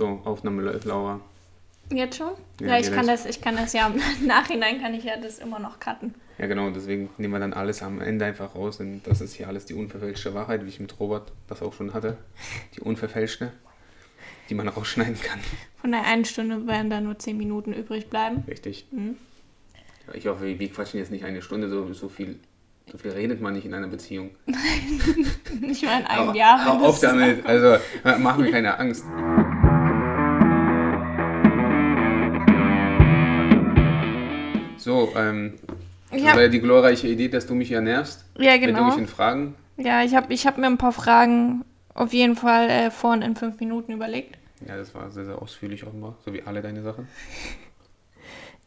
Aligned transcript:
So, 0.00 0.18
Aufnahme 0.24 0.62
läuft, 0.62 0.86
Laura. 0.86 1.20
Jetzt 1.92 2.16
schon? 2.16 2.30
Ja, 2.58 2.68
Ja, 2.68 2.78
ich 2.78 2.90
kann 2.90 3.06
das, 3.06 3.26
ich 3.26 3.42
kann 3.42 3.54
das 3.54 3.74
ja 3.74 3.86
im 3.88 4.00
Nachhinein 4.26 4.80
kann 4.80 4.94
ich 4.94 5.04
ja 5.04 5.18
das 5.18 5.38
immer 5.38 5.58
noch 5.58 5.78
cutten. 5.78 6.14
Ja, 6.38 6.46
genau, 6.46 6.70
deswegen 6.70 7.10
nehmen 7.18 7.34
wir 7.34 7.38
dann 7.38 7.52
alles 7.52 7.82
am 7.82 8.00
Ende 8.00 8.24
einfach 8.24 8.54
raus. 8.54 8.80
Und 8.80 9.02
das 9.04 9.20
ist 9.20 9.34
hier 9.34 9.46
alles 9.46 9.66
die 9.66 9.74
unverfälschte 9.74 10.32
Wahrheit, 10.32 10.64
wie 10.64 10.70
ich 10.70 10.80
mit 10.80 10.98
Robert 10.98 11.32
das 11.48 11.60
auch 11.60 11.74
schon 11.74 11.92
hatte. 11.92 12.16
Die 12.74 12.80
unverfälschte, 12.80 13.52
die 14.48 14.54
man 14.54 14.68
rausschneiden 14.68 15.20
kann. 15.20 15.38
Von 15.82 15.92
der 15.92 16.06
einen 16.06 16.24
Stunde 16.24 16.66
werden 16.66 16.88
da 16.88 17.02
nur 17.02 17.18
zehn 17.18 17.36
Minuten 17.36 17.74
übrig 17.74 18.08
bleiben. 18.08 18.42
Richtig. 18.48 18.86
Mhm. 18.92 19.18
Ja, 20.06 20.14
ich 20.14 20.26
hoffe, 20.28 20.58
wir 20.58 20.72
quatschen 20.72 20.98
jetzt 20.98 21.10
nicht 21.10 21.26
eine 21.26 21.42
Stunde, 21.42 21.68
so, 21.68 21.92
so 21.92 22.08
viel. 22.08 22.40
So 22.90 22.96
viel 22.96 23.10
redet 23.10 23.42
man 23.42 23.52
nicht 23.52 23.66
in 23.66 23.74
einer 23.74 23.86
Beziehung. 23.86 24.30
Nicht 25.60 25.84
mal 25.84 26.00
in 26.00 26.06
einem 26.06 26.34
Jahr. 26.34 26.64
Hau 26.64 26.86
auf 26.86 26.98
damit. 26.98 27.46
Also, 27.46 27.76
mach 28.18 28.36
mir 28.36 28.50
keine 28.50 28.76
Angst. 28.78 29.04
So, 34.80 35.12
ähm, 35.16 35.54
das 36.10 36.22
Ja. 36.22 36.34
war 36.34 36.42
ja 36.42 36.48
die 36.48 36.60
glorreiche 36.60 37.06
Idee, 37.06 37.28
dass 37.28 37.46
du 37.46 37.54
mich 37.54 37.68
ja 37.68 37.80
nervst. 37.80 38.24
Ja, 38.38 38.52
Mit 38.52 38.62
genau. 38.62 38.78
irgendwelchen 38.78 39.06
Fragen. 39.08 39.54
Ja, 39.76 40.02
ich 40.02 40.14
habe 40.14 40.32
ich 40.32 40.46
hab 40.46 40.58
mir 40.58 40.66
ein 40.66 40.78
paar 40.78 40.92
Fragen 40.92 41.64
auf 41.94 42.12
jeden 42.12 42.36
Fall 42.36 42.68
äh, 42.68 42.90
vorhin 42.90 43.22
in 43.22 43.36
fünf 43.36 43.60
Minuten 43.60 43.92
überlegt. 43.92 44.36
Ja, 44.66 44.76
das 44.76 44.94
war 44.94 45.10
sehr, 45.10 45.24
sehr 45.24 45.40
ausführlich 45.40 45.86
offenbar. 45.86 46.16
So 46.24 46.32
wie 46.32 46.42
alle 46.42 46.62
deine 46.62 46.82
Sachen. 46.82 47.08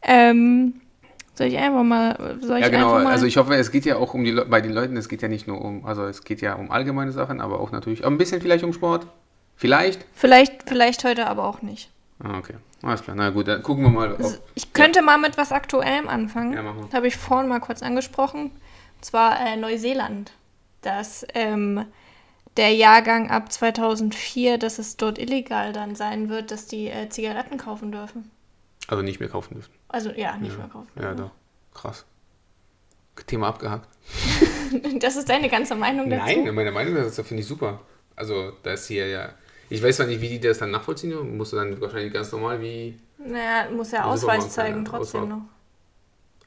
Ähm, 0.06 0.74
soll 1.34 1.46
ich 1.46 1.56
einfach 1.56 1.82
mal. 1.82 2.36
Soll 2.42 2.58
ich 2.58 2.64
Ja, 2.64 2.68
genau. 2.68 2.92
einfach 2.92 3.04
mal 3.04 3.12
Also 3.12 3.24
ich 3.24 3.38
hoffe, 3.38 3.54
es 3.54 3.70
geht 3.70 3.86
ja 3.86 3.96
auch 3.96 4.12
um 4.12 4.22
die 4.22 4.32
Le 4.32 4.44
bei 4.44 4.60
den 4.60 4.72
Leuten, 4.72 4.96
es 4.98 5.08
geht 5.08 5.22
ja 5.22 5.28
nicht 5.28 5.46
nur 5.48 5.62
um, 5.64 5.86
also 5.86 6.04
es 6.04 6.24
geht 6.24 6.42
ja 6.42 6.54
um 6.56 6.70
allgemeine 6.70 7.10
Sachen, 7.12 7.40
aber 7.40 7.58
auch 7.58 7.72
natürlich, 7.72 8.04
ein 8.04 8.18
bisschen 8.18 8.42
vielleicht 8.42 8.64
um 8.64 8.72
Sport. 8.74 9.06
Vielleicht? 9.56 10.04
vielleicht, 10.14 10.68
vielleicht 10.68 11.04
heute 11.04 11.26
aber 11.26 11.44
auch 11.44 11.62
nicht. 11.62 11.90
Ah, 12.22 12.36
okay. 12.38 12.54
Alles 12.84 13.02
klar. 13.02 13.16
Na 13.16 13.30
gut, 13.30 13.48
dann 13.48 13.62
gucken 13.62 13.84
wir 13.84 13.90
mal. 13.90 14.12
Ob, 14.14 14.40
Ich 14.54 14.72
könnte 14.72 15.00
mal 15.02 15.18
mit 15.18 15.36
was 15.38 15.52
Aktuellem 15.52 16.08
anfangen. 16.08 16.52
Ja, 16.52 16.62
mach 16.62 16.74
mal. 16.74 16.84
Das 16.84 16.94
habe 16.94 17.06
ich 17.06 17.16
vorhin 17.16 17.48
mal 17.48 17.60
kurz 17.60 17.82
angesprochen. 17.82 18.50
Und 18.96 19.04
zwar 19.04 19.40
äh, 19.40 19.56
Neuseeland. 19.56 20.32
Dass 20.82 21.26
ähm, 21.34 21.86
der 22.58 22.72
Jahrgang 22.74 23.30
ab 23.30 23.50
2004, 23.50 24.58
dass 24.58 24.78
es 24.78 24.96
dort 24.98 25.18
illegal 25.18 25.72
dann 25.72 25.94
sein 25.94 26.28
wird, 26.28 26.50
dass 26.50 26.66
die 26.66 26.88
äh, 26.88 27.08
Zigaretten 27.08 27.56
kaufen 27.56 27.90
dürfen. 27.90 28.30
also 28.88 29.02
nicht 29.02 29.18
mehr 29.18 29.30
kaufen 29.30 29.54
dürfen. 29.54 29.72
Also 29.88 30.10
ja, 30.10 30.36
nicht 30.36 30.52
Ja. 30.52 30.58
mehr 30.58 30.68
kaufen. 30.68 30.88
Ja, 31.00 31.14
doch. 31.14 31.30
Krass. 31.72 32.04
Thema 33.26 33.48
abgehakt. 33.48 33.88
Das 34.98 35.14
ist 35.14 35.28
deine 35.28 35.48
ganze 35.48 35.76
Meinung 35.76 36.10
dazu? 36.10 36.24
Nein, 36.24 36.52
meine 36.52 36.72
Meinung 36.72 36.94
das 36.96 37.14
finde 37.20 37.42
ich 37.42 37.46
super. 37.46 37.80
Also, 38.16 38.52
da 38.64 38.72
ist 38.72 38.88
hier 38.88 39.06
ja. 39.06 39.28
Ich 39.70 39.82
weiß 39.82 39.96
zwar 39.96 40.06
nicht, 40.06 40.20
wie 40.20 40.28
die 40.28 40.40
das 40.40 40.58
dann 40.58 40.70
nachvollziehen. 40.70 41.36
Musst 41.36 41.52
du 41.52 41.56
dann 41.56 41.80
wahrscheinlich 41.80 42.12
ganz 42.12 42.30
normal 42.32 42.60
wie. 42.60 42.98
Naja, 43.18 43.70
muss 43.70 43.92
ja 43.92 44.04
Ausweis 44.04 44.50
zeigen, 44.50 44.84
trotzdem 44.84 45.22
Ausweis. 45.22 45.38
noch. 45.38 45.44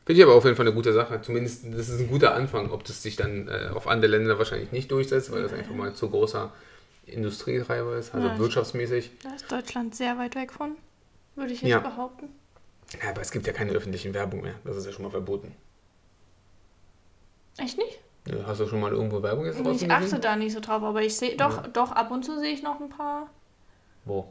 Finde 0.05 0.21
ich 0.21 0.23
aber 0.25 0.35
auf 0.35 0.43
jeden 0.45 0.55
Fall 0.55 0.65
eine 0.65 0.75
gute 0.75 0.93
Sache. 0.93 1.21
Zumindest, 1.21 1.65
das 1.71 1.89
ist 1.89 1.99
ein 1.99 2.07
guter 2.09 2.33
Anfang. 2.35 2.71
Ob 2.71 2.83
das 2.85 3.03
sich 3.03 3.15
dann 3.15 3.47
äh, 3.49 3.69
auf 3.73 3.87
andere 3.87 4.11
Länder 4.11 4.37
wahrscheinlich 4.37 4.71
nicht 4.71 4.89
durchsetzt, 4.91 5.31
weil 5.31 5.43
das 5.43 5.51
einfach 5.53 5.73
mal 5.75 5.93
zu 5.93 6.09
großer 6.09 6.53
Industrietreiber 7.05 7.97
ist, 7.97 8.13
also 8.13 8.27
Ja. 8.27 8.37
wirtschaftsmäßig. 8.37 9.11
Da 9.23 9.33
ist 9.33 9.51
Deutschland 9.51 9.95
sehr 9.95 10.17
weit 10.17 10.35
weg 10.35 10.51
von, 10.53 10.75
würde 11.35 11.53
ich 11.53 11.61
jetzt 11.61 11.71
Ja. 11.71 11.79
behaupten. 11.79 12.29
Ja, 13.01 13.09
aber 13.09 13.21
es 13.21 13.31
gibt 13.31 13.47
ja 13.47 13.53
keine 13.53 13.71
öffentlichen 13.73 14.13
Werbung 14.13 14.41
mehr. 14.41 14.55
Das 14.63 14.77
ist 14.77 14.85
ja 14.85 14.91
schon 14.93 15.03
mal 15.03 15.11
verboten. 15.11 15.53
Echt 17.57 17.77
nicht? 17.77 17.99
Ja, 18.27 18.35
Hast 18.45 18.59
du 18.59 18.67
schon 18.67 18.79
mal 18.81 18.91
irgendwo 18.91 19.21
Werbung 19.23 19.45
jetzt 19.45 19.59
Ich 19.59 19.89
achte 19.91 20.03
gesehen? 20.03 20.21
da 20.21 20.35
nicht 20.35 20.53
so 20.53 20.59
drauf, 20.59 20.83
aber 20.83 21.01
ich 21.01 21.15
sehe, 21.15 21.35
doch, 21.37 21.65
doch, 21.67 21.91
ab 21.91 22.11
und 22.11 22.23
zu 22.25 22.39
sehe 22.39 22.51
ich 22.53 22.61
noch 22.63 22.79
ein 22.81 22.89
paar, 22.89 23.29
Wo? 24.05 24.27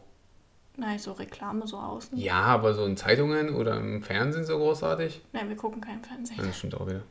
nein, 0.77 0.99
so 0.99 1.13
Reklame 1.13 1.67
so 1.67 1.79
außen. 1.79 2.19
Ja, 2.19 2.43
aber 2.43 2.75
so 2.75 2.85
in 2.85 2.97
Zeitungen 2.97 3.55
oder 3.55 3.77
im 3.79 4.03
Fernsehen 4.03 4.45
so 4.45 4.59
großartig? 4.59 5.23
Nein, 5.33 5.49
wir 5.49 5.57
gucken 5.57 5.81
keinen 5.81 6.03
Fernsehen. 6.05 6.39
Ja, 6.39 6.45
das 6.47 6.59
stimmt 6.59 6.75
auch 6.75 6.87
wieder. 6.87 7.03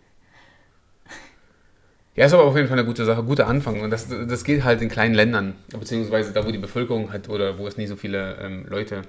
Ja, 2.15 2.25
ist 2.27 2.33
aber 2.33 2.43
auf 2.45 2.55
jeden 2.55 2.69
Fall 2.69 2.77
eine 2.79 2.87
gute 2.87 3.03
Sache, 3.03 3.23
guter 3.23 3.47
Anfang. 3.47 3.81
Und 3.81 3.89
das, 3.89 4.07
das 4.07 4.43
geht 4.45 4.63
halt 4.63 4.81
in 4.81 4.87
kleinen 4.87 5.13
Ländern, 5.15 5.55
beziehungsweise 5.77 6.31
da, 6.31 6.45
wo 6.45 6.51
die 6.51 6.57
Bevölkerung 6.57 7.11
hat 7.11 7.27
oder 7.27 7.57
wo 7.57 7.67
es 7.67 7.75
nicht 7.75 7.89
so 7.89 7.97
viele 7.97 8.37
ähm, 8.39 8.65
Leute 8.69 9.01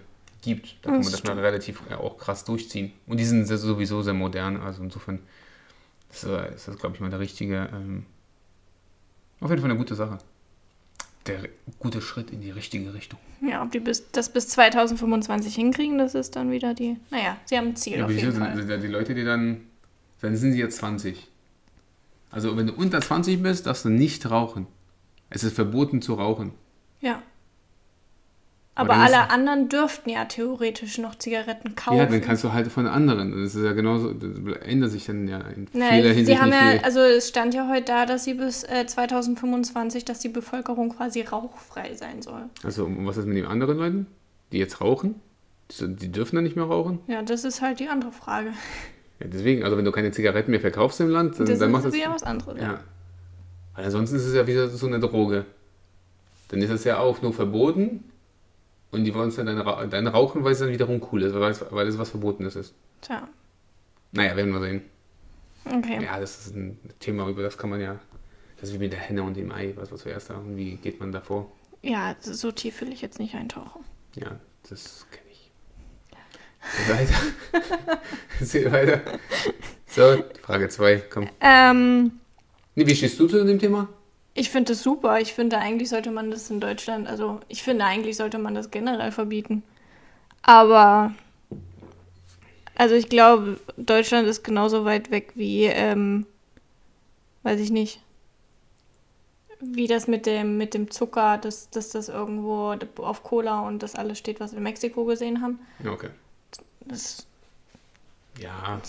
gibt. 0.42 0.76
Da 0.82 0.90
kann 0.90 0.94
man 0.94 1.02
Das 1.02 1.22
das 1.22 1.24
mal 1.24 1.38
relativ 1.38 1.82
ja, 1.88 1.98
auch 1.98 2.18
krass 2.18 2.44
durchziehen. 2.44 2.92
Und 3.06 3.18
die 3.20 3.24
sind 3.24 3.46
sowieso 3.46 4.02
sehr 4.02 4.14
modern, 4.14 4.56
also 4.60 4.82
insofern 4.82 5.20
das, 6.08 6.24
ist 6.24 6.68
das 6.68 6.78
glaube 6.78 6.94
ich, 6.94 7.00
mal 7.00 7.10
der 7.10 7.20
richtige, 7.20 7.68
ähm, 7.72 8.06
auf 9.40 9.50
jeden 9.50 9.60
Fall 9.62 9.70
eine 9.70 9.78
gute 9.78 9.94
Sache. 9.94 10.18
Der 11.26 11.40
gute 11.80 12.00
Schritt 12.00 12.30
in 12.30 12.40
die 12.40 12.52
richtige 12.52 12.94
Richtung. 12.94 13.18
Ja, 13.40 13.62
ob 13.62 13.72
die 13.72 13.80
bis, 13.80 14.10
das 14.12 14.32
bis 14.32 14.48
2025 14.48 15.54
hinkriegen, 15.54 15.98
das 15.98 16.14
ist 16.14 16.36
dann 16.36 16.50
wieder 16.52 16.72
die, 16.72 16.96
naja, 17.10 17.36
sie 17.44 17.58
haben 17.58 17.68
ein 17.68 17.76
Ziel 17.76 17.98
Ja, 17.98 18.04
auf 18.04 18.10
jeden 18.12 18.30
sind 18.32 18.40
Fall. 18.40 18.56
sind 18.56 18.70
ja 18.70 18.76
die 18.76 18.86
Leute, 18.86 19.14
die 19.14 19.24
dann, 19.24 19.62
dann 20.20 20.36
sind 20.36 20.52
sie 20.52 20.60
jetzt 20.60 20.76
20. 20.78 21.26
Also 22.30 22.56
wenn 22.56 22.68
du 22.68 22.74
unter 22.74 23.00
20 23.00 23.42
bist, 23.42 23.66
darfst 23.66 23.84
du 23.84 23.88
nicht 23.88 24.30
rauchen. 24.30 24.66
Es 25.30 25.42
ist 25.42 25.54
verboten 25.54 26.00
zu 26.00 26.14
rauchen. 26.14 26.52
Ja. 27.00 27.22
Aber 28.78 28.92
Aber 28.92 29.06
ist- 29.06 29.14
alle 29.14 29.30
anderen 29.30 29.68
dürften 29.70 30.10
ja 30.10 30.26
theoretisch 30.26 30.98
noch 30.98 31.14
Zigaretten 31.16 31.74
kaufen. 31.74 31.96
Ja, 31.96 32.04
dann 32.04 32.20
kannst 32.20 32.44
du 32.44 32.52
halt 32.52 32.70
von 32.70 32.86
anderen. 32.86 33.32
Das 33.42 33.54
ist 33.54 33.64
ja 33.64 33.72
genauso, 33.72 34.12
das 34.12 34.30
ändert 34.66 34.90
sich 34.90 35.06
dann 35.06 35.26
ja 35.26 35.38
in 35.40 35.66
Nein, 35.72 36.02
vieler 36.02 36.10
sie 36.10 36.14
Hinsicht 36.16 36.40
haben 36.42 36.50
nicht 36.50 36.60
ja, 36.60 36.70
viel. 36.72 36.80
also 36.80 37.00
es 37.00 37.26
stand 37.28 37.54
ja 37.54 37.68
heute 37.70 37.86
da, 37.86 38.04
dass 38.04 38.24
sie 38.24 38.34
bis 38.34 38.64
äh, 38.64 38.86
2025, 38.86 40.04
dass 40.04 40.18
die 40.18 40.28
Bevölkerung 40.28 40.90
quasi 40.90 41.22
rauchfrei 41.22 41.94
sein 41.94 42.20
soll. 42.20 42.42
Also 42.62 42.84
und 42.84 43.06
was 43.06 43.16
ist 43.16 43.26
mit 43.26 43.38
den 43.38 43.46
anderen 43.46 43.78
Leuten, 43.78 44.06
die 44.52 44.58
jetzt 44.58 44.80
rauchen? 44.82 45.14
Die, 45.80 46.12
dürfen 46.12 46.36
dann 46.36 46.44
nicht 46.44 46.54
mehr 46.54 46.66
rauchen? 46.66 46.98
Ja, 47.08 47.22
das 47.22 47.44
ist 47.44 47.62
halt 47.62 47.80
die 47.80 47.88
andere 47.88 48.12
Frage. 48.12 48.50
Ja, 49.20 49.26
deswegen, 49.26 49.64
also 49.64 49.78
wenn 49.78 49.86
du 49.86 49.90
keine 49.90 50.10
Zigaretten 50.12 50.50
mehr 50.50 50.60
verkaufst 50.60 51.00
im 51.00 51.08
Land, 51.08 51.38
dann, 51.40 51.46
Das 51.46 51.58
dann 51.58 51.70
ist 51.70 51.72
macht 51.72 51.84
das... 51.86 51.94
wieder 51.94 52.10
was 52.12 52.22
anderes. 52.22 52.60
Ja. 52.60 52.80
Weil 53.74 53.86
ansonsten 53.86 54.16
ist 54.16 54.26
es 54.26 54.34
ja 54.34 54.46
wieder 54.46 54.68
so 54.68 54.86
eine 54.86 55.00
Droge. 55.00 55.46
Dann 56.48 56.60
ist 56.60 56.70
es 56.70 56.84
ja 56.84 56.98
auch 56.98 57.22
nur 57.22 57.32
verboten 57.32 58.04
und 58.90 59.04
die 59.04 59.14
wollen 59.14 59.28
es 59.28 59.36
dann, 59.36 59.46
dann 59.46 60.06
rauchen, 60.06 60.44
weil 60.44 60.52
es 60.52 60.58
dann 60.60 60.68
wiederum 60.70 61.00
cool 61.12 61.22
ist, 61.22 61.34
weil 61.34 61.50
es, 61.50 61.64
weil 61.70 61.86
es 61.88 61.98
was 61.98 62.10
Verbotenes 62.10 62.56
ist. 62.56 62.74
Tja, 63.00 63.28
Naja, 64.12 64.36
werden 64.36 64.52
wir 64.52 64.60
sehen. 64.60 64.82
okay. 65.64 66.02
Ja, 66.02 66.18
das 66.20 66.46
ist 66.46 66.54
ein 66.56 66.78
Thema, 67.00 67.28
über 67.28 67.42
das 67.42 67.58
kann 67.58 67.70
man 67.70 67.80
ja. 67.80 67.98
Das 68.58 68.70
ist 68.70 68.74
wie 68.74 68.78
mit 68.78 68.92
der 68.92 69.00
Henne 69.00 69.22
und 69.22 69.36
dem 69.36 69.52
Ei, 69.52 69.72
was 69.76 69.90
war 69.90 69.98
zuerst 69.98 70.30
da 70.30 70.36
und 70.38 70.56
wie 70.56 70.76
geht 70.76 70.98
man 71.00 71.12
davor? 71.12 71.50
Ja, 71.82 72.16
so 72.20 72.50
tief 72.52 72.80
will 72.80 72.92
ich 72.92 73.02
jetzt 73.02 73.18
nicht 73.18 73.34
eintauchen. 73.34 73.84
Ja, 74.14 74.40
das 74.68 75.06
kenne 75.10 75.30
ich. 75.30 75.50
Weiter. 76.88 78.00
Seh 78.40 78.70
weiter. 78.72 79.00
So, 79.86 80.24
Frage 80.42 80.68
2, 80.68 81.02
komm. 81.10 81.28
Ähm, 81.40 82.12
Nee, 82.74 82.86
wie 82.86 82.94
stehst 82.94 83.18
du 83.20 83.26
zu 83.26 83.42
dem 83.44 83.58
Thema? 83.58 83.88
Ich 84.36 84.50
finde 84.50 84.72
das 84.72 84.82
super. 84.82 85.18
Ich 85.20 85.32
finde, 85.32 85.58
eigentlich 85.58 85.88
sollte 85.88 86.10
man 86.10 86.30
das 86.30 86.50
in 86.50 86.60
Deutschland, 86.60 87.08
also 87.08 87.40
ich 87.48 87.62
finde, 87.62 87.84
eigentlich 87.84 88.16
sollte 88.16 88.38
man 88.38 88.54
das 88.54 88.70
generell 88.70 89.10
verbieten. 89.10 89.62
Aber, 90.42 91.14
also 92.74 92.94
ich 92.94 93.08
glaube, 93.08 93.58
Deutschland 93.76 94.28
ist 94.28 94.44
genauso 94.44 94.84
weit 94.84 95.10
weg 95.10 95.32
wie, 95.34 95.64
ähm, 95.64 96.26
weiß 97.42 97.60
ich 97.60 97.70
nicht, 97.70 98.00
wie 99.60 99.86
das 99.86 100.06
mit 100.06 100.26
dem, 100.26 100.58
mit 100.58 100.74
dem 100.74 100.90
Zucker, 100.90 101.38
dass, 101.38 101.70
dass 101.70 101.88
das 101.88 102.10
irgendwo 102.10 102.76
auf 103.02 103.22
Cola 103.22 103.60
und 103.60 103.82
das 103.82 103.94
alles 103.94 104.18
steht, 104.18 104.38
was 104.38 104.52
wir 104.52 104.58
in 104.58 104.64
Mexiko 104.64 105.06
gesehen 105.06 105.40
haben. 105.40 105.58
Ja, 105.82 105.92
okay. 105.92 106.10
Das, 106.84 107.26
Ja, 108.38 108.80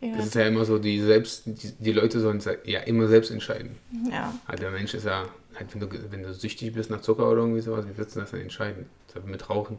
ja, 0.00 0.16
das 0.16 0.26
ist 0.26 0.34
ja 0.34 0.46
immer 0.46 0.64
so, 0.64 0.78
die 0.78 1.00
selbst, 1.00 1.42
die, 1.46 1.72
die 1.78 1.92
Leute 1.92 2.20
sollen 2.20 2.38
es 2.38 2.48
ja 2.64 2.80
immer 2.80 3.08
selbst 3.08 3.30
entscheiden. 3.30 3.76
ja. 4.10 4.32
Halt 4.46 4.62
der 4.62 4.70
Mensch 4.70 4.94
ist 4.94 5.04
ja, 5.04 5.26
halt 5.56 5.72
wenn 5.74 5.80
du, 5.80 5.88
wenn 6.12 6.22
du 6.22 6.32
süchtig 6.32 6.74
bist 6.74 6.90
nach 6.90 7.00
Zucker 7.00 7.28
oder 7.28 7.40
irgendwie 7.40 7.60
sowas, 7.60 7.84
wie 7.86 7.96
willst 7.98 8.14
du 8.16 8.20
das 8.20 8.30
denn 8.30 8.42
entscheiden? 8.42 8.86
Das 9.12 9.24
mit 9.24 9.48
Rauchen. 9.50 9.78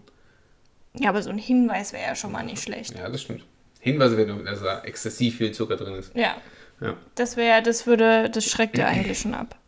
ja, 0.95 1.09
aber 1.09 1.21
so 1.21 1.29
ein 1.29 1.37
Hinweis 1.37 1.93
wäre 1.93 2.03
ja 2.03 2.15
schon 2.15 2.31
mal 2.31 2.43
nicht 2.43 2.61
schlecht. 2.61 2.97
Ja, 2.97 3.09
das 3.09 3.21
stimmt. 3.21 3.45
Hinweise 3.79 4.17
werden, 4.17 4.43
dass 4.43 4.61
da 4.61 4.81
exzessiv 4.81 5.37
viel 5.37 5.51
Zucker 5.53 5.77
drin 5.77 5.95
ist. 5.95 6.13
Ja, 6.15 6.35
Ja, 6.81 6.97
das 7.15 7.37
wäre, 7.37 7.61
das 7.63 7.87
würde, 7.87 8.29
das 8.29 8.45
schreckt 8.45 8.77
ja 8.77 8.87
eigentlich 8.87 9.19
schon 9.19 9.33
ab. 9.33 9.55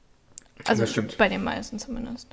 Also 0.65 0.81
Das 0.83 0.91
stimmt. 0.91 1.17
bei 1.17 1.27
den 1.27 1.43
meisten 1.43 1.79
zumindest. 1.79 2.27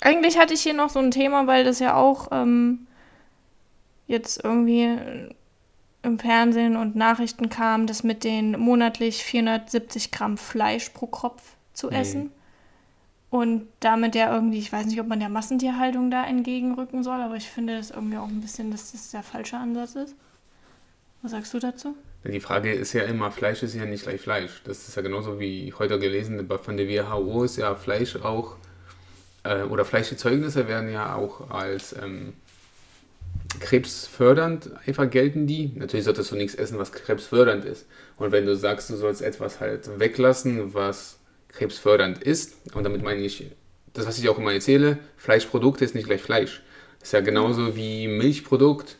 Eigentlich 0.00 0.36
hatte 0.36 0.52
ich 0.52 0.60
hier 0.62 0.74
noch 0.74 0.90
so 0.90 0.98
ein 0.98 1.10
Thema, 1.10 1.46
weil 1.46 1.64
das 1.64 1.78
ja 1.78 1.94
auch 1.94 2.28
ähm, 2.32 2.86
jetzt 4.12 4.44
irgendwie 4.44 4.96
im 6.02 6.18
Fernsehen 6.18 6.76
und 6.76 6.96
Nachrichten 6.96 7.48
kam, 7.48 7.86
das 7.86 8.02
mit 8.02 8.24
den 8.24 8.58
monatlich 8.58 9.22
470 9.24 10.10
Gramm 10.10 10.36
Fleisch 10.36 10.88
pro 10.90 11.06
Kopf 11.06 11.42
zu 11.74 11.88
Mhm. 11.88 11.92
essen. 11.92 12.30
Und 13.30 13.66
damit 13.80 14.14
ja 14.14 14.32
irgendwie, 14.34 14.58
ich 14.58 14.70
weiß 14.72 14.86
nicht, 14.86 15.00
ob 15.00 15.06
man 15.06 15.20
der 15.20 15.30
Massentierhaltung 15.30 16.10
da 16.10 16.24
entgegenrücken 16.26 17.02
soll, 17.02 17.20
aber 17.20 17.36
ich 17.36 17.48
finde 17.48 17.76
das 17.76 17.90
irgendwie 17.90 18.18
auch 18.18 18.28
ein 18.28 18.40
bisschen, 18.42 18.70
dass 18.70 18.92
das 18.92 19.10
der 19.10 19.22
falsche 19.22 19.56
Ansatz 19.56 19.94
ist. 19.94 20.14
Was 21.22 21.30
sagst 21.30 21.54
du 21.54 21.58
dazu? 21.58 21.94
Die 22.24 22.40
Frage 22.40 22.72
ist 22.72 22.92
ja 22.92 23.04
immer, 23.04 23.30
Fleisch 23.30 23.62
ist 23.62 23.74
ja 23.74 23.84
nicht 23.86 24.02
gleich 24.04 24.20
Fleisch. 24.20 24.62
Das 24.64 24.86
ist 24.86 24.96
ja 24.96 25.02
genauso 25.02 25.40
wie 25.40 25.72
heute 25.78 25.98
gelesen, 25.98 26.46
von 26.62 26.76
der 26.76 26.88
WHO 26.88 27.44
ist 27.44 27.56
ja 27.56 27.74
Fleisch 27.74 28.16
auch 28.16 28.56
äh, 29.44 29.62
oder 29.62 29.84
Fleischerzeugnisse 29.84 30.68
werden 30.68 30.92
ja 30.92 31.14
auch 31.14 31.50
als 31.50 31.94
ähm, 32.00 32.34
krebsfördernd 33.60 34.70
einfach 34.86 35.08
gelten 35.10 35.46
die. 35.46 35.72
Natürlich 35.74 36.04
solltest 36.04 36.30
du 36.30 36.36
nichts 36.36 36.54
essen, 36.54 36.78
was 36.78 36.92
krebsfördernd 36.92 37.64
ist. 37.64 37.86
Und 38.16 38.32
wenn 38.32 38.46
du 38.46 38.56
sagst, 38.56 38.90
du 38.90 38.96
sollst 38.96 39.22
etwas 39.22 39.60
halt 39.60 39.98
weglassen, 39.98 40.74
was 40.74 41.18
krebsfördernd 41.48 42.22
ist, 42.22 42.54
und 42.74 42.84
damit 42.84 43.02
meine 43.02 43.20
ich 43.20 43.46
das, 43.92 44.06
was 44.06 44.18
ich 44.18 44.28
auch 44.28 44.38
immer 44.38 44.52
erzähle, 44.52 44.98
Fleischprodukt 45.16 45.82
ist 45.82 45.94
nicht 45.94 46.06
gleich 46.06 46.22
Fleisch. 46.22 46.62
Ist 47.02 47.12
ja 47.12 47.20
genauso 47.20 47.76
wie 47.76 48.08
Milchprodukt 48.08 48.96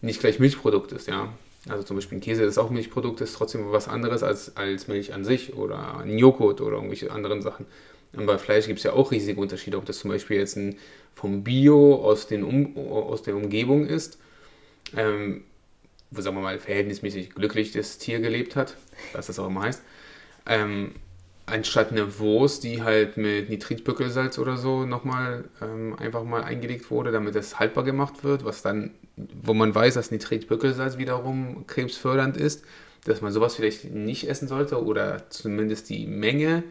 nicht 0.00 0.20
gleich 0.20 0.38
Milchprodukt 0.38 0.92
ist, 0.92 1.08
ja. 1.08 1.32
Also 1.68 1.82
zum 1.82 1.96
Beispiel 1.96 2.18
ein 2.18 2.20
Käse 2.22 2.44
ist 2.44 2.58
auch 2.58 2.70
Milchprodukt, 2.70 3.20
ist 3.20 3.34
trotzdem 3.34 3.72
was 3.72 3.88
anderes 3.88 4.22
als, 4.22 4.56
als 4.56 4.88
Milch 4.88 5.12
an 5.12 5.24
sich 5.24 5.54
oder 5.54 5.98
ein 5.98 6.18
Joghurt 6.18 6.60
oder 6.60 6.76
irgendwelche 6.76 7.10
anderen 7.10 7.42
Sachen. 7.42 7.66
Und 8.12 8.26
bei 8.26 8.38
Fleisch 8.38 8.66
gibt 8.66 8.78
es 8.78 8.84
ja 8.84 8.92
auch 8.92 9.10
riesige 9.10 9.40
Unterschiede, 9.40 9.76
ob 9.76 9.84
das 9.84 9.98
zum 9.98 10.10
Beispiel 10.10 10.38
jetzt 10.38 10.56
ein, 10.56 10.76
vom 11.14 11.44
Bio 11.44 11.96
aus, 11.96 12.26
den 12.26 12.42
um, 12.42 12.76
aus 12.76 13.22
der 13.22 13.36
Umgebung 13.36 13.86
ist, 13.86 14.18
ähm, 14.96 15.44
wo 16.10 16.20
sagen 16.20 16.36
wir 16.36 16.42
mal 16.42 16.58
verhältnismäßig 16.58 17.34
glücklich 17.34 17.72
das 17.72 17.98
Tier 17.98 18.20
gelebt 18.20 18.56
hat, 18.56 18.76
was 19.12 19.26
das 19.26 19.38
auch 19.38 19.48
immer 19.48 19.62
heißt, 19.62 19.82
ähm, 20.46 20.92
anstatt 21.50 21.90
eine 21.90 22.18
Wurst, 22.18 22.64
die 22.64 22.82
halt 22.82 23.16
mit 23.16 23.50
Nitritbückelsalz 23.50 24.38
oder 24.38 24.56
so 24.56 24.84
nochmal 24.84 25.44
ähm, 25.62 25.96
einfach 25.98 26.24
mal 26.24 26.42
eingelegt 26.42 26.90
wurde, 26.90 27.10
damit 27.10 27.34
es 27.36 27.58
haltbar 27.58 27.84
gemacht 27.84 28.24
wird, 28.24 28.44
was 28.44 28.62
dann, 28.62 28.92
wo 29.16 29.54
man 29.54 29.74
weiß, 29.74 29.94
dass 29.94 30.10
Nitritbückelsalz 30.10 30.98
wiederum 30.98 31.66
krebsfördernd 31.66 32.36
ist, 32.36 32.64
dass 33.04 33.20
man 33.20 33.32
sowas 33.32 33.56
vielleicht 33.56 33.84
nicht 33.84 34.28
essen 34.28 34.48
sollte 34.48 34.82
oder 34.82 35.30
zumindest 35.30 35.88
die 35.88 36.06
Menge, 36.06 36.64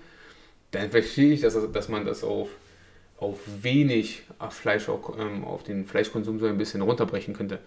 dann 0.72 0.92
verstehe 0.92 1.34
ich, 1.34 1.42
dass, 1.42 1.58
dass 1.72 1.90
man 1.90 2.06
das 2.06 2.24
auf, 2.24 2.50
auf 3.18 3.40
wenig 3.62 4.24
auf 4.40 4.54
Fleisch, 4.54 4.90
auch, 4.90 5.18
ähm, 5.18 5.44
auf 5.44 5.64
den 5.64 5.86
Fleischkonsum 5.86 6.40
so 6.40 6.46
ein 6.46 6.58
bisschen 6.58 6.81
runterbrechen 6.81 7.34
könnte. 7.34 7.60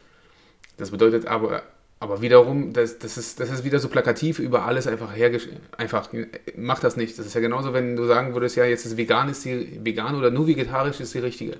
Das 0.76 0.90
bedeutet 0.90 1.26
aber 1.26 1.62
aber 2.02 2.22
wiederum, 2.22 2.72
das, 2.72 2.98
das, 2.98 3.18
ist, 3.18 3.40
das 3.40 3.50
ist 3.50 3.62
wieder 3.62 3.78
so 3.78 3.88
plakativ 3.88 4.38
über 4.38 4.64
alles 4.64 4.86
einfach 4.86 5.14
hergestellt. 5.14 5.60
Einfach, 5.76 6.08
mach 6.56 6.80
das 6.80 6.96
nicht. 6.96 7.18
Das 7.18 7.26
ist 7.26 7.34
ja 7.34 7.42
genauso, 7.42 7.74
wenn 7.74 7.94
du 7.94 8.06
sagen 8.06 8.32
würdest, 8.32 8.56
ja, 8.56 8.64
jetzt 8.64 8.86
ist 8.86 8.96
vegan, 8.96 9.28
ist 9.28 9.44
die 9.44 9.78
vegan 9.84 10.14
oder 10.14 10.30
nur 10.30 10.46
vegetarisch 10.46 10.98
ist 11.00 11.12
die 11.12 11.18
richtige. 11.18 11.58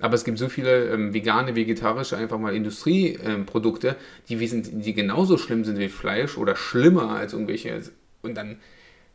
Aber 0.00 0.14
es 0.14 0.24
gibt 0.24 0.38
so 0.38 0.48
viele 0.48 0.88
ähm, 0.90 1.14
vegane, 1.14 1.54
vegetarische, 1.54 2.16
einfach 2.16 2.38
mal 2.40 2.56
Industrieprodukte, 2.56 3.96
ähm, 4.28 4.38
die, 4.40 4.62
die 4.62 4.94
genauso 4.94 5.38
schlimm 5.38 5.64
sind 5.64 5.78
wie 5.78 5.88
Fleisch 5.88 6.36
oder 6.36 6.56
schlimmer 6.56 7.10
als 7.10 7.32
irgendwelche. 7.32 7.80
Und 8.22 8.34
dann, 8.34 8.58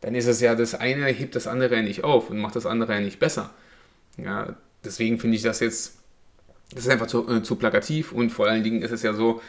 dann 0.02 0.14
ist 0.14 0.26
es 0.26 0.40
ja, 0.40 0.54
das 0.54 0.74
eine 0.74 1.06
hebt 1.06 1.34
das 1.34 1.46
andere 1.46 1.76
ja 1.76 1.82
nicht 1.82 2.04
auf 2.04 2.28
und 2.30 2.38
macht 2.38 2.56
das 2.56 2.66
andere 2.66 2.92
ja 2.92 3.00
nicht 3.00 3.18
besser. 3.18 3.50
Ja, 4.18 4.54
deswegen 4.84 5.18
finde 5.18 5.36
ich 5.36 5.42
das 5.42 5.60
jetzt 5.60 6.02
das 6.74 6.84
ist 6.84 6.90
einfach 6.90 7.06
zu, 7.06 7.28
äh, 7.28 7.42
zu, 7.42 7.56
plakativ 7.56 8.12
und 8.12 8.30
vor 8.30 8.46
allen 8.46 8.62
Dingen 8.62 8.82
ist 8.82 8.92
es 8.92 9.02
ja 9.02 9.12
so, 9.12 9.42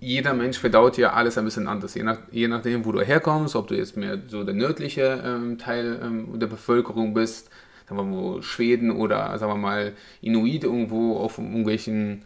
jeder 0.00 0.34
Mensch 0.34 0.58
verdaut 0.58 0.96
ja 0.98 1.12
alles 1.12 1.36
ein 1.36 1.44
bisschen 1.44 1.66
anders. 1.66 1.94
Je, 1.94 2.04
nach, 2.04 2.18
je 2.30 2.46
nachdem, 2.46 2.84
wo 2.84 2.92
du 2.92 3.00
herkommst, 3.00 3.56
ob 3.56 3.66
du 3.66 3.74
jetzt 3.74 3.96
mehr 3.96 4.18
so 4.28 4.44
der 4.44 4.54
nördliche 4.54 5.22
ähm, 5.24 5.58
Teil 5.58 5.98
ähm, 6.02 6.38
der 6.38 6.46
Bevölkerung 6.46 7.12
bist, 7.12 7.50
sagen 7.88 7.96
wir 7.98 8.04
mal 8.04 8.42
Schweden 8.42 8.92
oder 8.92 9.36
sagen 9.38 9.52
wir 9.52 9.56
mal 9.56 9.92
Inuit 10.20 10.64
irgendwo 10.64 11.16
auf 11.16 11.38
irgendwelchen 11.38 12.22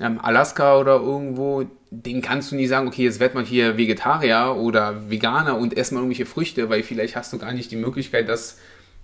Alaska 0.00 0.78
oder 0.78 0.96
irgendwo, 0.96 1.66
den 1.90 2.22
kannst 2.22 2.50
du 2.50 2.56
nie 2.56 2.66
sagen, 2.66 2.88
okay, 2.88 3.04
jetzt 3.04 3.20
werd 3.20 3.34
mal 3.34 3.44
hier 3.44 3.76
Vegetarier 3.76 4.56
oder 4.56 5.10
Veganer 5.10 5.58
und 5.58 5.76
ess 5.76 5.90
mal 5.90 6.00
irgendwelche 6.00 6.26
Früchte, 6.26 6.70
weil 6.70 6.82
vielleicht 6.82 7.14
hast 7.14 7.32
du 7.32 7.38
gar 7.38 7.52
nicht 7.52 7.70
die 7.70 7.76
Möglichkeit, 7.76 8.28
das, 8.28 8.58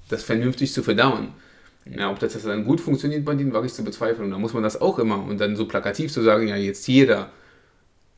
das 0.08 0.22
vernünftig 0.22 0.72
zu 0.72 0.82
verdauen. 0.82 1.28
Ja, 1.84 2.10
ob 2.10 2.18
das 2.18 2.40
dann 2.42 2.64
gut 2.64 2.80
funktioniert 2.80 3.24
bei 3.24 3.34
denen, 3.34 3.52
wage 3.52 3.66
ich 3.66 3.74
zu 3.74 3.84
bezweifeln. 3.84 4.26
Und 4.26 4.30
da 4.30 4.38
muss 4.38 4.52
man 4.52 4.62
das 4.62 4.80
auch 4.80 4.98
immer. 4.98 5.22
Und 5.22 5.40
dann 5.40 5.56
so 5.56 5.66
plakativ 5.66 6.12
zu 6.12 6.22
sagen, 6.22 6.48
ja, 6.48 6.56
jetzt 6.56 6.86
jeder. 6.86 7.30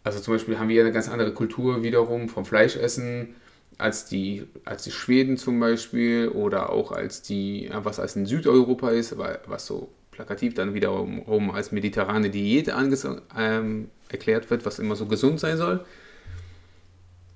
Also 0.02 0.20
zum 0.20 0.34
Beispiel 0.34 0.58
haben 0.58 0.68
wir 0.68 0.76
ja 0.76 0.82
eine 0.82 0.92
ganz 0.92 1.08
andere 1.08 1.32
Kultur 1.32 1.82
wiederum 1.82 2.28
vom 2.28 2.44
Fleischessen 2.44 3.34
als 3.78 4.06
die, 4.06 4.46
als 4.64 4.82
die 4.84 4.90
Schweden 4.90 5.36
zum 5.36 5.60
Beispiel 5.60 6.28
oder 6.28 6.70
auch 6.70 6.92
als 6.92 7.22
die, 7.22 7.70
was 7.72 8.00
als 8.00 8.16
in 8.16 8.26
Südeuropa 8.26 8.90
ist, 8.90 9.16
was 9.18 9.66
so 9.66 9.88
plakativ 10.20 10.54
dann 10.54 10.74
wiederum 10.74 11.50
als 11.50 11.72
mediterrane 11.72 12.28
Diät 12.28 12.70
ähm, 13.36 13.88
erklärt 14.10 14.50
wird, 14.50 14.66
was 14.66 14.78
immer 14.78 14.94
so 14.94 15.06
gesund 15.06 15.40
sein 15.40 15.56
soll. 15.56 15.84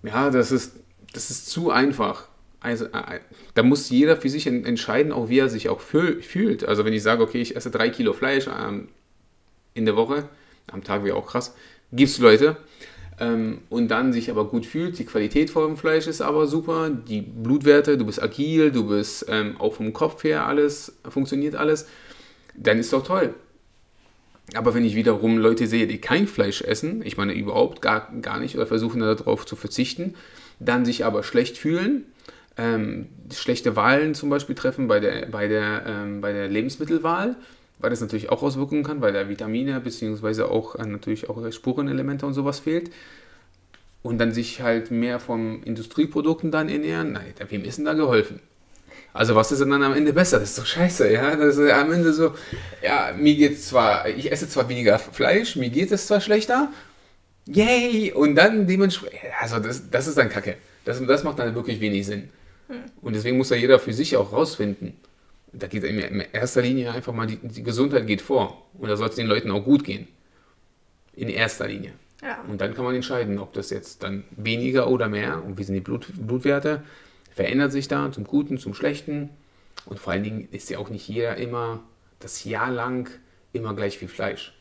Ja, 0.02 0.28
das 0.28 0.52
ist, 0.52 0.76
das 1.14 1.31
ist 1.31 1.48
zu 1.48 1.70
einfach 1.70 2.28
also, 2.60 2.86
äh, 2.86 3.20
da 3.52 3.62
muss 3.62 3.90
jeder 3.90 4.16
für 4.16 4.31
sich 4.31 4.46
entscheiden, 4.46 5.12
auch 5.12 5.28
wie 5.28 5.38
er 5.38 5.50
sich 5.50 5.69
auch 5.69 5.81
fühlt. 5.81 6.64
Also 6.64 6.86
wenn 6.86 6.94
ich 6.94 7.02
sage, 7.02 7.22
okay, 7.22 7.42
ich 7.42 7.56
esse 7.56 7.70
drei 7.70 7.90
Kilo 7.90 8.14
Fleisch 8.14 8.46
ähm, 8.46 8.88
in 9.75 9.84
der 9.84 9.96
Woche, 9.96 10.31
am 10.72 10.82
Tag 10.82 11.04
wäre 11.04 11.14
auch 11.14 11.26
krass, 11.26 11.54
gibt 11.92 12.10
es 12.10 12.19
Leute, 12.19 12.56
ähm, 13.20 13.58
und 13.69 13.88
dann 13.88 14.14
sich 14.14 14.31
aber 14.31 14.46
gut 14.46 14.64
fühlt, 14.64 14.98
die 14.98 15.04
Qualität 15.04 15.50
vom 15.50 15.76
Fleisch 15.76 16.06
ist 16.06 16.22
aber 16.22 16.46
super, 16.46 16.88
die 16.88 17.20
Blutwerte, 17.20 17.98
du 17.98 18.06
bist 18.06 18.22
agil, 18.22 18.72
du 18.72 18.88
bist 18.88 19.26
ähm, 19.28 19.56
auch 19.58 19.75
vom 19.75 19.92
Kopf 19.92 20.25
her 20.25 20.46
alles, 20.46 20.96
funktioniert 21.06 21.56
alles, 21.56 21.86
dann 22.56 22.78
ist 22.78 22.92
doch 22.92 23.04
toll. 23.04 23.34
Aber 24.54 24.74
wenn 24.74 24.84
ich 24.84 24.94
wiederum 24.94 25.38
Leute 25.38 25.66
sehe, 25.66 25.86
die 25.86 25.98
kein 25.98 26.26
Fleisch 26.26 26.60
essen, 26.60 27.02
ich 27.04 27.16
meine 27.16 27.32
überhaupt 27.32 27.80
gar, 27.80 28.12
gar 28.20 28.38
nicht 28.38 28.54
oder 28.56 28.66
versuchen 28.66 29.00
darauf 29.00 29.46
zu 29.46 29.56
verzichten, 29.56 30.14
dann 30.60 30.84
sich 30.84 31.04
aber 31.04 31.22
schlecht 31.22 31.56
fühlen, 31.56 32.04
ähm, 32.56 33.06
schlechte 33.32 33.74
Wahlen 33.74 34.14
zum 34.14 34.30
Beispiel 34.30 34.54
treffen 34.54 34.86
bei 34.86 35.00
der, 35.00 35.26
bei 35.26 35.48
der, 35.48 35.84
ähm, 35.86 36.20
bei 36.20 36.32
der 36.32 36.48
Lebensmittelwahl, 36.48 37.36
weil 37.78 37.90
das 37.90 38.00
natürlich 38.00 38.30
auch 38.30 38.42
Auswirkungen 38.42 38.84
kann, 38.84 39.00
weil 39.00 39.12
da 39.12 39.28
Vitamine 39.28 39.80
bzw. 39.80 40.42
auch 40.42 40.76
äh, 40.76 40.86
natürlich 40.86 41.28
auch 41.28 41.50
Spurenelemente 41.50 42.26
und 42.26 42.34
sowas 42.34 42.60
fehlt. 42.60 42.90
Und 44.02 44.18
dann 44.18 44.32
sich 44.32 44.60
halt 44.60 44.90
mehr 44.90 45.18
von 45.18 45.62
Industrieprodukten 45.62 46.50
dann 46.50 46.68
ernähren, 46.68 47.12
nein, 47.12 47.32
wem 47.48 47.64
ist 47.64 47.78
denn 47.78 47.86
da 47.86 47.94
geholfen? 47.94 48.40
Also 49.14 49.37
was 49.37 49.52
ist 49.52 49.61
denn 49.61 49.70
dann 49.70 49.82
am 49.84 49.94
Ende 49.94 50.12
besser? 50.12 50.40
Das 50.40 50.50
ist 50.50 50.58
doch 50.58 50.66
scheiße, 50.66 51.11
ja. 51.11 51.37
Das 51.37 51.56
ist 51.56 51.70
am 51.70 51.93
Ende 51.93 52.12
so, 52.12 52.34
ja, 52.82 53.14
mir 53.16 53.37
geht 53.37 53.52
es 53.52 53.69
zwar, 53.69 54.08
ich 54.08 54.31
esse 54.31 54.49
zwar 54.49 54.69
weniger 54.69 54.99
Fleisch, 54.99 55.55
mir 55.55 55.70
geht 55.70 55.93
es 55.93 56.08
zwar 56.08 56.20
schlechter, 56.20 56.72
yay! 57.46 58.12
Und 58.12 58.34
dann 58.34 58.66
dementsprechend, 58.66 59.20
also 59.40 59.61
das, 59.61 59.88
das 59.88 60.08
ist 60.08 60.19
dann 60.19 60.28
Kacke. 60.28 60.56
Das, 60.84 61.00
das 61.06 61.22
macht 61.22 61.38
dann 61.38 61.55
wirklich 61.55 61.81
wenig 61.81 62.05
Sinn. 62.06 62.28
Und 63.02 63.14
deswegen 63.14 63.37
muss 63.37 63.50
da 63.50 63.55
jeder 63.55 63.78
für 63.78 63.93
sich 63.93 64.16
auch 64.16 64.32
rausfinden. 64.32 64.94
Da 65.52 65.69
geht 65.69 65.84
in 65.84 66.25
erster 66.32 66.62
Linie 66.62 66.90
einfach 66.90 67.12
mal, 67.12 67.28
die, 67.28 67.36
die 67.36 67.62
Gesundheit 67.62 68.08
geht 68.08 68.20
vor. 68.20 68.67
Und 68.77 68.88
da 68.88 68.96
soll 68.96 69.08
es 69.08 69.15
den 69.15 69.29
Leuten 69.29 69.53
auch 69.53 69.62
gut 69.62 69.84
gehen. 69.84 70.08
In 71.15 71.29
erster 71.29 71.69
Linie. 71.69 71.93
Ja. 72.20 72.43
Und 72.48 72.60
dann 72.60 72.74
kann 72.74 72.84
man 72.84 72.96
entscheiden, 72.96 73.38
ob 73.38 73.53
das 73.53 73.70
jetzt 73.70 74.03
dann 74.03 74.24
weniger 74.32 74.88
oder 74.88 75.08
mehr, 75.08 75.44
und 75.44 75.56
wie 75.56 75.62
sind 75.62 75.74
die 75.74 75.81
Blut, 75.81 76.08
Blutwerte, 76.15 76.82
verändert 77.34 77.72
sich 77.72 77.88
da 77.88 78.10
zum 78.12 78.24
Guten, 78.24 78.58
zum 78.58 78.74
Schlechten. 78.74 79.31
Und 79.86 79.98
vor 79.98 80.12
allen 80.12 80.22
Dingen 80.22 80.48
ist 80.50 80.70
ja 80.70 80.79
auch 80.79 80.88
nicht 80.88 81.08
jeder 81.08 81.36
immer 81.36 81.82
das 82.20 82.44
Jahr 82.44 82.70
lang 82.70 83.10
immer 83.53 83.74
gleich 83.74 83.98
viel 83.98 84.08
Fleisch. 84.08 84.55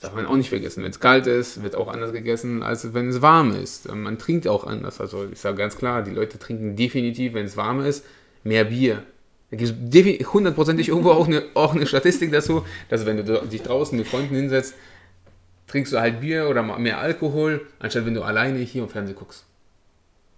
Darf 0.00 0.14
man 0.14 0.26
auch 0.26 0.36
nicht 0.36 0.48
vergessen. 0.48 0.82
Wenn 0.82 0.90
es 0.90 1.00
kalt 1.00 1.26
ist, 1.26 1.62
wird 1.62 1.74
auch 1.74 1.88
anders 1.88 2.12
gegessen, 2.12 2.62
als 2.62 2.94
wenn 2.94 3.08
es 3.08 3.20
warm 3.20 3.54
ist. 3.54 3.92
Man 3.92 4.18
trinkt 4.18 4.48
auch 4.48 4.64
anders. 4.64 5.00
Also 5.00 5.28
ich 5.30 5.38
sage 5.38 5.58
ganz 5.58 5.76
klar, 5.76 6.02
die 6.02 6.12
Leute 6.12 6.38
trinken 6.38 6.76
definitiv, 6.76 7.34
wenn 7.34 7.44
es 7.44 7.56
warm 7.56 7.84
ist, 7.84 8.06
mehr 8.42 8.64
Bier. 8.64 9.02
Da 9.50 9.56
gibt 9.56 9.94
es 9.94 10.32
hundertprozentig 10.32 10.88
irgendwo 10.90 11.10
auch 11.10 11.26
eine, 11.26 11.42
auch 11.54 11.74
eine 11.74 11.86
Statistik 11.86 12.32
dazu, 12.32 12.64
dass 12.88 13.04
wenn 13.04 13.18
du 13.18 13.46
dich 13.46 13.62
draußen 13.62 13.98
mit 13.98 14.06
Freunden 14.06 14.36
hinsetzt, 14.36 14.74
trinkst 15.66 15.92
du 15.92 16.00
halt 16.00 16.20
Bier 16.20 16.48
oder 16.48 16.62
mehr 16.78 16.98
Alkohol, 16.98 17.66
anstatt 17.78 18.06
wenn 18.06 18.14
du 18.14 18.22
alleine 18.22 18.58
hier 18.58 18.82
im 18.82 18.88
Fernsehen 18.88 19.16
guckst. 19.16 19.44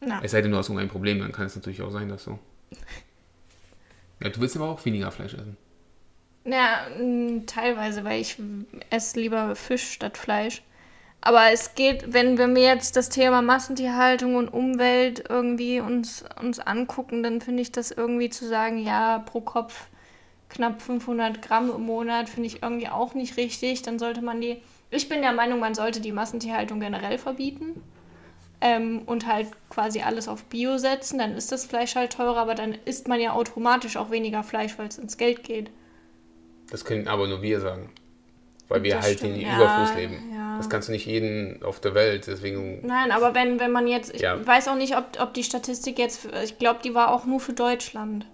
Na. 0.05 0.21
Es 0.23 0.33
sei 0.33 0.43
denn, 0.43 0.51
du 0.51 0.57
hast 0.57 0.69
irgendein 0.69 0.89
Problem, 0.91 1.21
dann 1.21 1.33
kann 1.33 1.47
es 1.47 1.55
natürlich 1.55 1.81
auch 1.83 1.91
sein, 1.91 2.09
dass 2.09 2.25
so. 2.25 2.39
Ja, 4.21 4.29
du 4.29 4.41
willst 4.41 4.57
aber 4.57 4.69
auch 4.69 4.85
weniger 4.85 5.11
Fleisch 5.11 5.35
essen. 5.35 5.57
Ja, 6.45 6.87
teilweise, 7.47 8.05
weil 8.05 8.21
ich 8.21 8.37
esse 8.91 9.21
lieber 9.21 9.55
Fisch 9.55 9.93
statt 9.93 10.17
Fleisch. 10.17 10.63
Aber 11.21 11.53
es 11.53 11.77
geht, 11.77 12.13
wenn, 12.13 12.37
wir 12.37 12.63
jetzt 12.63 12.97
das 12.97 13.09
Thema 13.09 13.43
Massentierhaltung 13.43 14.35
und 14.35 14.49
Umwelt 14.49 15.25
irgendwie 15.29 15.79
uns, 15.79 16.25
uns 16.41 16.59
angucken, 16.59 17.23
dann 17.23 17.41
finde 17.41 17.63
ich 17.63 17.71
das 17.71 17.93
irgendwie 17.93 18.29
zu 18.29 18.47
sagen, 18.49 18.79
ja, 18.79 19.21
pro 19.21 19.41
Kopf 19.41 19.87
knapp 20.49 20.83
500 20.83 21.41
Gramm 21.43 21.71
im 21.71 21.83
Monat, 21.83 22.29
finde 22.29 22.49
ich 22.49 22.63
irgendwie 22.63 22.89
auch 22.89 23.15
nicht 23.15 23.37
richtig. 23.37 23.83
Dann 23.83 24.01
sollte 24.01 24.21
man 24.21 24.41
die, 24.41 24.61
ich 24.91 25.09
bin 25.09 25.23
der 25.23 25.33
Meinung, 25.33 25.61
man 25.61 25.77
sollte 25.77 26.01
die 26.01 26.13
Massentierhaltung 26.13 26.81
generell 26.81 27.19
verbieten 27.19 27.81
ähm, 28.63 29.03
und 29.07 29.27
halt 29.27 29.49
quasi 29.69 30.01
alles 30.01 30.29
auf 30.29 30.45
Bio 30.45 30.79
setzen. 30.79 31.19
Dann 31.19 31.37
ist 31.37 31.53
das 31.53 31.67
Fleisch 31.67 31.97
halt 31.97 32.13
teurer, 32.13 32.39
aber 32.39 32.55
dann 32.55 32.77
isst 32.85 33.09
man 33.09 33.21
ja 33.21 33.33
automatisch 33.33 33.97
auch 33.97 34.11
weniger 34.11 34.43
Fleisch, 34.43 34.79
weil 34.79 34.87
es 34.87 34.99
ins 34.99 35.19
Geld 35.19 35.43
geht. 35.43 35.71
Das 36.71 36.85
können 36.85 37.09
aber 37.09 37.27
nur 37.27 37.43
wir 37.43 37.61
sagen. 37.61 37.91
Weil 38.69 38.85
wir 38.85 38.95
das 38.95 39.05
halt 39.05 39.19
stimmt. 39.19 39.35
in 39.35 39.43
ja, 39.43 39.57
Überfluss 39.57 39.95
leben. 39.97 40.33
Ja. 40.33 40.57
Das 40.57 40.71
kannst 40.71 40.89
du 40.89 40.93
nicht 40.93 41.05
jeden 41.05 41.63
auf 41.63 41.81
der 41.81 41.95
Welt, 41.95 42.27
deswegen. 42.27 42.87
Nein, 42.87 43.11
aber 43.11 43.35
wenn, 43.35 43.61
wenn 43.61 43.73
man 43.73 43.87
jetzt. 43.87 44.15
Ich 44.15 44.23
ja. 44.23 44.47
weiß 44.47 44.69
auch 44.69 44.77
nicht, 44.77 44.97
ob, 44.97 45.05
ob 45.21 45.35
die 45.35 45.43
Statistik 45.43 45.99
jetzt. 45.99 46.29
Ich 46.45 46.59
glaube, 46.59 46.81
die 46.83 46.95
war 46.95 47.11
auch 47.11 47.27
nur 47.27 47.41
für 47.41 47.53
Deutschland. 47.53 48.27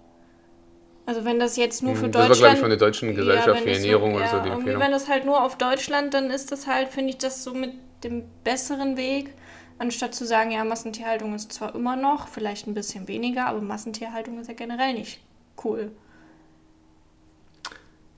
Also 1.05 1.25
wenn 1.25 1.39
das 1.39 1.57
jetzt 1.57 1.81
nur 1.81 1.95
für 1.95 2.03
Hm, 2.03 2.11
das 2.11 2.21
war, 2.21 2.27
Deutschland... 2.29 2.39
glaube 2.39 2.53
ich, 2.53 2.59
von 2.61 2.69
der 2.69 2.77
Deutschen 2.77 3.15
Gesellschaft 3.15 3.47
wenn 3.47 3.63
für 3.63 3.69
das 3.69 3.77
Ernährung 3.79 4.11
so, 4.11 4.17
oder 4.17 4.27
so 4.27 4.37
ja, 4.37 4.43
die 4.43 4.49
Empfehlung. 4.49 4.81
wenn 4.81 4.91
das 4.91 5.09
halt 5.09 5.25
nur 5.25 5.43
auf 5.43 5.57
Deutschland, 5.57 6.13
dann 6.13 6.29
ist 6.29 6.51
das 6.51 6.67
halt, 6.67 6.89
finde 6.89 7.09
ich, 7.09 7.17
das 7.17 7.43
so 7.43 7.55
mit 7.55 7.73
dem 8.03 8.23
besseren 8.43 8.95
Weg, 8.95 9.33
anstatt 9.79 10.13
zu 10.13 10.25
sagen, 10.25 10.51
ja, 10.51 10.63
Massentierhaltung 10.63 11.33
ist 11.33 11.51
zwar 11.51 11.73
immer 11.73 11.95
noch, 11.95 12.27
vielleicht 12.27 12.67
ein 12.67 12.73
bisschen 12.73 13.07
weniger, 13.07 13.47
aber 13.47 13.61
Massentierhaltung 13.61 14.39
ist 14.39 14.47
ja 14.47 14.53
generell 14.53 14.93
nicht 14.93 15.19
cool. 15.63 15.91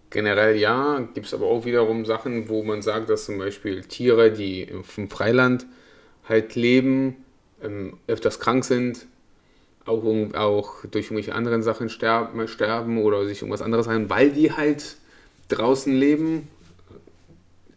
Generell 0.10 0.58
ja, 0.58 1.00
gibt 1.14 1.28
es 1.28 1.34
aber 1.34 1.46
auch 1.46 1.64
wiederum 1.64 2.04
Sachen, 2.04 2.50
wo 2.50 2.64
man 2.64 2.82
sagt, 2.82 3.10
dass 3.10 3.26
zum 3.26 3.38
Beispiel 3.38 3.82
Tiere, 3.84 4.32
die 4.32 4.64
im 4.64 4.84
Freiland 5.10 5.66
halt 6.28 6.56
leben, 6.56 7.24
ähm, 7.64 7.98
öfters 8.08 8.40
krank 8.40 8.66
sind, 8.66 9.06
auch, 9.86 10.04
auch 10.36 10.86
durch 10.86 11.06
irgendwelche 11.06 11.34
anderen 11.34 11.64
Sachen 11.64 11.90
sterben, 11.90 12.48
sterben 12.48 12.98
oder 12.98 13.26
sich 13.26 13.42
irgendwas 13.42 13.62
anderes 13.62 13.88
haben, 13.88 14.10
weil 14.10 14.32
die 14.32 14.52
halt 14.52 14.98
draußen 15.48 15.96
leben, 15.96 16.48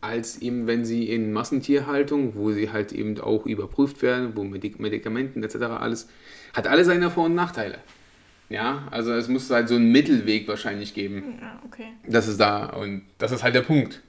als 0.05 0.43
eben 0.43 0.67
wenn 0.67 0.85
sie 0.85 1.09
in 1.09 1.33
Massentierhaltung, 1.33 2.35
wo 2.37 2.53
sie 2.53 2.71
halt 2.71 2.93
eben 2.93 3.19
auch 3.21 3.47
überprüft 3.47 4.03
werden, 4.03 4.33
wo 4.35 4.45
Medik 4.45 4.79
Medikamenten 4.79 5.43
etc. 5.43 5.57
alles, 5.81 6.09
hat 6.53 6.67
alle 6.67 6.85
seine 6.85 7.11
Vor- 7.11 7.25
und 7.25 7.35
Nachteile. 7.35 7.79
Ja, 8.51 8.87
also 8.91 9.13
es 9.13 9.29
muss 9.29 9.51
halt 9.51 9.69
so 9.69 9.77
einen 9.77 9.91
Mittelweg 9.91 10.47
wahrscheinlich 10.47 10.93
geben. 10.93 11.39
Ja, 11.41 11.61
okay. 11.65 11.87
Das 12.07 12.29
ist 12.29 12.39
da 12.39 12.67
und 12.67 13.03
das 13.19 13.33
ist 13.33 13.43
halt 13.43 13.55
der 13.55 13.63
Punkt. 13.63 14.03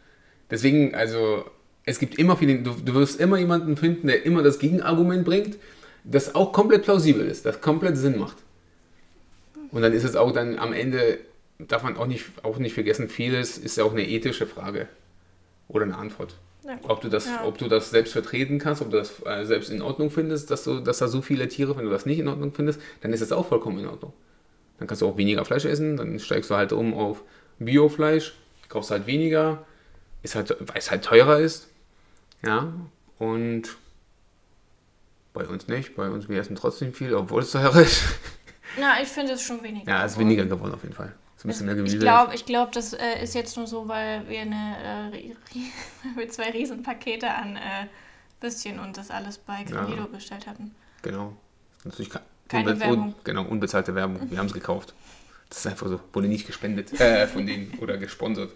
Deswegen, 0.52 0.94
also, 0.94 1.46
es 1.86 1.98
gibt 1.98 2.20
immer 2.20 2.36
viele, 2.36 2.60
du, 2.60 2.72
du 2.72 2.94
wirst 2.94 3.20
immer 3.20 3.38
jemanden 3.38 3.78
finden, 3.78 4.08
der 4.08 4.26
immer 4.26 4.44
das 4.44 4.60
Gegenargument 4.60 5.24
bringt, 5.24 5.58
das 6.04 6.36
auch 6.36 6.52
komplett 6.52 6.84
plausibel 6.84 7.26
ist, 7.26 7.46
das 7.46 7.62
komplett 7.62 7.98
Sinn 7.98 8.20
macht. 8.20 8.38
Und 9.72 9.82
dann 9.82 9.94
ist 9.94 10.04
es 10.04 10.16
auch 10.16 10.32
dann 10.34 10.60
am 10.60 10.74
Ende, 10.74 11.20
darf 11.58 11.84
man 11.84 11.96
auch 11.98 12.06
nicht, 12.06 12.26
auch 12.44 12.58
nicht 12.58 12.74
vergessen, 12.74 13.08
vieles 13.08 13.58
ist 13.58 13.78
ja 13.78 13.86
auch 13.86 13.94
eine 13.94 14.08
ethische 14.08 14.46
Frage 14.46 14.88
oder 15.68 15.84
eine 15.84 15.98
Antwort. 15.98 16.36
Ja. 16.64 16.78
Ob 16.88 17.02
du 17.02 17.10
das, 17.10 17.26
Ja. 17.28 17.44
ob 17.46 17.58
du 17.60 17.68
das 17.68 17.92
selbst 17.92 18.14
vertreten 18.14 18.58
kannst, 18.58 18.82
ob 18.82 18.90
du 18.90 18.98
das 18.98 19.22
äh, 19.26 19.46
selbst 19.46 19.70
in 19.70 19.82
Ordnung 19.82 20.10
findest, 20.10 20.50
dass, 20.50 20.64
du, 20.64 20.80
dass 20.80 20.98
da 20.98 21.08
so 21.08 21.22
viele 21.22 21.48
Tiere, 21.48 21.78
wenn 21.78 21.86
du 21.86 21.92
das 21.92 22.06
nicht 22.08 22.20
in 22.20 22.28
Ordnung 22.28 22.54
findest, 22.54 22.82
dann 23.02 23.14
ist 23.14 23.22
das 23.22 23.32
auch 23.32 23.48
vollkommen 23.48 23.80
in 23.80 23.88
Ordnung. 23.88 24.14
Dann 24.80 24.88
kannst 24.88 25.02
du 25.02 25.08
auch 25.08 25.16
weniger 25.18 25.46
Fleisch 25.46 25.66
essen, 25.66 25.96
dann 25.98 26.18
steigst 26.20 26.50
du 26.50 26.56
halt 26.56 26.74
um 26.74 26.94
auf 26.96 27.24
Biofleisch, 27.60 28.34
kaufst 28.68 28.92
halt 28.92 29.06
weniger, 29.08 29.64
ist 30.24 30.36
halt, 30.36 30.56
weil 30.60 30.78
es 30.78 30.90
halt 30.90 31.04
teurer 31.06 31.40
ist. 31.40 31.70
Ja, 32.44 32.74
und 33.20 33.78
bei 35.34 35.46
uns 35.46 35.68
nicht, 35.68 35.96
bei 35.96 36.10
uns 36.10 36.30
wir 36.30 36.40
essen 36.40 36.56
trotzdem 36.56 36.94
viel, 36.94 37.14
obwohl 37.14 37.42
es 37.44 37.52
teurer 37.52 37.82
ist. 37.82 38.04
Na, 38.80 39.02
ich 39.02 39.08
finde 39.08 39.34
es 39.34 39.42
schon 39.44 39.62
weniger. 39.64 39.90
Ja, 39.90 40.04
es 40.06 40.14
ist 40.14 40.18
weniger 40.20 40.46
geworden 40.46 40.74
auf 40.74 40.82
jeden 40.84 40.96
Fall. 40.96 41.14
Ein 41.46 41.48
bisschen 41.48 41.66
mehr 41.68 41.76
Ich 41.76 41.80
Gemüse. 41.80 42.00
glaube, 42.00 42.34
ich 42.34 42.46
glaub, 42.46 42.72
das 42.72 42.94
äh, 42.94 43.22
ist 43.24 43.36
jetzt 43.36 43.56
nur 43.56 43.68
so, 43.68 43.88
weil 43.88 44.28
wir, 44.28 44.42
eine, 44.42 45.12
äh, 45.14 45.36
wir 46.16 46.30
zwei 46.30 46.50
Riesenpakete 46.50 47.30
an 47.30 47.56
äh, 47.56 47.86
Würstchen 48.42 48.80
und 48.80 48.98
das 48.98 49.12
alles 49.12 49.38
bei 49.38 49.64
Granido 49.64 50.02
Ja. 50.02 50.08
bestellt 50.08 50.48
hatten. 50.48 50.74
Genau. 51.04 51.34
Natürlich 51.84 52.10
ke- 52.10 52.22
Keine 52.48 52.72
unbe- 52.74 52.80
Werbung. 52.80 53.00
Un, 53.10 53.16
genau, 53.24 53.44
unbezahlte 53.46 53.94
Werbung. 53.94 54.30
Wir 54.32 54.40
haben 54.40 54.48
es 54.48 54.54
gekauft. 54.54 54.94
Das 55.50 55.60
ist 55.60 55.68
einfach 55.68 55.88
so. 55.88 56.00
Wurde 56.14 56.28
nicht 56.28 56.48
gespendet. 56.48 56.92
Äh, 57.00 57.28
von 57.28 57.46
denen 57.46 57.78
oder 57.80 57.98
gesponsert. 57.98 58.52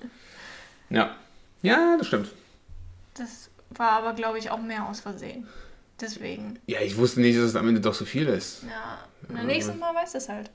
Ja. 0.89 1.15
Ja, 1.61 1.95
das 1.97 2.07
stimmt. 2.07 2.29
Das 3.13 3.51
war 3.69 3.91
aber, 3.91 4.13
glaube 4.13 4.39
ich, 4.39 4.49
auch 4.49 4.59
mehr 4.59 4.87
aus 4.87 4.99
Versehen. 5.01 5.47
Deswegen. 6.01 6.57
Ja, 6.65 6.79
ich 6.81 6.97
wusste 6.97 7.21
nicht, 7.21 7.37
dass 7.37 7.45
es 7.45 7.55
am 7.55 7.67
Ende 7.67 7.81
doch 7.81 7.93
so 7.93 8.05
viel 8.05 8.27
ist. 8.27 8.63
Ja, 8.63 8.97
beim 9.27 9.45
nächsten 9.45 9.77
Mal 9.77 9.93
weiß 9.93 10.15
es 10.15 10.27
halt. 10.29 10.49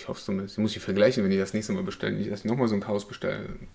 Ich 0.00 0.08
hoffe 0.08 0.22
zumindest. 0.22 0.54
Ich 0.56 0.58
muss 0.62 0.74
ich 0.74 0.82
vergleichen, 0.82 1.22
wenn 1.22 1.30
ich 1.30 1.38
das 1.38 1.52
nächste 1.52 1.74
Mal 1.74 1.82
bestelle. 1.82 2.12
Nicht, 2.16 2.30
dass 2.32 2.40
ich 2.40 2.46
nochmal 2.46 2.68
so 2.68 2.74
ein 2.74 2.80
Chaos 2.80 3.06
bestelle. 3.06 3.44
Dann 3.44 3.68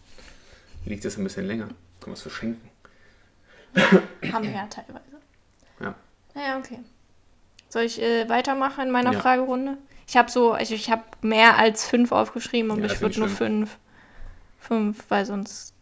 liegt 0.85 1.05
das 1.05 1.17
ein 1.17 1.23
bisschen 1.23 1.45
länger. 1.45 1.67
Kann 1.67 2.07
man 2.07 2.13
es 2.13 2.23
verschenken. 2.23 2.67
Haben 4.33 4.43
wir 4.45 4.51
ja 4.51 4.65
teilweise. 4.67 5.05
Ja. 5.79 5.93
Naja, 6.33 6.57
okay. 6.57 6.79
Soll 7.69 7.83
ich 7.83 8.01
äh, 8.01 8.27
weitermachen 8.27 8.85
in 8.85 8.91
meiner 8.91 9.13
Ja. 9.13 9.19
Fragerunde? 9.19 9.77
Ich 10.07 10.17
habe 10.17 10.31
so, 10.31 10.53
also 10.53 10.73
ich 10.73 10.89
habe 10.89 11.03
mehr 11.21 11.59
als 11.59 11.85
fünf 11.87 12.11
aufgeschrieben, 12.11 12.71
aber 12.71 12.81
Ja, 12.81 12.91
ich 12.91 13.01
würde 13.01 13.19
nur 13.19 13.29
fünf. 13.29 13.77
Fünf, 14.59 15.03
weil 15.09 15.25
sonst. 15.27 15.73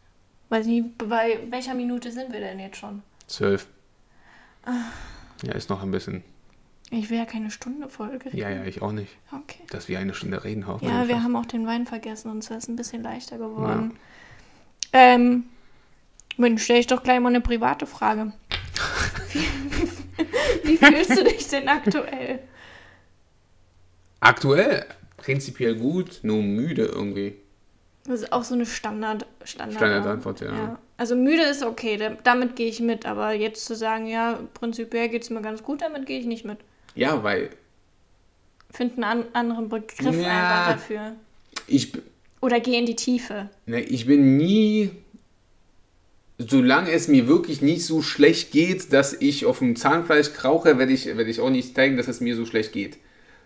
Weiß 0.50 0.66
nicht, 0.66 0.98
bei 0.98 1.40
welcher 1.52 1.74
Minute 1.74 2.12
sind 2.12 2.34
wir 2.34 2.42
denn 2.42 2.60
jetzt 2.60 2.78
schon? 2.78 3.02
Zwölf. 3.28 3.66
Ja, 5.44 5.54
ist 5.54 5.70
noch 5.70 5.82
ein 5.84 5.92
bisschen. 5.92 6.22
Ich 6.94 7.10
will 7.10 7.18
ja 7.18 7.26
keine 7.26 7.50
Stunde 7.50 7.90
Folge 7.90 8.26
reden. 8.26 8.38
Ja, 8.38 8.50
ja, 8.50 8.64
ich 8.66 8.82
auch 8.82 8.92
nicht. 8.92 9.12
Okay. 9.32 9.64
Dass 9.72 9.88
wir 9.88 10.00
eine 10.00 10.14
Stunde 10.14 10.44
reden. 10.44 10.68
Haut 10.68 10.82
Ja, 10.84 11.08
wir 11.08 11.24
haben 11.24 11.36
auch 11.36 11.46
den 11.46 11.66
Wein 11.66 11.88
vergessen 11.88 12.30
und 12.30 12.40
es 12.40 12.50
ist 12.52 12.68
ein 12.70 12.76
bisschen 12.76 13.02
leichter 13.02 13.38
geworden. 13.38 13.98
Ähm, 14.92 15.46
dann 16.38 16.58
stelle 16.60 16.80
ich 16.80 16.88
doch 16.88 17.02
gleich 17.02 17.20
mal 17.20 17.30
eine 17.30 17.42
private 17.42 17.88
Frage. 17.88 18.34
wie, 19.32 19.48
wie 20.64 20.78
fühlst 20.78 21.18
du 21.18 21.24
dich 21.24 21.48
denn 21.48 21.68
aktuell? 21.68 22.40
Aktuell 24.20 24.86
prinzipiell 25.18 25.76
gut, 25.76 26.20
nur 26.22 26.44
müde 26.44 26.86
irgendwie. 26.86 27.36
Das 28.06 28.22
ist 28.22 28.34
auch 28.34 28.44
so 28.44 28.54
eine 28.54 28.66
Standard, 28.66 29.26
Standard 29.44 29.78
Standardantwort, 29.78 30.42
ja. 30.42 30.78
Also 30.98 31.16
müde 31.16 31.42
ist 31.44 31.64
okay, 31.64 31.98
da, 31.98 32.12
damit 32.24 32.56
gehe 32.56 32.68
ich 32.70 32.80
mit, 32.80 33.06
aber 33.06 33.34
jetzt 33.34 33.66
zu 33.66 33.76
sagen, 33.76 34.06
ja, 34.08 34.40
prinzipiell 34.54 35.10
geht 35.10 35.24
es 35.24 35.30
mir 35.30 35.42
ganz 35.42 35.64
gut, 35.64 35.82
damit 35.82 36.06
gehe 36.06 36.20
ich 36.20 36.26
nicht 36.26 36.46
mit. 36.46 36.60
Ja, 36.96 37.24
weil 37.24 37.50
Find 38.72 38.94
einen 38.94 39.04
an, 39.04 39.26
anderen 39.34 39.70
Begriff 39.70 40.16
Ja. 40.22 40.28
einfach 40.30 40.74
dafür. 40.74 41.14
ich, 41.68 41.94
Oder 42.42 42.60
geh 42.60 42.78
in 42.78 42.86
die 42.86 42.96
Tiefe. 42.96 43.50
ne, 43.66 43.82
ich 43.82 44.06
bin 44.06 44.38
nie, 44.38 44.92
solange 46.38 46.92
es 46.92 47.08
mir 47.08 47.28
wirklich 47.28 47.62
nicht 47.62 47.86
so 47.86 48.02
schlecht 48.02 48.52
geht, 48.52 48.92
dass 48.94 49.14
ich 49.14 49.46
auf 49.46 49.60
dem 49.60 49.76
Zahnfleisch 49.76 50.34
krauche, 50.34 50.78
werde 50.78 50.92
ich, 50.92 51.06
werde 51.06 51.26
ich 51.30 51.40
auch 51.40 51.50
nicht 51.50 51.76
zeigen, 51.76 51.98
dass 51.98 52.08
es 52.08 52.22
mir 52.22 52.36
so 52.36 52.46
schlecht 52.46 52.72
geht. 52.72 52.98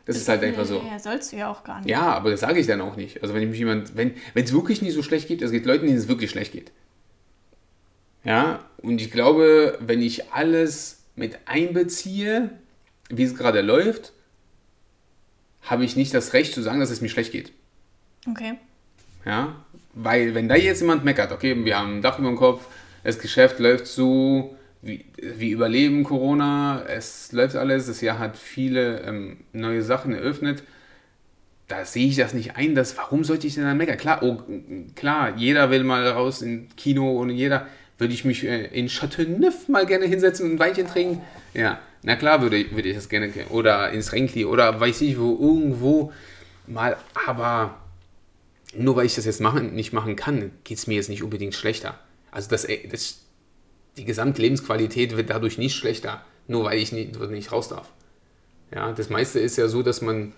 Das 0.05 0.15
ist 0.15 0.29
halt 0.29 0.41
einfach 0.43 0.63
so. 0.65 0.81
Ja, 0.89 0.97
sollst 0.99 1.33
du 1.33 1.35
ja 1.37 1.51
auch 1.51 1.65
gar 1.65 1.79
nicht. 1.81 1.89
Ja, 1.89 2.13
aber 2.13 2.31
das 2.31 2.39
sage 2.39 2.61
ich 2.61 2.67
dann 2.67 2.79
auch 2.79 2.95
nicht. 2.95 3.21
Also 3.21 3.33
wenn 3.33 3.49
mich 3.49 3.59
jemand, 3.59 3.97
wenn 3.97 4.13
wenn 4.33 4.45
es 4.45 4.53
wirklich 4.53 4.81
nicht 4.81 4.93
so 4.93 5.03
schlecht 5.03 5.27
geht, 5.27 5.41
es 5.41 5.51
gibt 5.51 5.65
Leuten, 5.65 5.85
denen 5.85 5.97
es 5.97 6.07
wirklich 6.07 6.29
schlecht 6.31 6.53
geht. 6.53 6.71
Ja, 8.27 8.59
und 8.81 8.99
ich 8.99 9.09
glaube, 9.09 9.77
wenn 9.79 10.01
ich 10.01 10.33
alles 10.33 11.05
mit 11.15 11.39
einbeziehe, 11.45 12.49
wie 13.09 13.23
es 13.23 13.35
gerade 13.35 13.61
läuft, 13.61 14.11
habe 15.61 15.85
ich 15.85 15.95
nicht 15.95 16.13
das 16.13 16.33
Recht 16.33 16.53
zu 16.53 16.61
sagen, 16.61 16.81
dass 16.81 16.89
es 16.89 16.99
mir 16.99 17.07
schlecht 17.07 17.31
geht. 17.31 17.53
Okay. 18.29 18.55
Ja, 19.25 19.55
weil 19.93 20.35
wenn 20.35 20.49
da 20.49 20.55
jetzt 20.55 20.81
jemand 20.81 21.05
meckert, 21.05 21.31
okay, 21.31 21.63
wir 21.63 21.77
haben 21.77 21.97
ein 21.97 22.01
Dach 22.01 22.19
über 22.19 22.27
dem 22.27 22.35
Kopf, 22.35 22.67
das 23.05 23.17
Geschäft 23.17 23.59
läuft 23.59 23.87
so, 23.87 24.57
wie, 24.81 25.05
wir 25.15 25.53
überleben 25.53 26.03
Corona, 26.03 26.83
es 26.85 27.31
läuft 27.31 27.55
alles, 27.55 27.87
das 27.87 28.01
Jahr 28.01 28.19
hat 28.19 28.35
viele 28.35 29.03
ähm, 29.03 29.37
neue 29.53 29.83
Sachen 29.83 30.13
eröffnet, 30.13 30.63
da 31.69 31.85
sehe 31.85 32.07
ich 32.07 32.17
das 32.17 32.33
nicht 32.33 32.57
ein, 32.57 32.75
dass, 32.75 32.97
warum 32.97 33.23
sollte 33.23 33.47
ich 33.47 33.55
denn 33.55 33.63
dann 33.63 33.77
meckern? 33.77 33.97
Klar, 33.97 34.21
oh, 34.21 34.41
klar, 34.95 35.35
jeder 35.37 35.69
will 35.69 35.85
mal 35.85 36.05
raus 36.07 36.41
in 36.41 36.67
Kino 36.75 37.19
und 37.19 37.29
jeder, 37.29 37.67
würde 37.97 38.13
ich 38.13 38.25
mich 38.25 38.43
äh, 38.43 38.65
in 38.67 38.87
Chateauneuf 38.87 39.67
mal 39.67 39.85
gerne 39.85 40.05
hinsetzen 40.05 40.45
und 40.45 40.53
ein 40.55 40.59
Weinchen 40.59 40.87
trinken? 40.87 41.21
Ja, 41.53 41.79
na 42.03 42.15
klar 42.15 42.41
würde, 42.41 42.57
ich- 42.57 42.75
würde 42.75 42.89
ich 42.89 42.95
das 42.95 43.09
gerne, 43.09 43.31
oder 43.49 43.91
ins 43.91 44.11
Renkli 44.13 44.45
oder 44.45 44.79
weiß 44.79 45.01
ich 45.01 45.17
wo, 45.19 45.31
irgendwo 45.39 46.11
mal, 46.67 46.97
aber 47.27 47.79
nur 48.75 48.95
weil 48.95 49.05
ich 49.05 49.15
das 49.15 49.25
jetzt 49.25 49.41
machen, 49.41 49.73
nicht 49.73 49.93
machen 49.93 50.15
kann, 50.15 50.51
geht 50.63 50.77
es 50.77 50.87
mir 50.87 50.95
jetzt 50.95 51.09
nicht 51.09 51.23
unbedingt 51.23 51.55
schlechter. 51.55 51.99
Also 52.31 52.49
das, 52.49 52.65
äh, 52.65 52.87
das, 52.87 53.19
die 53.97 54.05
Gesamtlebensqualität 54.05 55.17
wird 55.17 55.29
dadurch 55.29 55.57
nicht 55.57 55.75
schlechter, 55.75 56.23
nur 56.47 56.65
weil 56.65 56.77
ich 56.77 56.91
nicht, 56.91 57.19
nicht 57.31 57.51
raus 57.51 57.69
darf. 57.69 57.89
Ja, 58.73 58.91
das 58.91 59.09
meiste 59.09 59.39
ist 59.39 59.57
ja 59.57 59.67
so, 59.69 59.81
dass 59.81 60.01
man, 60.01 60.33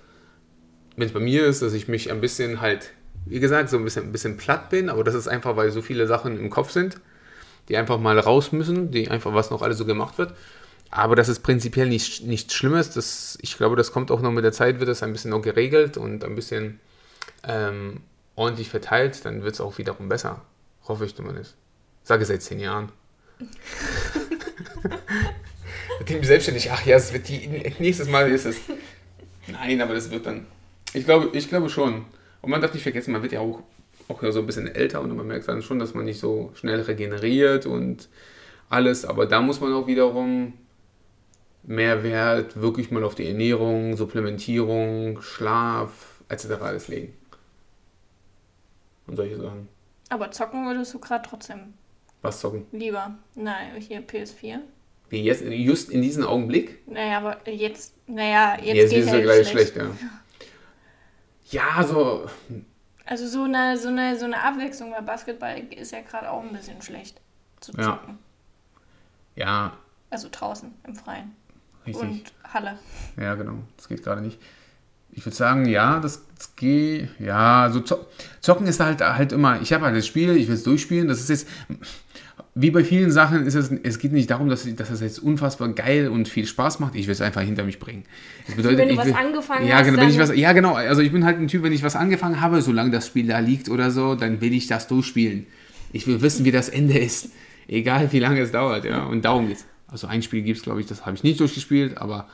wenn 0.96 1.08
es 1.08 1.14
bei 1.14 1.20
mir 1.20 1.46
ist, 1.48 1.62
dass 1.62 1.74
ich 1.74 1.88
mich 1.88 2.12
ein 2.12 2.22
bisschen 2.22 2.62
halt, 2.62 2.92
wie 3.26 3.40
gesagt, 3.40 3.70
so 3.70 3.78
ein 3.78 3.84
bisschen, 3.84 4.06
ein 4.06 4.12
bisschen 4.12 4.38
platt 4.38 4.70
bin, 4.70 4.90
aber 4.90 5.04
das 5.04 5.16
ist 5.16 5.28
einfach, 5.28 5.56
weil 5.58 5.72
so 5.72 5.82
viele 5.82 6.08
Sachen 6.08 6.40
im 6.40 6.50
Kopf 6.50 6.72
sind, 6.72 6.98
die 7.68 7.78
einfach 7.78 8.00
mal 8.00 8.18
raus 8.18 8.52
müssen, 8.52 8.92
die 8.92 9.10
einfach, 9.10 9.34
was 9.34 9.52
noch 9.52 9.62
alles 9.62 9.78
so 9.78 9.86
gemacht 9.86 10.18
wird. 10.18 10.34
Aber 10.92 11.16
das 11.16 11.30
ist 11.30 11.42
prinzipiell 11.42 11.88
nicht, 11.88 12.24
nichts 12.24 12.54
Schlimmes. 12.54 12.92
Das, 12.92 13.38
ich 13.42 13.58
glaube, 13.58 13.76
das 13.76 13.92
kommt 13.92 14.10
auch 14.12 14.22
noch 14.22 14.32
mit 14.32 14.44
der 14.44 14.52
Zeit, 14.52 14.80
wird 14.80 14.90
das 14.90 15.04
ein 15.04 15.12
bisschen 15.12 15.32
noch 15.32 15.42
geregelt 15.42 15.98
und 15.98 16.24
ein 16.24 16.36
bisschen 16.36 16.80
ähm, 17.44 18.02
ordentlich 18.36 18.70
verteilt, 18.70 19.24
dann 19.26 19.44
wird 19.44 19.54
es 19.56 19.62
auch 19.62 19.78
wiederum 19.78 20.10
besser. 20.10 20.42
Hoffe 20.88 21.06
ich 21.06 21.16
zumindest. 21.16 21.56
Sage 22.04 22.26
seit 22.26 22.42
zehn 22.42 22.60
Jahren. 22.60 22.92
Seitdem 26.00 26.24
selbstständig, 26.24 26.72
ach 26.72 26.86
ja, 26.86 26.98
es 26.98 27.14
wird 27.14 27.28
die, 27.28 27.48
nächstes 27.80 28.10
Mal 28.10 28.30
ist 28.32 28.46
es. 28.46 28.58
Nein, 29.48 29.82
aber 29.82 29.94
das 29.94 30.10
wird 30.10 30.26
dann. 30.26 30.48
Ich 30.94 31.06
glaube, 31.06 31.30
ich 31.38 31.50
glaube 31.50 31.70
schon. 31.70 32.06
Und 32.42 32.50
man 32.50 32.62
darf 32.62 32.74
nicht 32.74 32.84
vergessen, 32.84 33.12
man 33.12 33.22
wird 33.22 33.34
ja 33.34 33.42
auch, 33.42 33.62
auch 34.10 34.22
so 34.32 34.40
ein 34.40 34.46
bisschen 34.46 34.68
älter 34.68 35.02
und 35.02 35.16
man 35.16 35.28
merkt 35.28 35.48
dann 35.48 35.62
schon, 35.62 35.80
dass 35.80 35.94
man 35.94 36.06
nicht 36.06 36.20
so 36.20 36.52
schnell 36.56 36.82
regeneriert 36.82 37.66
und 37.66 38.10
alles. 38.70 39.06
Aber 39.06 39.26
da 39.28 39.42
muss 39.42 39.62
man 39.62 39.74
auch 39.74 39.88
wiederum 39.88 40.54
mehr 41.64 42.04
Wert 42.04 42.60
wirklich 42.62 42.92
mal 42.92 43.04
auf 43.04 43.16
die 43.16 43.28
Ernährung, 43.28 43.96
Supplementierung, 43.98 45.22
Schlaf 45.22 46.22
etc. 46.30 46.62
alles 46.62 46.88
legen. 46.88 47.14
und 49.08 49.16
solche 49.16 49.38
Sachen. 49.38 49.68
Aber 50.10 50.32
zocken 50.32 50.66
würdest 50.66 50.94
du 50.94 51.00
gerade 51.00 51.28
trotzdem 51.28 51.74
Was 52.22 52.40
zocken? 52.40 52.66
lieber. 52.72 53.18
Nein, 53.36 53.80
hier 53.80 54.02
PS4. 54.02 54.60
Wie 55.10 55.24
jetzt, 55.24 55.44
just 55.44 55.90
in 55.90 56.02
diesem 56.02 56.24
Augenblick? 56.24 56.88
Naja, 56.88 57.18
aber 57.18 57.50
jetzt, 57.50 57.96
naja, 58.08 58.58
jetzt, 58.64 58.76
Jetzt 58.76 58.90
geht 58.92 59.00
ist 59.00 59.06
es 59.08 59.12
halt 59.12 59.24
gleich 59.24 59.48
schlecht. 59.50 59.74
schlecht, 59.74 59.76
ja. 59.78 59.96
Ja, 61.78 61.84
so. 61.84 62.26
Also 63.12 63.28
so 63.28 63.44
eine, 63.44 63.76
so, 63.78 63.88
eine, 63.88 64.18
so 64.20 64.26
eine 64.26 64.40
Abwechslung 64.44 64.92
bei 64.92 65.02
Basketball 65.02 65.58
ist 65.72 65.92
ja 65.92 66.02
gerade 66.02 66.30
auch 66.30 66.44
ein 66.44 66.52
bisschen 66.54 66.80
schlecht 66.82 67.20
zu 67.60 67.72
Ja. 67.74 67.84
zocken. 67.84 68.20
Ja, 69.36 69.74
Also 70.12 70.28
draußen, 70.32 70.72
im 70.86 70.96
Freien. 70.96 71.36
richtig. 71.88 72.04
Und 72.08 72.24
Halle. 72.54 72.78
Ja, 73.20 73.34
genau. 73.36 73.60
Das 73.78 73.88
geht 73.88 74.04
gerade 74.04 74.22
nicht. 74.22 74.40
Ich 75.12 75.26
würde 75.26 75.36
sagen, 75.36 75.66
ja, 75.66 76.00
das, 76.00 76.22
das 76.38 76.56
geht. 76.56 77.10
Ja, 77.20 77.70
so 77.72 77.80
zo 77.80 78.06
zocken 78.42 78.68
ist 78.68 78.80
halt 78.80 79.02
halt 79.02 79.32
immer. 79.32 79.60
Ich 79.60 79.74
habe 79.74 79.86
halt 79.86 79.96
das 79.98 80.06
Spiel, 80.06 80.38
ich 80.38 80.48
will 80.48 80.54
es 80.56 80.64
durchspielen. 80.64 81.08
Das 81.08 81.20
ist 81.20 81.30
jetzt. 81.30 81.48
Wie 82.62 82.72
bei 82.72 82.84
vielen 82.84 83.12
Sachen 83.12 83.46
ist 83.46 83.56
es, 83.56 83.72
es 83.84 84.00
geht 84.00 84.12
nicht 84.12 84.30
darum, 84.30 84.50
dass, 84.50 84.68
dass 84.76 84.90
es 84.90 85.00
jetzt 85.00 85.20
unfassbar 85.20 85.70
geil 85.70 86.10
und 86.10 86.28
viel 86.28 86.46
Spaß 86.46 86.80
macht. 86.80 86.96
Ich 86.96 87.08
will 87.08 87.14
es 87.14 87.22
einfach 87.22 87.42
hinter 87.42 87.64
mich 87.64 87.80
bringen. 87.80 88.04
Das 88.48 88.56
bedeutet, 88.56 88.80
Wenn 88.80 88.88
du 88.88 88.94
ich 88.94 89.00
was 89.00 89.08
will, 89.08 89.14
angefangen 89.14 89.68
ja, 89.68 89.78
hast, 89.78 89.86
genau, 89.86 90.02
wenn 90.02 90.10
ich 90.10 90.20
was, 90.20 90.36
ja, 90.36 90.52
genau. 90.52 90.74
Also 90.74 91.02
ich 91.02 91.12
bin 91.12 91.24
halt 91.24 91.40
ein 91.40 91.48
Typ, 91.48 91.64
wenn 91.64 91.72
ich 91.72 91.84
was 91.84 91.96
angefangen 91.96 92.42
habe, 92.42 92.62
solange 92.62 92.92
das 92.92 93.08
Spiel 93.08 93.28
da 93.28 93.40
liegt 93.40 93.70
oder 93.70 93.92
so, 93.92 94.16
dann 94.16 94.42
will 94.42 94.54
ich 94.54 94.68
das 94.68 94.88
durchspielen. 94.88 95.48
Ich 95.94 96.06
will 96.06 96.22
wissen, 96.22 96.44
wie 96.44 96.52
das 96.52 96.70
Ende 96.70 96.98
ist. 96.98 97.30
Egal, 97.68 98.12
wie 98.12 98.20
lange 98.20 98.42
es 98.42 98.52
dauert, 98.52 98.84
ja. 98.84 99.04
Und 99.04 99.26
darum 99.26 99.48
geht's. 99.48 99.66
Also 99.88 100.08
ein 100.08 100.22
Spiel 100.22 100.42
gibt 100.42 100.58
es, 100.58 100.64
glaube 100.64 100.82
ich, 100.82 100.88
das 100.88 101.06
habe 101.06 101.16
ich 101.16 101.24
nicht 101.24 101.40
durchgespielt, 101.40 101.98
aber 101.98 102.28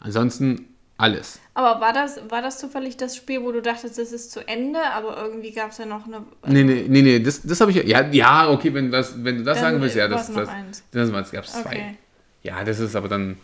ansonsten 0.00 0.66
alles. 0.98 1.40
Aber 1.54 1.80
war 1.80 1.92
das, 1.92 2.20
war 2.30 2.42
das 2.42 2.58
zufällig 2.58 2.96
das 2.96 3.16
Spiel, 3.16 3.42
wo 3.42 3.52
du 3.52 3.60
dachtest, 3.60 3.98
das 3.98 4.12
ist 4.12 4.32
zu 4.32 4.46
Ende, 4.48 4.80
aber 4.92 5.16
irgendwie 5.22 5.52
gab 5.52 5.70
es 5.70 5.78
ja 5.78 5.86
noch 5.86 6.06
eine. 6.06 6.24
Nee, 6.46 6.64
nee, 6.64 6.86
nee, 6.88 7.02
nee, 7.02 7.20
das, 7.20 7.42
das 7.42 7.60
habe 7.60 7.70
ich 7.70 7.84
ja. 7.84 8.08
Ja, 8.10 8.50
okay, 8.50 8.72
wenn, 8.72 8.90
das, 8.90 9.22
wenn 9.22 9.38
du 9.38 9.44
das 9.44 9.56
Dann 9.58 9.64
sagen 9.64 9.82
willst, 9.82 9.96
ja, 9.96 10.08
das, 10.08 10.32
das, 10.32 10.48
eins. 10.48 10.82
das, 10.90 11.10
das 11.10 11.32
gab 11.32 11.44
es 11.44 11.52
zwei. 11.52 11.70
Okay. 11.70 11.96
Ja, 12.42 12.64
das 12.64 12.78
ist 12.78 12.96
aber 12.96 13.08
dann 13.08 13.36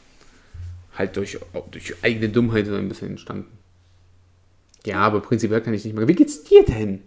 halt 0.96 1.16
durch, 1.16 1.38
durch 1.70 1.94
eigene 2.02 2.28
Dummheit 2.28 2.66
so 2.66 2.74
ein 2.74 2.88
bisschen 2.88 3.08
entstanden. 3.08 3.58
Ja, 4.84 4.98
aber 4.98 5.20
prinzipiell 5.20 5.60
kann 5.60 5.74
ich 5.74 5.84
nicht 5.84 5.94
mehr. 5.94 6.08
Wie 6.08 6.14
geht's 6.14 6.44
dir 6.44 6.64
denn? 6.64 7.02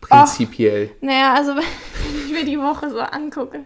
Prinzipiell. 0.00 0.90
Naja, 1.00 1.34
also 1.34 1.54
wenn 1.56 2.26
ich 2.26 2.32
mir 2.32 2.44
die 2.44 2.58
Woche 2.58 2.90
so 2.90 2.98
angucke, 2.98 3.60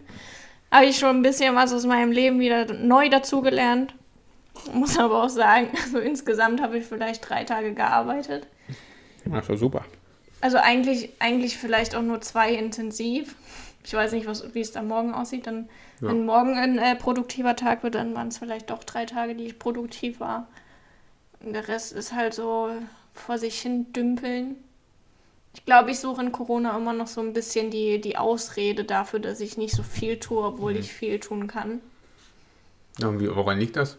habe 0.71 0.87
ich 0.87 0.99
schon 0.99 1.17
ein 1.17 1.23
bisschen 1.23 1.55
was 1.55 1.73
aus 1.73 1.87
meinem 1.87 2.12
Leben 2.12 2.38
wieder 2.38 2.73
neu 2.75 3.09
dazugelernt. 3.09 3.95
Muss 4.73 4.99
aber 4.99 5.25
auch 5.25 5.28
sagen, 5.28 5.68
also 5.85 5.99
insgesamt 5.99 6.61
habe 6.61 6.78
ich 6.78 6.87
vielleicht 6.87 7.28
drei 7.28 7.44
Tage 7.44 7.73
gearbeitet. 7.75 8.46
Ach 9.32 9.44
so, 9.44 9.56
super. 9.56 9.85
Also 10.40 10.58
eigentlich, 10.58 11.11
eigentlich 11.18 11.56
vielleicht 11.56 11.94
auch 11.94 12.02
nur 12.02 12.20
zwei 12.20 12.52
intensiv. 12.54 13.35
Ich 13.85 13.94
weiß 13.94 14.12
nicht, 14.12 14.26
was, 14.26 14.54
wie 14.54 14.61
es 14.61 14.73
da 14.73 14.82
morgen 14.82 15.14
aussieht. 15.14 15.46
Dann, 15.46 15.68
Ja. 16.00 16.08
Wenn 16.08 16.26
morgen 16.26 16.56
ein 16.56 16.78
äh, 16.78 16.94
produktiver 16.96 17.56
Tag 17.56 17.82
wird, 17.82 17.94
dann 17.94 18.14
waren 18.14 18.28
es 18.28 18.38
vielleicht 18.38 18.70
doch 18.70 18.85
drei 18.85 19.06
Tage, 19.06 19.35
die 19.35 19.44
ich 19.46 19.58
produktiv 19.58 20.20
war. 20.20 20.46
Und 21.40 21.52
der 21.54 21.68
Rest 21.68 21.92
ist 21.92 22.12
halt 22.12 22.35
so 22.35 22.70
vor 23.14 23.38
sich 23.38 23.61
hin 23.61 23.92
dümpeln. 23.92 24.56
Ich 25.54 25.64
glaube, 25.64 25.90
ich 25.90 25.99
suche 26.00 26.20
in 26.20 26.32
Corona 26.32 26.76
immer 26.76 26.92
noch 26.92 27.06
so 27.06 27.20
ein 27.23 27.32
bisschen 27.32 27.70
die, 27.70 27.99
die 28.00 28.18
Ausrede 28.18 28.85
dafür, 28.85 29.20
dass 29.20 29.40
ich 29.40 29.56
nicht 29.56 29.75
so 29.75 29.82
viel 29.82 30.18
tue, 30.18 30.42
obwohl 30.44 30.75
Mhm. 30.75 30.80
ich 30.80 30.92
viel 30.92 31.18
tun 31.18 31.46
kann. 31.46 31.80
Ja, 32.99 33.08
und 33.08 33.20
wie, 33.20 33.35
woran 33.35 33.58
liegt 33.58 33.76
das? 33.76 33.96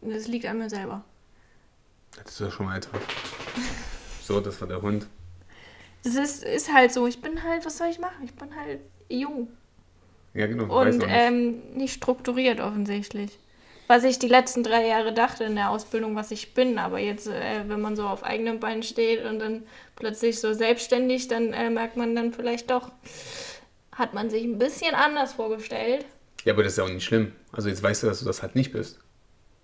Das 0.00 0.26
liegt 0.26 0.46
an 0.46 0.58
mir 0.58 0.70
selber. 0.70 1.04
Das 2.16 2.32
ist 2.32 2.40
ja 2.40 2.50
schon 2.50 2.66
mal 2.66 2.78
etwas. 2.78 3.00
So, 4.22 4.40
das 4.40 4.60
war 4.60 4.68
der 4.68 4.82
Hund. 4.82 5.06
Es 6.04 6.14
ist, 6.14 6.44
ist 6.44 6.72
halt 6.72 6.92
so, 6.92 7.06
ich 7.06 7.20
bin 7.20 7.42
halt, 7.42 7.64
was 7.66 7.78
soll 7.78 7.88
ich 7.88 7.98
machen? 7.98 8.24
Ich 8.24 8.34
bin 8.34 8.54
halt 8.56 8.80
jung. 9.08 9.48
Ja, 10.34 10.46
genau. 10.46 10.64
Und 10.80 10.98
nicht. 10.98 11.06
ähm, 11.08 11.62
nicht 11.74 11.94
strukturiert 11.94 12.60
offensichtlich. 12.60 13.38
Was 13.88 14.04
ich 14.04 14.18
die 14.18 14.28
letzten 14.28 14.62
drei 14.62 14.86
Jahre 14.86 15.12
dachte 15.12 15.44
in 15.44 15.54
der 15.54 15.70
Ausbildung, 15.70 16.16
was 16.16 16.30
ich 16.30 16.54
bin, 16.54 16.78
aber 16.78 16.98
jetzt, 16.98 17.28
äh, 17.28 17.68
wenn 17.68 17.80
man 17.80 17.94
so 17.96 18.06
auf 18.06 18.24
eigenen 18.24 18.58
Beinen 18.58 18.82
steht 18.82 19.24
und 19.24 19.38
dann 19.38 19.62
plötzlich 19.94 20.40
so 20.40 20.52
selbstständig, 20.52 21.28
dann 21.28 21.52
äh, 21.52 21.70
merkt 21.70 21.96
man 21.96 22.14
dann 22.14 22.32
vielleicht 22.32 22.70
doch, 22.70 22.90
hat 23.92 24.12
man 24.12 24.28
sich 24.28 24.44
ein 24.44 24.58
bisschen 24.58 24.94
anders 24.94 25.34
vorgestellt. 25.34 26.04
Ja, 26.44 26.52
aber 26.52 26.64
das 26.64 26.72
ist 26.72 26.78
ja 26.78 26.84
auch 26.84 26.88
nicht 26.88 27.04
schlimm. 27.04 27.32
Also 27.52 27.68
jetzt 27.68 27.82
weißt 27.82 28.02
du, 28.02 28.06
dass 28.08 28.18
du 28.18 28.24
das 28.24 28.42
halt 28.42 28.54
nicht 28.56 28.72
bist. 28.72 28.98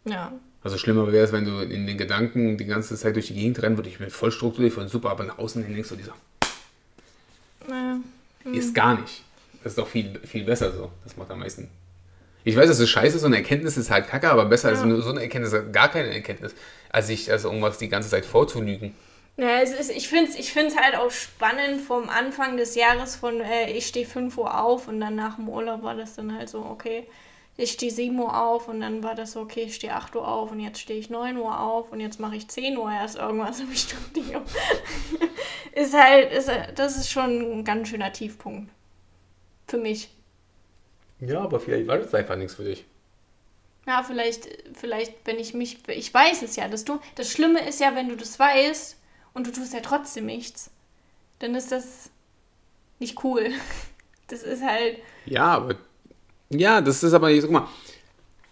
Ja. 0.05 0.33
Also 0.65 0.79
schlimmer 0.79 1.11
wäre 1.13 1.25
es, 1.25 1.33
wenn 1.33 1.45
du 1.45 1.59
in 1.61 1.87
den 1.87 1.99
Gedanken 1.99 2.57
die 2.57 2.67
ganze 2.67 2.97
Zeit 2.97 3.17
durch 3.17 3.29
die 3.29 3.35
Gegend 3.35 3.61
rennen 3.63 3.77
würdest. 3.77 3.95
Ich 3.95 3.99
bin 3.99 4.11
voll 4.11 4.31
strukturiert 4.31 4.77
und 4.79 4.89
super, 4.89 5.11
aber 5.11 5.25
nach 5.25 5.39
außen 5.39 5.65
hin 5.65 5.75
denkst 5.75 5.89
du, 5.89 5.97
dieser 5.97 6.15
Naja. 7.69 7.99
ist 8.53 8.75
gar 8.75 9.01
nicht. 9.01 9.23
Das 9.63 9.73
ist 9.73 9.79
doch 9.79 9.89
viel, 9.89 10.21
viel 10.25 10.45
besser 10.45 10.73
so. 10.73 10.91
Das 11.05 11.17
macht 11.17 11.31
am 11.31 11.41
meisten. 11.41 11.69
Ich 12.45 12.57
weiß, 12.57 12.69
das 12.69 12.81
ist 12.81 12.91
scheiße, 12.91 13.19
so 13.21 13.27
eine 13.27 13.37
Erkenntnis 13.37 13.77
ist 13.77 13.91
halt 13.91 14.09
kacke, 14.09 14.29
aber 14.31 14.47
besser 14.47 14.69
als 14.69 14.83
nur 14.85 15.01
so 15.01 15.11
eine 15.11 15.23
Erkenntnis, 15.23 15.55
gar 15.71 15.89
keine 15.89 16.13
Erkenntnis, 16.13 16.55
als 16.91 17.07
sich 17.07 17.31
also 17.31 17.49
irgendwas 17.49 17.79
die 17.79 17.89
ganze 17.89 18.09
Zeit 18.09 18.25
vorzulügen. 18.25 18.95
Ja, 19.37 19.61
es 19.61 19.73
ist, 19.73 19.91
ich 19.91 20.09
finde 20.09 20.31
es 20.31 20.39
ich 20.39 20.53
find's 20.53 20.77
halt 20.77 20.97
auch 20.97 21.11
spannend 21.11 21.81
vom 21.81 22.09
Anfang 22.09 22.57
des 22.57 22.75
Jahres 22.75 23.17
von, 23.17 23.41
äh, 23.41 23.71
ich 23.71 23.87
stehe 23.87 24.07
5 24.07 24.37
Uhr 24.37 24.61
auf 24.61 24.89
und 24.89 25.01
dann 25.01 25.15
nach 25.15 25.37
dem 25.37 25.49
Urlaub 25.49 25.83
war 25.83 25.95
das 25.95 26.17
dann 26.17 26.37
halt 26.37 26.49
so, 26.49 26.59
okay, 26.65 27.07
ich 27.57 27.73
stehe 27.73 27.93
7 27.93 28.19
Uhr 28.19 28.41
auf 28.41 28.69
und 28.69 28.81
dann 28.81 29.03
war 29.03 29.15
das 29.15 29.33
so, 29.33 29.41
okay, 29.41 29.65
ich 29.65 29.75
stehe 29.75 29.95
8 29.95 30.17
Uhr 30.17 30.27
auf 30.27 30.51
und 30.53 30.61
jetzt 30.61 30.81
stehe 30.81 30.99
ich 30.99 31.11
9 31.11 31.37
Uhr 31.37 31.61
auf 31.61 31.93
und 31.93 32.01
jetzt 32.01 32.19
mache 32.19 32.37
ich 32.37 32.49
10 32.49 32.77
Uhr 32.77 32.91
erst 32.91 33.17
irgendwas 33.17 33.61
im 33.61 33.73
Studio. 33.75 34.43
ist 35.73 35.95
halt, 35.95 36.33
ist, 36.33 36.51
das 36.75 36.97
ist 36.97 37.11
schon 37.11 37.59
ein 37.61 37.65
ganz 37.65 37.89
schöner 37.89 38.13
Tiefpunkt. 38.13 38.71
Für 39.67 39.79
mich. 39.79 40.11
Ja, 41.21 41.41
aber 41.41 41.61
vielleicht 41.61 41.87
war 41.87 41.99
das 41.99 42.15
einfach 42.15 42.37
nichts 42.37 42.55
für 42.55 42.65
dich. 42.65 42.85
Ja, 43.87 44.03
vielleicht, 44.03 44.49
vielleicht, 44.75 45.15
wenn 45.27 45.39
ich 45.39 45.55
mich, 45.55 45.79
ich 45.89 46.13
weiß 46.13 46.43
es 46.43 46.57
ja, 46.57 46.69
dass 46.69 46.85
du, 46.85 47.01
das 47.17 47.31
Schlimme 47.31 47.67
ist 47.67 47.81
ja, 47.81 47.95
wenn 47.95 48.09
du 48.09 48.17
das 48.17 48.39
weißt 48.39 48.97
und 49.35 49.47
du 49.47 49.53
tust 49.53 49.75
ja 49.75 49.81
trotzdem 49.81 50.27
nichts, 50.27 50.71
dann 51.41 51.55
ist 51.55 51.73
das 51.73 52.11
nicht 52.99 53.23
cool. 53.25 53.51
Das 54.29 54.45
ist 54.45 54.63
halt, 54.63 54.97
Ja, 55.27 55.45
aber. 55.57 55.77
Ja, 56.53 56.81
das 56.81 57.03
ist 57.03 57.13
aber 57.13 57.31
nicht. 57.31 57.43
Guck 57.43 57.53
mal, 57.53 57.69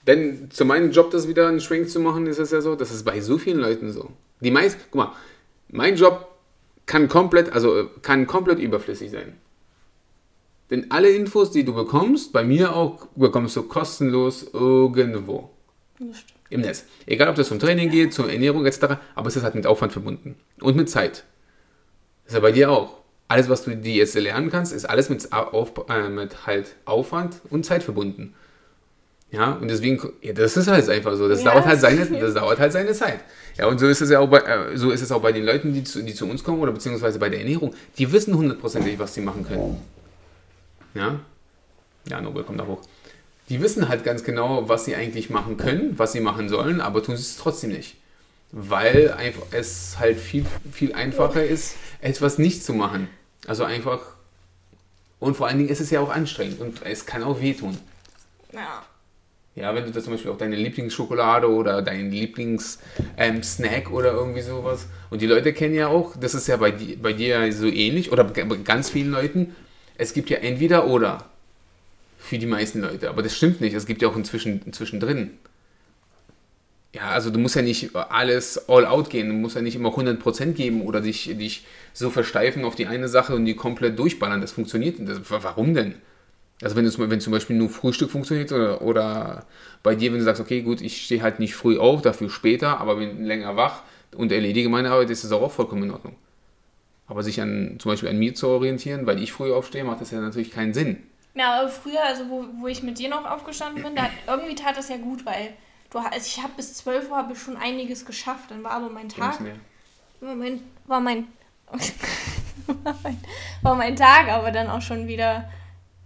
wenn 0.04 0.50
zu 0.50 0.64
meinem 0.64 0.90
Job 0.90 1.10
das 1.10 1.28
wieder 1.28 1.48
einen 1.48 1.60
Schwenk 1.60 1.88
zu 1.88 2.00
machen, 2.00 2.26
ist 2.26 2.38
es 2.38 2.50
ja 2.50 2.60
so, 2.60 2.74
das 2.74 2.90
ist 2.90 3.04
bei 3.04 3.20
so 3.20 3.38
vielen 3.38 3.58
Leuten 3.58 3.92
so. 3.92 4.10
Die 4.40 4.50
meisten, 4.50 4.80
guck 4.90 4.94
mal, 4.94 5.12
mein 5.68 5.96
Job 5.96 6.28
kann 6.86 7.08
komplett, 7.08 7.52
also 7.52 7.88
kann 8.02 8.26
komplett 8.26 8.58
überflüssig 8.58 9.10
sein. 9.10 9.34
Denn 10.70 10.90
alle 10.90 11.10
Infos, 11.10 11.50
die 11.50 11.64
du 11.64 11.74
bekommst, 11.74 12.32
bei 12.32 12.44
mir 12.44 12.74
auch, 12.74 13.06
bekommst 13.16 13.56
du 13.56 13.64
kostenlos 13.64 14.46
irgendwo 14.52 15.50
im 16.48 16.60
Netz. 16.60 16.84
Egal, 17.06 17.28
ob 17.28 17.36
das 17.36 17.48
zum 17.48 17.58
Training 17.58 17.90
geht, 17.90 18.14
zur 18.14 18.30
Ernährung 18.30 18.64
etc., 18.66 18.96
aber 19.14 19.28
es 19.28 19.36
ist 19.36 19.42
halt 19.42 19.54
mit 19.54 19.66
Aufwand 19.66 19.92
verbunden 19.92 20.36
und 20.60 20.76
mit 20.76 20.88
Zeit. 20.88 21.24
Das 22.24 22.32
ist 22.32 22.34
ja 22.34 22.40
bei 22.40 22.52
dir 22.52 22.70
auch. 22.70 22.99
Alles, 23.30 23.48
was 23.48 23.62
du 23.62 23.76
dir 23.76 23.94
jetzt 23.94 24.16
lernen 24.16 24.50
kannst, 24.50 24.72
ist 24.72 24.86
alles 24.86 25.08
mit, 25.08 25.32
auf, 25.32 25.70
äh, 25.88 26.08
mit 26.08 26.48
halt 26.48 26.74
Aufwand 26.84 27.36
und 27.48 27.64
Zeit 27.64 27.84
verbunden. 27.84 28.34
Ja, 29.30 29.52
und 29.52 29.68
deswegen, 29.68 30.00
ja, 30.20 30.32
das 30.32 30.56
ist 30.56 30.66
halt 30.66 30.88
einfach 30.88 31.14
so. 31.14 31.28
Das, 31.28 31.44
Ja. 31.44 31.52
dauert 31.52 31.64
halt 31.64 31.80
seine, 31.80 32.04
das 32.20 32.34
dauert 32.34 32.58
halt 32.58 32.72
seine 32.72 32.92
Zeit. 32.92 33.20
Ja, 33.56 33.66
und 33.66 33.78
so 33.78 33.86
ist 33.86 34.00
es 34.00 34.10
ja 34.10 34.18
auch 34.18 34.28
bei, 34.28 34.38
äh, 34.40 34.76
so 34.76 34.90
ist 34.90 35.00
es 35.00 35.12
auch 35.12 35.22
bei 35.22 35.30
den 35.30 35.44
Leuten, 35.44 35.72
die 35.72 35.84
zu, 35.84 36.02
die 36.02 36.12
zu 36.12 36.26
uns 36.26 36.42
kommen 36.42 36.60
oder 36.60 36.72
beziehungsweise 36.72 37.20
bei 37.20 37.28
der 37.28 37.38
Ernährung. 37.38 37.72
Die 37.98 38.10
wissen 38.10 38.34
hundertprozentig, 38.36 38.98
was 38.98 39.14
sie 39.14 39.20
machen 39.20 39.46
können. 39.46 39.80
Ja? 40.94 41.20
Ja, 42.08 42.20
Nobel 42.20 42.42
kommt 42.42 42.58
da 42.58 42.66
hoch. 42.66 42.80
Die 43.48 43.62
wissen 43.62 43.88
halt 43.88 44.02
ganz 44.02 44.24
genau, 44.24 44.68
was 44.68 44.86
sie 44.86 44.96
eigentlich 44.96 45.30
machen 45.30 45.56
können, 45.56 45.96
was 45.98 46.10
sie 46.10 46.20
machen 46.20 46.48
sollen, 46.48 46.80
aber 46.80 47.00
tun 47.00 47.16
sie 47.16 47.22
es 47.22 47.36
trotzdem 47.36 47.70
nicht. 47.70 47.94
Weil 48.50 49.12
einfach 49.12 49.44
es 49.52 50.00
halt 50.00 50.18
viel, 50.18 50.44
viel 50.72 50.94
einfacher 50.94 51.44
ist, 51.44 51.76
etwas 52.00 52.38
nicht 52.38 52.64
zu 52.64 52.72
machen. 52.72 53.08
Also 53.46 53.64
einfach. 53.64 54.00
Und 55.18 55.36
vor 55.36 55.48
allen 55.48 55.58
Dingen 55.58 55.70
ist 55.70 55.80
es 55.80 55.90
ja 55.90 56.00
auch 56.00 56.10
anstrengend 56.10 56.60
und 56.60 56.82
es 56.84 57.04
kann 57.06 57.22
auch 57.22 57.40
wehtun. 57.40 57.78
ja. 58.52 58.82
Ja, 59.56 59.74
wenn 59.74 59.84
du 59.84 59.90
da 59.90 60.00
zum 60.00 60.12
Beispiel 60.12 60.30
auch 60.30 60.38
deine 60.38 60.54
Lieblingsschokolade 60.54 61.50
oder 61.50 61.82
deinen 61.82 62.12
Lieblingssnack 62.12 63.44
Snack 63.44 63.90
oder 63.90 64.12
irgendwie 64.12 64.42
sowas. 64.42 64.86
Und 65.10 65.20
die 65.22 65.26
Leute 65.26 65.52
kennen 65.52 65.74
ja 65.74 65.88
auch, 65.88 66.14
das 66.18 66.34
ist 66.34 66.46
ja 66.46 66.56
bei, 66.56 66.70
di- 66.70 66.94
bei 66.94 67.12
dir 67.12 67.44
ja 67.44 67.52
so 67.52 67.66
ähnlich 67.66 68.12
oder 68.12 68.22
bei 68.22 68.44
ganz 68.58 68.88
vielen 68.90 69.10
Leuten. 69.10 69.54
Es 69.98 70.14
gibt 70.14 70.30
ja 70.30 70.38
entweder 70.38 70.86
oder 70.86 71.26
für 72.16 72.38
die 72.38 72.46
meisten 72.46 72.80
Leute. 72.80 73.08
Aber 73.10 73.22
das 73.24 73.36
stimmt 73.36 73.60
nicht. 73.60 73.74
Es 73.74 73.86
gibt 73.86 74.00
ja 74.02 74.08
auch 74.08 74.16
inzwischen 74.16 74.72
zwischendrin. 74.72 75.32
Ja, 76.92 77.10
also 77.10 77.30
du 77.30 77.38
musst 77.38 77.54
ja 77.54 77.62
nicht 77.62 77.94
alles 77.94 78.68
all 78.68 78.84
out 78.84 79.10
gehen. 79.10 79.28
Du 79.28 79.34
musst 79.34 79.54
ja 79.54 79.62
nicht 79.62 79.76
immer 79.76 79.90
100% 79.90 80.52
geben 80.52 80.82
oder 80.82 81.00
dich, 81.00 81.24
dich 81.38 81.64
so 81.92 82.10
versteifen 82.10 82.64
auf 82.64 82.74
die 82.74 82.86
eine 82.86 83.08
Sache 83.08 83.34
und 83.34 83.44
die 83.44 83.54
komplett 83.54 83.98
durchballern. 83.98 84.40
Das 84.40 84.52
funktioniert. 84.52 84.96
Das, 84.98 85.20
warum 85.28 85.74
denn? 85.74 85.94
Also 86.62 86.76
wenn, 86.76 87.10
wenn 87.10 87.20
zum 87.20 87.32
Beispiel 87.32 87.56
nur 87.56 87.70
Frühstück 87.70 88.10
funktioniert 88.10 88.52
oder, 88.52 88.82
oder 88.82 89.46
bei 89.82 89.94
dir, 89.94 90.12
wenn 90.12 90.18
du 90.18 90.24
sagst, 90.24 90.42
okay, 90.42 90.62
gut, 90.62 90.82
ich 90.82 91.04
stehe 91.04 91.22
halt 91.22 91.38
nicht 91.38 91.54
früh 91.54 91.78
auf, 91.78 92.02
dafür 92.02 92.28
später, 92.28 92.80
aber 92.80 92.96
bin 92.96 93.24
länger 93.24 93.56
wach 93.56 93.82
und 94.14 94.30
erledige 94.30 94.68
meine 94.68 94.90
Arbeit, 94.90 95.10
ist 95.10 95.24
das 95.24 95.32
auch 95.32 95.50
vollkommen 95.50 95.84
in 95.84 95.90
Ordnung. 95.92 96.16
Aber 97.06 97.22
sich 97.22 97.40
an, 97.40 97.76
zum 97.78 97.92
Beispiel 97.92 98.10
an 98.10 98.18
mir 98.18 98.34
zu 98.34 98.48
orientieren, 98.48 99.06
weil 99.06 99.22
ich 99.22 99.32
früh 99.32 99.52
aufstehe, 99.52 99.84
macht 99.84 100.00
das 100.00 100.10
ja 100.10 100.20
natürlich 100.20 100.50
keinen 100.50 100.74
Sinn. 100.74 100.98
Ja, 101.34 101.60
aber 101.60 101.68
früher, 101.68 102.04
also 102.04 102.28
wo, 102.28 102.44
wo 102.60 102.66
ich 102.66 102.82
mit 102.82 102.98
dir 102.98 103.08
noch 103.08 103.24
aufgestanden 103.24 103.82
bin, 103.82 103.96
da 103.96 104.10
irgendwie 104.26 104.54
tat 104.54 104.76
das 104.76 104.90
ja 104.90 104.96
gut, 104.96 105.24
weil 105.24 105.54
du, 105.90 105.98
also 105.98 106.26
ich 106.26 106.42
habe 106.42 106.52
bis 106.56 106.74
12 106.74 107.10
Uhr 107.10 107.16
habe 107.16 107.32
ich 107.32 107.40
schon 107.40 107.56
einiges 107.56 108.04
geschafft. 108.04 108.50
Dann 108.50 108.62
war 108.62 108.72
aber 108.72 108.88
mein 108.88 109.08
Tag, 109.08 109.40
war 110.20 110.34
mein, 110.34 110.62
war 110.86 111.00
mein, 111.00 111.28
war 113.62 113.74
mein 113.74 113.96
Tag 113.96 114.28
aber 114.28 114.50
dann 114.50 114.70
auch 114.70 114.82
schon 114.82 115.08
wieder 115.08 115.50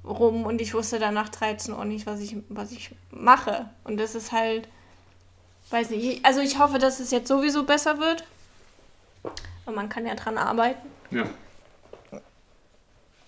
rum 0.04 0.44
und 0.44 0.60
ich 0.60 0.74
wusste 0.74 0.98
dann 0.98 1.14
nach 1.14 1.30
13 1.30 1.74
Uhr 1.74 1.84
nicht, 1.84 2.06
was 2.06 2.20
ich, 2.20 2.36
was 2.48 2.72
ich 2.72 2.94
mache. 3.10 3.70
Und 3.84 3.98
das 3.98 4.14
ist 4.14 4.32
halt, 4.32 4.68
weiß 5.70 5.90
nicht, 5.90 6.24
also 6.24 6.40
ich 6.40 6.58
hoffe, 6.58 6.78
dass 6.78 7.00
es 7.00 7.10
jetzt 7.10 7.28
sowieso 7.28 7.64
besser 7.64 7.98
wird. 7.98 8.24
Und 9.66 9.74
man 9.74 9.88
kann 9.88 10.06
ja 10.06 10.14
dran 10.14 10.36
arbeiten. 10.36 10.86
Ja. 11.10 11.24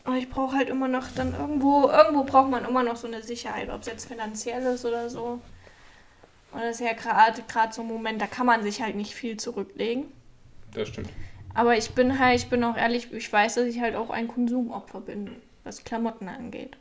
Aber 0.05 0.17
ich 0.17 0.31
brauche 0.31 0.57
halt 0.57 0.69
immer 0.69 0.87
noch 0.87 1.07
dann 1.17 1.35
irgendwo, 1.35 1.89
irgendwo 1.89 2.23
braucht 2.25 2.51
man 2.51 2.65
immer 2.65 2.83
noch 2.83 2.97
so 2.97 3.09
eine 3.09 3.23
Sicherheit, 3.23 3.71
ob 3.71 3.81
es 3.81 3.87
jetzt 3.87 4.07
finanziell 4.07 4.63
ist 4.63 4.85
oder 4.85 5.11
so. 5.11 5.41
Und 6.57 6.63
das 6.63 6.81
ist 6.81 6.87
ja 6.87 6.95
gerade 6.95 7.43
gerade 7.43 7.73
so 7.75 7.83
ein 7.83 7.89
Moment, 7.89 8.21
da 8.21 8.27
kann 8.27 8.47
man 8.47 8.63
sich 8.63 8.81
halt 8.81 8.97
nicht 8.97 9.15
viel 9.15 9.37
zurücklegen. 9.37 10.07
Das 10.73 10.89
stimmt. 10.89 11.11
Aber 11.53 11.77
ich 11.77 11.91
bin 11.91 12.19
halt, 12.19 12.39
ich 12.41 12.49
bin 12.49 12.65
auch 12.65 12.77
ehrlich, 12.77 13.13
ich 13.13 13.31
weiß, 13.31 13.57
dass 13.57 13.65
ich 13.67 13.81
halt 13.81 13.95
auch 13.95 14.09
ein 14.09 14.27
Konsumopfer 14.27 15.01
bin, 15.03 15.37
was 15.65 15.85
Klamotten 15.85 16.29
angeht. 16.29 16.77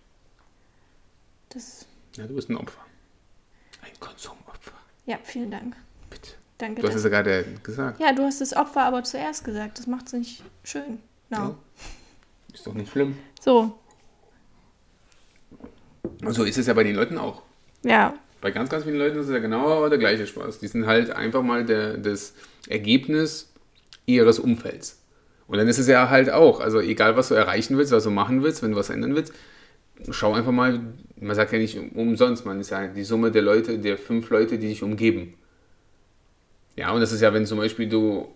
Das, 1.50 1.86
Ja, 2.16 2.26
du 2.26 2.36
bist 2.36 2.50
ein 2.50 2.56
Opfer. 2.58 2.80
Ein 3.82 4.00
Konsumopfer. 4.00 4.72
ja, 5.06 5.18
vielen 5.22 5.52
Dank. 5.52 5.76
Bitte. 6.10 6.32
Danke. 6.58 6.82
Du 6.82 6.88
hast 6.88 6.96
es 6.96 7.04
ja 7.04 7.10
gerade 7.10 7.44
gesagt. 7.62 8.00
ja, 8.00 8.14
du 8.14 8.24
hast 8.24 8.40
das 8.40 8.54
Opfer 8.56 8.84
aber 8.84 9.04
zuerst 9.04 9.44
gesagt. 9.44 9.78
Das 9.78 9.88
macht 9.88 10.08
es 10.08 10.14
nicht 10.14 10.44
schön. 10.64 11.00
No. 11.30 11.38
Ja. 11.38 11.56
Ist 12.54 12.66
doch 12.66 12.74
nicht 12.74 12.92
schlimm. 12.92 13.18
So, 13.42 13.78
Und 16.22 16.34
so 16.34 16.44
ist 16.46 16.58
es 16.58 16.68
ja 16.68 16.74
bei 16.74 16.84
den 16.84 16.96
Leuten 16.96 17.18
auch. 17.18 17.42
ja. 17.84 18.14
Bei 18.42 18.52
ganz, 18.52 18.70
ganz 18.70 18.84
vielen 18.84 18.98
Leuten 18.98 19.18
ist 19.20 19.28
es 19.28 19.32
ja 19.32 19.40
genau 19.40 19.88
der 19.90 19.98
gleiche 19.98 20.28
Spaß. 20.28 20.60
Die 20.60 20.68
sind 20.68 20.86
halt 20.86 21.10
einfach 21.10 21.42
mal 21.42 21.66
der, 21.66 21.98
das 21.98 22.34
Ergebnis 22.68 23.52
ihres 24.06 24.40
Umfelds. 24.40 25.02
Und 25.48 25.58
dann 25.58 25.68
ist 25.68 25.78
es 25.78 25.88
ja 25.88 26.10
halt 26.10 26.30
auch, 26.30 26.60
also 26.60 26.80
egal 26.80 27.16
was 27.16 27.30
du 27.30 27.36
erreichen 27.36 27.78
willst, 27.78 27.92
was 27.92 28.04
du 28.04 28.12
machen 28.12 28.44
willst, 28.44 28.64
wenn 28.64 28.72
du 28.72 28.78
was 28.78 28.90
ändern 28.90 29.16
willst, 29.16 29.34
schau 30.10 30.34
einfach 30.34 30.52
mal, 30.52 30.80
man 31.20 31.36
sagt 31.36 31.54
ja 31.54 31.60
nicht 31.60 31.80
umsonst, 31.94 32.46
man 32.46 32.60
ist 32.60 32.72
ja 32.72 32.88
die 32.88 33.04
Summe 33.04 33.32
der 33.32 33.42
Leute, 33.42 33.80
der 33.80 33.98
fünf 33.98 34.30
Leute, 34.30 34.58
die 34.58 34.68
dich 34.68 34.84
umgeben. 34.84 35.36
Ja, 36.76 36.92
und 36.92 37.00
das 37.00 37.12
ist 37.12 37.22
ja, 37.22 37.34
wenn 37.34 37.46
zum 37.46 37.60
Beispiel 37.60 37.88
du 37.88 38.28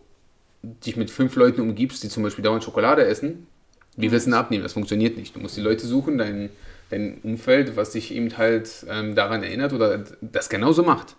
dich 0.64 0.96
mit 0.98 1.10
fünf 1.10 1.36
Leuten 1.36 1.62
umgibst, 1.62 2.04
die 2.04 2.10
zum 2.10 2.24
Beispiel 2.24 2.44
dauernd 2.44 2.64
Schokolade 2.64 3.06
essen, 3.06 3.48
wie 3.96 4.12
willst 4.12 4.28
du 4.28 4.32
denn 4.32 4.40
abnehmen? 4.40 4.64
Das 4.64 4.74
funktioniert 4.74 5.18
nicht. 5.18 5.36
Du 5.36 5.40
musst 5.40 5.58
die 5.58 5.62
Leute 5.62 5.86
suchen, 5.86 6.18
dein, 6.18 6.50
dein 6.90 7.20
Umfeld, 7.24 7.76
was 7.76 7.92
dich 7.92 8.14
eben 8.14 8.38
halt 8.38 8.86
ähm, 8.90 9.16
daran 9.16 9.44
erinnert 9.44 9.74
oder 9.74 10.04
das 10.22 10.50
genauso 10.50 10.84
macht. 10.84 11.16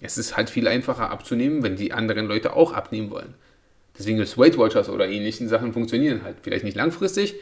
Es 0.00 0.18
ist 0.18 0.36
halt 0.36 0.50
viel 0.50 0.68
einfacher 0.68 1.10
abzunehmen, 1.10 1.62
wenn 1.62 1.76
die 1.76 1.92
anderen 1.92 2.26
Leute 2.26 2.54
auch 2.54 2.72
abnehmen 2.72 3.10
wollen. 3.10 3.34
Deswegen 3.98 4.18
ist 4.18 4.36
Weight 4.36 4.58
Watchers 4.58 4.90
oder 4.90 5.08
ähnlichen 5.08 5.48
Sachen 5.48 5.72
funktionieren 5.72 6.22
halt. 6.22 6.36
Vielleicht 6.42 6.64
nicht 6.64 6.76
langfristig, 6.76 7.34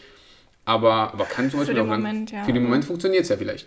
aber, 0.64 1.12
aber 1.12 1.24
kann 1.24 1.50
zum 1.50 1.60
Beispiel 1.60 1.74
den 1.74 1.84
auch 1.84 1.90
lang, 1.90 2.02
Moment, 2.02 2.30
ja. 2.30 2.44
für 2.44 2.52
den 2.52 2.62
Moment 2.62 2.84
funktioniert 2.84 3.24
es 3.24 3.28
ja 3.28 3.37
vielleicht. 3.37 3.66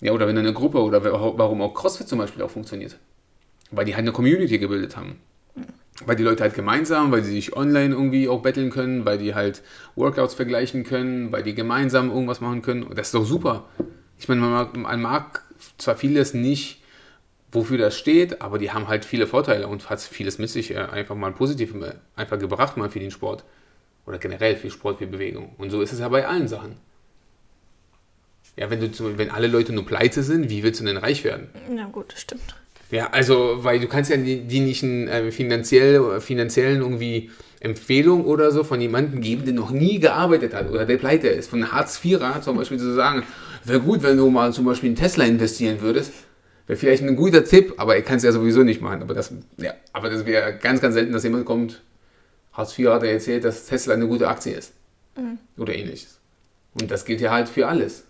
Ja, 0.00 0.12
oder 0.12 0.26
wenn 0.26 0.36
eine 0.36 0.52
Gruppe 0.52 0.82
oder 0.82 1.02
warum 1.04 1.62
auch 1.62 1.72
CrossFit 1.72 2.08
zum 2.08 2.18
Beispiel 2.18 2.42
auch 2.42 2.50
funktioniert. 2.50 2.98
Weil 3.70 3.84
die 3.84 3.94
halt 3.94 4.02
eine 4.02 4.12
Community 4.12 4.58
gebildet 4.58 4.96
haben. 4.96 5.20
Weil 6.04 6.16
die 6.16 6.22
Leute 6.22 6.42
halt 6.42 6.54
gemeinsam, 6.54 7.10
weil 7.10 7.24
sie 7.24 7.32
sich 7.32 7.56
online 7.56 7.94
irgendwie 7.94 8.28
auch 8.28 8.42
betteln 8.42 8.70
können, 8.70 9.04
weil 9.06 9.18
die 9.18 9.34
halt 9.34 9.62
Workouts 9.94 10.34
vergleichen 10.34 10.84
können, 10.84 11.32
weil 11.32 11.42
die 11.42 11.54
gemeinsam 11.54 12.10
irgendwas 12.10 12.40
machen 12.40 12.60
können. 12.60 12.82
Und 12.82 12.98
das 12.98 13.08
ist 13.08 13.14
doch 13.14 13.24
super. 13.24 13.64
Ich 14.18 14.28
meine, 14.28 14.42
man 14.42 14.50
mag, 14.50 14.76
man 14.76 15.00
mag 15.00 15.42
zwar 15.78 15.96
vieles 15.96 16.34
nicht, 16.34 16.82
wofür 17.52 17.78
das 17.78 17.96
steht, 17.96 18.42
aber 18.42 18.58
die 18.58 18.72
haben 18.72 18.88
halt 18.88 19.04
viele 19.04 19.26
Vorteile 19.26 19.68
und 19.68 19.88
hat 19.88 20.00
vieles 20.00 20.38
mit 20.38 20.50
sich 20.50 20.72
äh, 20.72 20.78
einfach 20.78 21.14
mal 21.14 21.32
positiv 21.32 21.74
äh, 21.74 21.94
einfach 22.14 22.38
gebracht 22.38 22.76
mal 22.76 22.90
für 22.90 23.00
den 23.00 23.10
Sport. 23.10 23.44
Oder 24.04 24.18
generell 24.18 24.56
für 24.56 24.70
Sport, 24.70 24.98
für 24.98 25.06
Bewegung. 25.06 25.54
Und 25.58 25.70
so 25.70 25.80
ist 25.80 25.92
es 25.92 25.98
ja 25.98 26.08
bei 26.08 26.26
allen 26.26 26.46
Sachen. 26.46 26.76
Ja, 28.56 28.70
wenn, 28.70 28.80
du, 28.80 29.18
wenn 29.18 29.30
alle 29.30 29.48
Leute 29.48 29.72
nur 29.72 29.84
pleite 29.84 30.22
sind, 30.22 30.48
wie 30.48 30.62
willst 30.62 30.80
du 30.80 30.84
denn 30.84 30.96
reich 30.96 31.24
werden? 31.24 31.48
Na 31.68 31.86
gut, 31.86 32.12
das 32.12 32.20
stimmt. 32.20 32.54
Ja, 32.90 33.08
also, 33.10 33.64
weil 33.64 33.80
du 33.80 33.88
kannst 33.88 34.10
ja 34.10 34.16
die, 34.16 34.42
die 34.42 34.60
nicht 34.60 34.82
einen 34.84 35.08
äh, 35.08 35.30
finanziell, 35.32 36.20
finanziellen 36.20 36.80
irgendwie 36.80 37.30
Empfehlung 37.60 38.24
oder 38.24 38.50
so 38.52 38.64
von 38.64 38.80
jemandem 38.80 39.20
geben, 39.20 39.44
der 39.44 39.54
noch 39.54 39.70
nie 39.70 39.98
gearbeitet 39.98 40.54
hat 40.54 40.70
oder 40.70 40.86
der 40.86 40.98
pleite 40.98 41.28
ist. 41.28 41.48
Von 41.48 41.72
Hartz-IVer 41.72 42.40
zum 42.42 42.56
Beispiel 42.56 42.78
zu 42.78 42.94
sagen, 42.94 43.24
wäre 43.64 43.80
gut, 43.80 44.02
wenn 44.02 44.16
du 44.16 44.30
mal 44.30 44.52
zum 44.52 44.64
Beispiel 44.64 44.90
in 44.90 44.96
Tesla 44.96 45.24
investieren 45.24 45.80
würdest. 45.80 46.12
Wäre 46.66 46.78
vielleicht 46.78 47.02
ein 47.02 47.16
guter 47.16 47.44
Tipp, 47.44 47.74
aber 47.76 47.96
er 47.96 48.02
kann 48.02 48.16
es 48.16 48.22
ja 48.22 48.32
sowieso 48.32 48.62
nicht 48.62 48.80
machen. 48.80 49.02
Aber 49.02 49.14
das, 49.14 49.32
ja, 49.56 49.74
aber 49.92 50.10
das 50.10 50.26
wäre 50.26 50.56
ganz, 50.56 50.80
ganz 50.80 50.94
selten, 50.94 51.12
dass 51.12 51.22
jemand 51.22 51.44
kommt, 51.44 51.82
Hartz 52.52 52.78
IV 52.78 52.88
hat 52.88 53.02
er 53.02 53.12
erzählt, 53.12 53.44
dass 53.44 53.66
Tesla 53.66 53.94
eine 53.94 54.06
gute 54.06 54.28
Aktie 54.28 54.54
ist. 54.54 54.72
Oder 55.56 55.74
ähnliches. 55.74 56.18
Und 56.80 56.90
das 56.90 57.04
gilt 57.04 57.20
ja 57.20 57.30
halt 57.30 57.48
für 57.48 57.68
alles. 57.68 58.04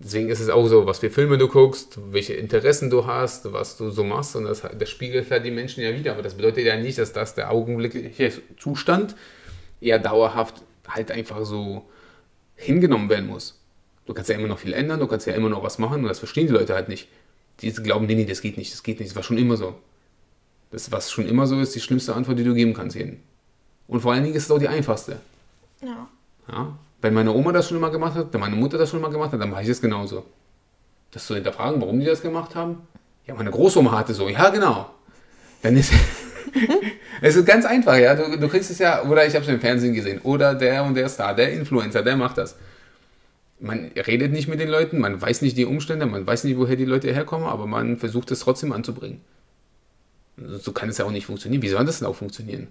Deswegen 0.00 0.28
ist 0.28 0.38
es 0.38 0.48
auch 0.48 0.66
so, 0.68 0.86
was 0.86 1.00
für 1.00 1.10
Filme 1.10 1.38
du 1.38 1.48
guckst, 1.48 1.98
welche 2.12 2.34
Interessen 2.34 2.88
du 2.88 3.06
hast, 3.06 3.52
was 3.52 3.76
du 3.76 3.90
so 3.90 4.04
machst. 4.04 4.36
Und 4.36 4.44
das, 4.44 4.62
das 4.78 4.88
spiegelt 4.88 5.28
halt 5.30 5.44
die 5.44 5.50
Menschen 5.50 5.82
ja 5.82 5.92
wieder. 5.92 6.12
Aber 6.12 6.22
das 6.22 6.34
bedeutet 6.34 6.64
ja 6.64 6.76
nicht, 6.76 6.98
dass 6.98 7.12
das 7.12 7.34
der 7.34 7.50
augenblickliche 7.50 8.32
Zustand 8.58 9.16
eher 9.80 9.98
dauerhaft 9.98 10.62
halt 10.86 11.10
einfach 11.10 11.44
so 11.44 11.88
hingenommen 12.54 13.08
werden 13.08 13.26
muss. 13.26 13.60
Du 14.06 14.14
kannst 14.14 14.30
ja 14.30 14.36
immer 14.36 14.48
noch 14.48 14.58
viel 14.58 14.72
ändern, 14.72 15.00
du 15.00 15.06
kannst 15.06 15.26
ja 15.26 15.34
immer 15.34 15.48
noch 15.48 15.62
was 15.62 15.78
machen 15.78 16.02
und 16.02 16.08
das 16.08 16.18
verstehen 16.18 16.46
die 16.46 16.52
Leute 16.52 16.74
halt 16.74 16.88
nicht. 16.88 17.08
Die 17.60 17.72
glauben, 17.72 18.06
nee, 18.06 18.14
nee, 18.14 18.24
das 18.24 18.40
geht 18.40 18.56
nicht, 18.56 18.72
das 18.72 18.82
geht 18.82 19.00
nicht, 19.00 19.10
das 19.10 19.16
war 19.16 19.22
schon 19.22 19.36
immer 19.36 19.56
so. 19.56 19.74
Das, 20.70 20.92
was 20.92 21.10
schon 21.10 21.26
immer 21.26 21.46
so 21.46 21.60
ist, 21.60 21.74
die 21.74 21.80
schlimmste 21.80 22.14
Antwort, 22.14 22.38
die 22.38 22.44
du 22.44 22.54
geben 22.54 22.72
kannst 22.72 22.96
jedem. 22.96 23.20
Und 23.86 24.00
vor 24.00 24.12
allen 24.12 24.22
Dingen 24.22 24.36
ist 24.36 24.44
es 24.44 24.50
auch 24.50 24.58
die 24.58 24.68
einfachste. 24.68 25.20
Ja. 25.82 26.08
Ja? 26.48 26.78
Wenn 27.00 27.14
meine 27.14 27.32
Oma 27.32 27.52
das 27.52 27.68
schon 27.68 27.76
immer 27.76 27.90
gemacht 27.90 28.14
hat, 28.16 28.32
wenn 28.32 28.40
meine 28.40 28.56
Mutter 28.56 28.78
das 28.78 28.90
schon 28.90 28.98
immer 28.98 29.10
gemacht 29.10 29.32
hat, 29.32 29.40
dann 29.40 29.50
mache 29.50 29.62
ich 29.62 29.68
es 29.68 29.80
genauso. 29.80 30.24
Das 31.10 31.26
zu 31.26 31.34
hinterfragen, 31.34 31.80
warum 31.80 32.00
die 32.00 32.06
das 32.06 32.22
gemacht 32.22 32.54
haben? 32.54 32.86
Ja, 33.26 33.34
meine 33.34 33.50
Großoma 33.50 33.92
hatte 33.92 34.14
so. 34.14 34.28
Ja, 34.28 34.50
genau. 34.50 34.90
Dann 35.62 35.76
ist 35.76 35.92
es 37.22 37.36
ist 37.36 37.46
ganz 37.46 37.64
einfach, 37.64 37.96
ja. 37.96 38.14
Du, 38.14 38.36
du 38.36 38.48
kriegst 38.48 38.70
es 38.70 38.78
ja, 38.78 39.02
oder 39.04 39.26
ich 39.26 39.34
habe 39.34 39.44
es 39.44 39.50
im 39.50 39.60
Fernsehen 39.60 39.94
gesehen, 39.94 40.20
oder 40.22 40.54
der 40.54 40.84
und 40.84 40.94
der 40.94 41.08
Star, 41.08 41.34
der 41.34 41.52
Influencer, 41.52 42.02
der 42.02 42.16
macht 42.16 42.38
das. 42.38 42.56
Man 43.60 43.90
redet 43.94 44.32
nicht 44.32 44.48
mit 44.48 44.60
den 44.60 44.68
Leuten, 44.68 44.98
man 44.98 45.20
weiß 45.20 45.42
nicht 45.42 45.56
die 45.56 45.66
Umstände, 45.66 46.06
man 46.06 46.26
weiß 46.26 46.44
nicht, 46.44 46.58
woher 46.58 46.76
die 46.76 46.84
Leute 46.84 47.12
herkommen, 47.12 47.48
aber 47.48 47.66
man 47.66 47.96
versucht 47.96 48.30
es 48.30 48.40
trotzdem 48.40 48.72
anzubringen. 48.72 49.20
So 50.36 50.72
kann 50.72 50.88
es 50.88 50.98
ja 50.98 51.04
auch 51.04 51.10
nicht 51.10 51.26
funktionieren. 51.26 51.62
Wie 51.62 51.68
soll 51.68 51.84
das 51.84 51.98
denn 51.98 52.06
auch 52.06 52.14
funktionieren? 52.14 52.68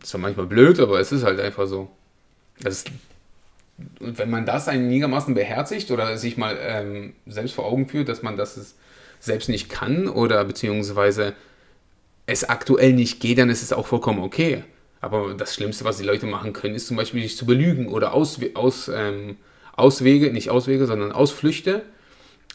Ist 0.00 0.08
zwar 0.08 0.20
manchmal 0.20 0.46
blöd, 0.46 0.80
aber 0.80 1.00
es 1.00 1.12
ist 1.12 1.24
halt 1.24 1.40
einfach 1.40 1.66
so. 1.66 1.88
Das 2.60 2.84
und 4.00 4.18
wenn 4.18 4.30
man 4.30 4.44
das 4.44 4.68
einigermaßen 4.68 5.34
beherzigt 5.34 5.90
oder 5.90 6.16
sich 6.18 6.36
mal 6.36 6.58
ähm, 6.60 7.12
selbst 7.26 7.54
vor 7.54 7.66
Augen 7.66 7.88
führt, 7.88 8.08
dass 8.08 8.22
man 8.22 8.36
das 8.36 8.74
selbst 9.20 9.48
nicht 9.48 9.68
kann 9.68 10.08
oder 10.08 10.44
beziehungsweise 10.44 11.34
es 12.26 12.44
aktuell 12.44 12.92
nicht 12.92 13.20
geht, 13.20 13.38
dann 13.38 13.50
ist 13.50 13.62
es 13.62 13.72
auch 13.72 13.86
vollkommen 13.86 14.20
okay. 14.20 14.64
Aber 15.00 15.34
das 15.34 15.54
Schlimmste, 15.54 15.84
was 15.84 15.98
die 15.98 16.04
Leute 16.04 16.26
machen 16.26 16.52
können, 16.52 16.74
ist 16.74 16.88
zum 16.88 16.96
Beispiel 16.96 17.22
sich 17.22 17.36
zu 17.36 17.46
belügen 17.46 17.88
oder 17.88 18.12
Auswe 18.12 18.50
aus, 18.54 18.90
ähm, 18.92 19.36
Auswege, 19.76 20.32
nicht 20.32 20.50
Auswege, 20.50 20.86
sondern 20.86 21.12
Ausflüchte. 21.12 21.82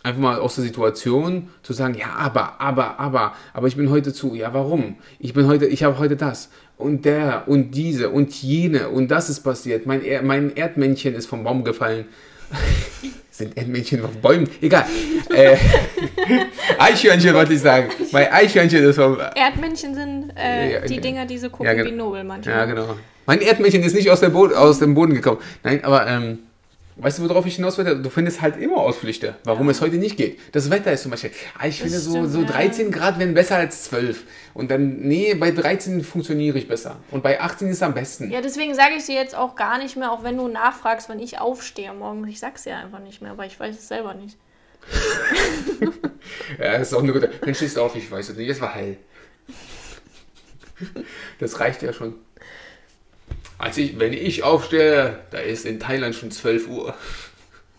Einfach 0.03 0.21
mal 0.21 0.39
aus 0.39 0.55
der 0.55 0.65
Situation 0.65 1.49
zu 1.63 1.71
sagen, 1.71 1.93
ja, 1.93 2.09
aber, 2.17 2.59
aber, 2.59 2.99
aber, 2.99 3.33
aber 3.53 3.67
ich 3.67 3.77
bin 3.77 3.89
heute 3.89 4.13
zu, 4.13 4.35
ja, 4.35 4.53
warum? 4.53 4.97
Ich 5.19 5.33
bin 5.33 5.47
heute, 5.47 5.65
ich 5.65 5.83
habe 5.83 5.97
heute 5.97 6.17
das 6.17 6.49
und 6.77 7.05
der 7.05 7.43
und 7.47 7.71
diese 7.71 8.09
und 8.09 8.33
jene 8.41 8.89
und 8.89 9.09
das 9.09 9.29
ist 9.29 9.41
passiert. 9.41 9.85
Mein, 9.85 10.03
er 10.03 10.21
mein 10.21 10.55
Erdmännchen 10.55 11.15
ist 11.15 11.27
vom 11.27 11.43
Baum 11.43 11.63
gefallen. 11.63 12.05
Sind 13.31 13.57
Erdmännchen 13.57 14.03
auf 14.05 14.15
Bäumen? 14.17 14.47
Egal. 14.61 14.85
Äh, 15.33 15.57
Eichhörnchen 16.77 17.33
wollte 17.33 17.53
ich 17.53 17.61
sagen. 17.61 17.89
Mein 18.11 18.31
Eichhörnchen 18.31 18.83
ist 18.83 18.97
vom, 18.97 19.17
Erdmännchen 19.35 19.95
sind 19.95 20.31
äh, 20.35 20.85
die. 20.85 20.99
Dinger, 20.99 21.25
die 21.25 21.39
so 21.39 21.49
gucken 21.49 21.65
Ja, 21.65 21.73
genau. 21.73 21.89
wie 21.89 21.91
Nobel 21.95 22.23
manchmal. 22.23 22.55
Ja, 22.55 22.65
genau. 22.65 22.95
Mein 23.25 23.41
Erdmännchen 23.41 23.81
ist 23.81 23.95
nicht 23.95 24.11
aus, 24.11 24.19
der 24.19 24.29
Bo 24.29 24.45
aus 24.47 24.77
dem 24.77 24.93
Boden 24.93 25.15
gekommen. 25.15 25.39
Nein, 25.63 25.83
aber 25.83 26.05
ähm, 26.05 26.39
weißt 26.95 27.19
du, 27.19 27.29
worauf 27.29 27.45
ich 27.45 27.55
hinaus 27.55 27.77
will? 27.77 28.01
Du 28.01 28.09
findest 28.09 28.41
halt 28.41 28.57
immer 28.57 28.77
Ausflüchte, 28.77 29.35
warum 29.43 29.69
es 29.69 29.81
heute 29.81 29.97
nicht 29.97 30.17
geht. 30.17 30.39
Das 30.51 30.69
Wetter 30.69 30.91
ist 30.91 31.03
zum 31.03 31.11
Beispiel, 31.11 31.31
ah, 31.57 31.67
ich 31.67 31.81
finde 31.81 31.99
so, 31.99 32.11
stimmt, 32.11 32.31
so 32.31 32.41
ja. 32.41 32.47
13 32.47 32.91
Grad 32.91 33.19
wären 33.19 33.33
besser 33.33 33.57
als 33.57 33.85
12. 33.85 34.23
Und 34.53 34.69
dann, 34.71 34.99
nee, 34.99 35.33
bei 35.33 35.51
13 35.51 36.03
funktioniere 36.03 36.57
ich 36.57 36.67
besser. 36.67 36.97
Und 37.11 37.23
bei 37.23 37.41
18 37.41 37.67
ist 37.69 37.81
am 37.83 37.93
besten. 37.93 38.29
Ja, 38.31 38.41
deswegen 38.41 38.75
sage 38.75 38.93
ich 38.97 39.05
dir 39.05 39.15
jetzt 39.15 39.35
auch 39.35 39.55
gar 39.55 39.77
nicht 39.77 39.95
mehr, 39.97 40.11
auch 40.11 40.23
wenn 40.23 40.37
du 40.37 40.47
nachfragst, 40.47 41.09
wann 41.09 41.19
ich 41.19 41.39
aufstehe 41.39 41.93
morgens. 41.93 42.29
Ich 42.29 42.39
sag's 42.39 42.63
dir 42.63 42.77
einfach 42.77 42.99
nicht 42.99 43.21
mehr, 43.21 43.31
aber 43.31 43.45
ich 43.45 43.59
weiß 43.59 43.75
es 43.75 43.87
selber 43.87 44.13
nicht. 44.13 44.37
Ja, 46.57 46.77
das 46.77 46.87
ist 46.89 46.93
auch 46.93 47.03
eine 47.03 47.11
gute. 47.13 47.29
Dann 47.41 47.53
stehst 47.53 47.77
du 47.77 47.81
auf, 47.81 47.95
ich 47.95 48.09
weiß 48.09 48.29
es 48.29 48.37
nicht, 48.37 48.49
es 48.49 48.61
war 48.61 48.73
hell. 48.73 48.97
Das 51.39 51.59
reicht 51.59 51.81
ja 51.81 51.93
schon. 51.93 52.15
Als 53.63 53.77
ich, 53.77 53.97
wenn 53.97 54.11
ich 54.11 54.43
aufstehe, 54.43 55.23
da 55.31 55.37
ist 55.37 55.65
in 55.65 55.79
Thailand 55.79 56.13
schon 56.15 56.31
12 56.31 56.67
Uhr. 56.67 56.93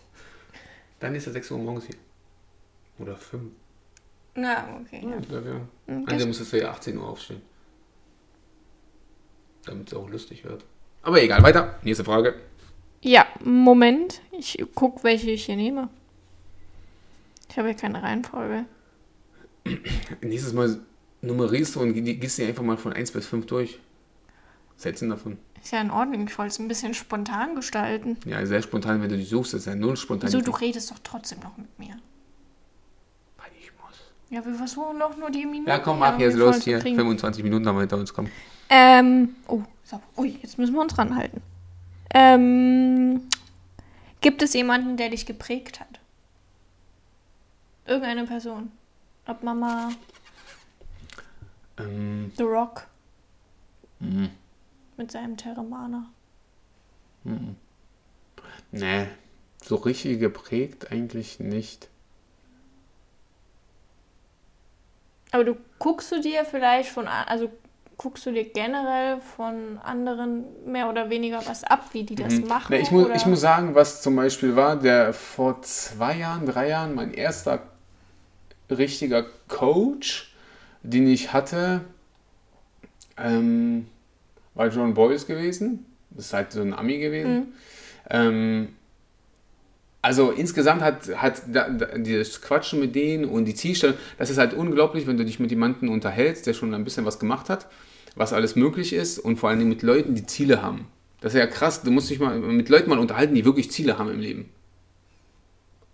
Dann 0.99 1.13
ist 1.13 1.27
es 1.27 1.33
6 1.33 1.51
Uhr 1.51 1.59
morgens 1.59 1.85
hier. 1.85 1.95
Oder 2.97 3.15
5. 3.15 3.43
Na, 4.33 4.79
okay. 4.81 5.01
Ja, 5.03 5.09
Ja. 5.11 5.19
glaube, 5.19 5.67
ja. 5.87 6.01
Das- 6.07 6.25
musstest 6.25 6.53
du 6.53 6.59
ja 6.61 6.71
18 6.71 6.97
Uhr 6.97 7.07
aufstehen. 7.07 7.41
Damit 9.65 9.89
es 9.89 9.93
auch 9.93 10.09
lustig 10.09 10.43
wird. 10.43 10.65
Aber 11.03 11.21
egal, 11.21 11.43
weiter. 11.43 11.77
Nächste 11.83 12.03
Frage. 12.03 12.33
Ja, 13.01 13.27
Moment. 13.43 14.21
Ich 14.31 14.57
guck, 14.73 15.03
welche 15.03 15.29
ich 15.29 15.45
hier 15.45 15.55
nehme. 15.55 15.89
Ich 17.47 17.57
habe 17.59 17.67
hier 17.67 17.77
keine 17.77 18.01
Reihenfolge. 18.01 18.65
Nächstes 20.21 20.53
Mal 20.53 20.79
nummerierst 21.21 21.75
du 21.75 21.81
und 21.81 21.93
geh- 21.93 22.15
gehst 22.15 22.39
dir 22.39 22.47
einfach 22.47 22.63
mal 22.63 22.77
von 22.77 22.91
1 22.91 23.11
bis 23.11 23.27
5 23.27 23.45
durch. 23.45 23.77
Setzen 24.77 25.11
davon. 25.11 25.37
Ist 25.65 25.71
ja 25.71 25.81
in 25.81 25.89
Ordnung. 25.89 26.27
Ich 26.27 26.37
wollte 26.37 26.51
es 26.51 26.59
ein 26.59 26.67
bisschen 26.67 26.93
spontan 26.93 27.55
gestalten. 27.55 28.17
Ja, 28.23 28.45
sehr 28.45 28.61
spontan, 28.61 29.01
wenn 29.01 29.09
du 29.09 29.17
die 29.17 29.23
suchst, 29.23 29.55
ist 29.55 29.65
ja 29.65 29.73
null 29.73 29.97
spontan. 29.97 30.27
Wieso, 30.27 30.39
du 30.39 30.51
redest 30.51 30.91
doch 30.91 30.99
trotzdem 31.03 31.39
noch 31.39 31.57
mit 31.57 31.79
mir. 31.79 31.95
Weil 33.37 33.47
ich 33.59 33.71
muss. 33.71 33.99
Ja, 34.29 34.45
wir 34.45 34.53
versuchen 34.53 34.99
doch 34.99 35.17
nur 35.17 35.31
die 35.31 35.43
Minuten. 35.43 35.67
Ja, 35.67 35.79
komm, 35.79 35.97
mach 35.97 36.19
jetzt 36.19 36.37
los 36.37 36.63
hier. 36.63 36.77
kriegen. 36.77 36.95
25 36.95 37.43
Minuten 37.43 37.67
haben 37.67 37.77
wir 37.77 37.79
hinter 37.79 37.97
uns 37.97 38.13
kommen. 38.13 38.29
Ähm, 38.69 39.35
oh, 39.47 39.63
so. 39.83 39.99
Ui, 40.17 40.37
jetzt 40.39 40.59
müssen 40.59 40.75
wir 40.75 40.81
uns 40.81 40.95
ranhalten. 40.99 41.41
Ähm, 42.13 43.21
gibt 44.21 44.43
es 44.43 44.53
jemanden, 44.53 44.97
der 44.97 45.09
dich 45.09 45.25
geprägt 45.25 45.79
hat? 45.79 45.99
Irgendeine 47.87 48.25
Person? 48.25 48.71
Ob 49.25 49.41
Mama, 49.41 49.89
Ähm, 51.79 52.31
The 52.37 52.43
Rock 52.43 52.85
mhm. 53.99 54.29
Mit 54.97 55.11
seinem 55.11 55.37
Terramana? 55.37 56.09
nee, 58.71 59.07
so 59.63 59.75
richtig 59.75 60.19
geprägt 60.19 60.91
eigentlich 60.91 61.39
nicht. 61.39 61.89
Aber 65.31 65.43
du 65.43 65.55
guckst 65.79 66.11
du 66.11 66.21
dir 66.21 66.45
vielleicht 66.45 66.89
von, 66.89 67.07
also 67.07 67.49
guckst 67.97 68.25
du 68.25 68.31
dir 68.31 68.45
generell 68.45 69.19
von 69.21 69.77
anderen 69.79 70.45
mehr 70.71 70.89
oder 70.89 71.09
weniger 71.09 71.45
was 71.45 71.63
ab, 71.63 71.89
wie 71.93 72.03
die 72.03 72.15
das 72.15 72.41
Mhm. 72.41 72.47
machen? 72.47 72.67
Nee, 72.69 72.81
ich, 72.81 72.91
muss, 72.91 73.05
oder? 73.05 73.15
ich 73.15 73.25
muss 73.25 73.41
sagen, 73.41 73.75
was 73.75 74.01
zum 74.01 74.15
Beispiel 74.15 74.55
war, 74.55 74.77
der 74.77 75.13
vor 75.13 75.61
zwei 75.61 76.17
Jahren, 76.17 76.45
drei 76.45 76.69
Jahren 76.69 76.95
mein 76.95 77.13
erster 77.13 77.63
richtiger 78.69 79.25
Coach, 79.47 80.33
den 80.83 81.07
ich 81.07 81.33
hatte, 81.33 81.81
ähm, 83.17 83.87
war 84.55 84.67
John 84.69 84.93
Boyce 84.93 85.27
gewesen. 85.27 85.85
Das 86.09 86.27
ist 86.27 86.33
halt 86.33 86.51
so 86.51 86.61
ein 86.61 86.73
Ami 86.73 86.97
gewesen. 86.97 87.35
Mhm. 87.35 87.47
Ähm, 88.09 88.67
also 90.01 90.31
insgesamt 90.31 90.81
hat, 90.81 91.15
hat 91.15 91.41
da, 91.51 91.69
da, 91.69 91.97
dieses 91.97 92.41
Quatschen 92.41 92.79
mit 92.79 92.93
denen 92.93 93.25
und 93.25 93.45
die 93.45 93.55
Zielstellung, 93.55 93.97
das 94.17 94.29
ist 94.29 94.37
halt 94.37 94.53
unglaublich, 94.53 95.07
wenn 95.07 95.17
du 95.17 95.25
dich 95.25 95.39
mit 95.39 95.49
jemandem 95.49 95.89
unterhältst, 95.89 96.45
der 96.45 96.53
schon 96.53 96.73
ein 96.73 96.83
bisschen 96.83 97.05
was 97.05 97.17
gemacht 97.19 97.49
hat, 97.49 97.67
was 98.15 98.31
alles 98.31 98.55
möglich 98.55 98.93
ist 98.93 99.17
und 99.17 99.37
vor 99.37 99.49
allen 99.49 99.59
Dingen 99.59 99.71
mit 99.71 99.81
Leuten, 99.81 100.13
die 100.13 100.25
Ziele 100.25 100.61
haben. 100.61 100.87
Das 101.21 101.33
ist 101.33 101.39
ja 101.39 101.47
krass, 101.47 101.81
du 101.81 101.89
musst 101.89 102.09
dich 102.11 102.19
mal 102.19 102.37
mit 102.37 102.69
Leuten 102.69 102.89
mal 102.89 102.99
unterhalten, 102.99 103.33
die 103.33 103.45
wirklich 103.45 103.71
Ziele 103.71 103.97
haben 103.97 104.11
im 104.11 104.19
Leben. 104.19 104.49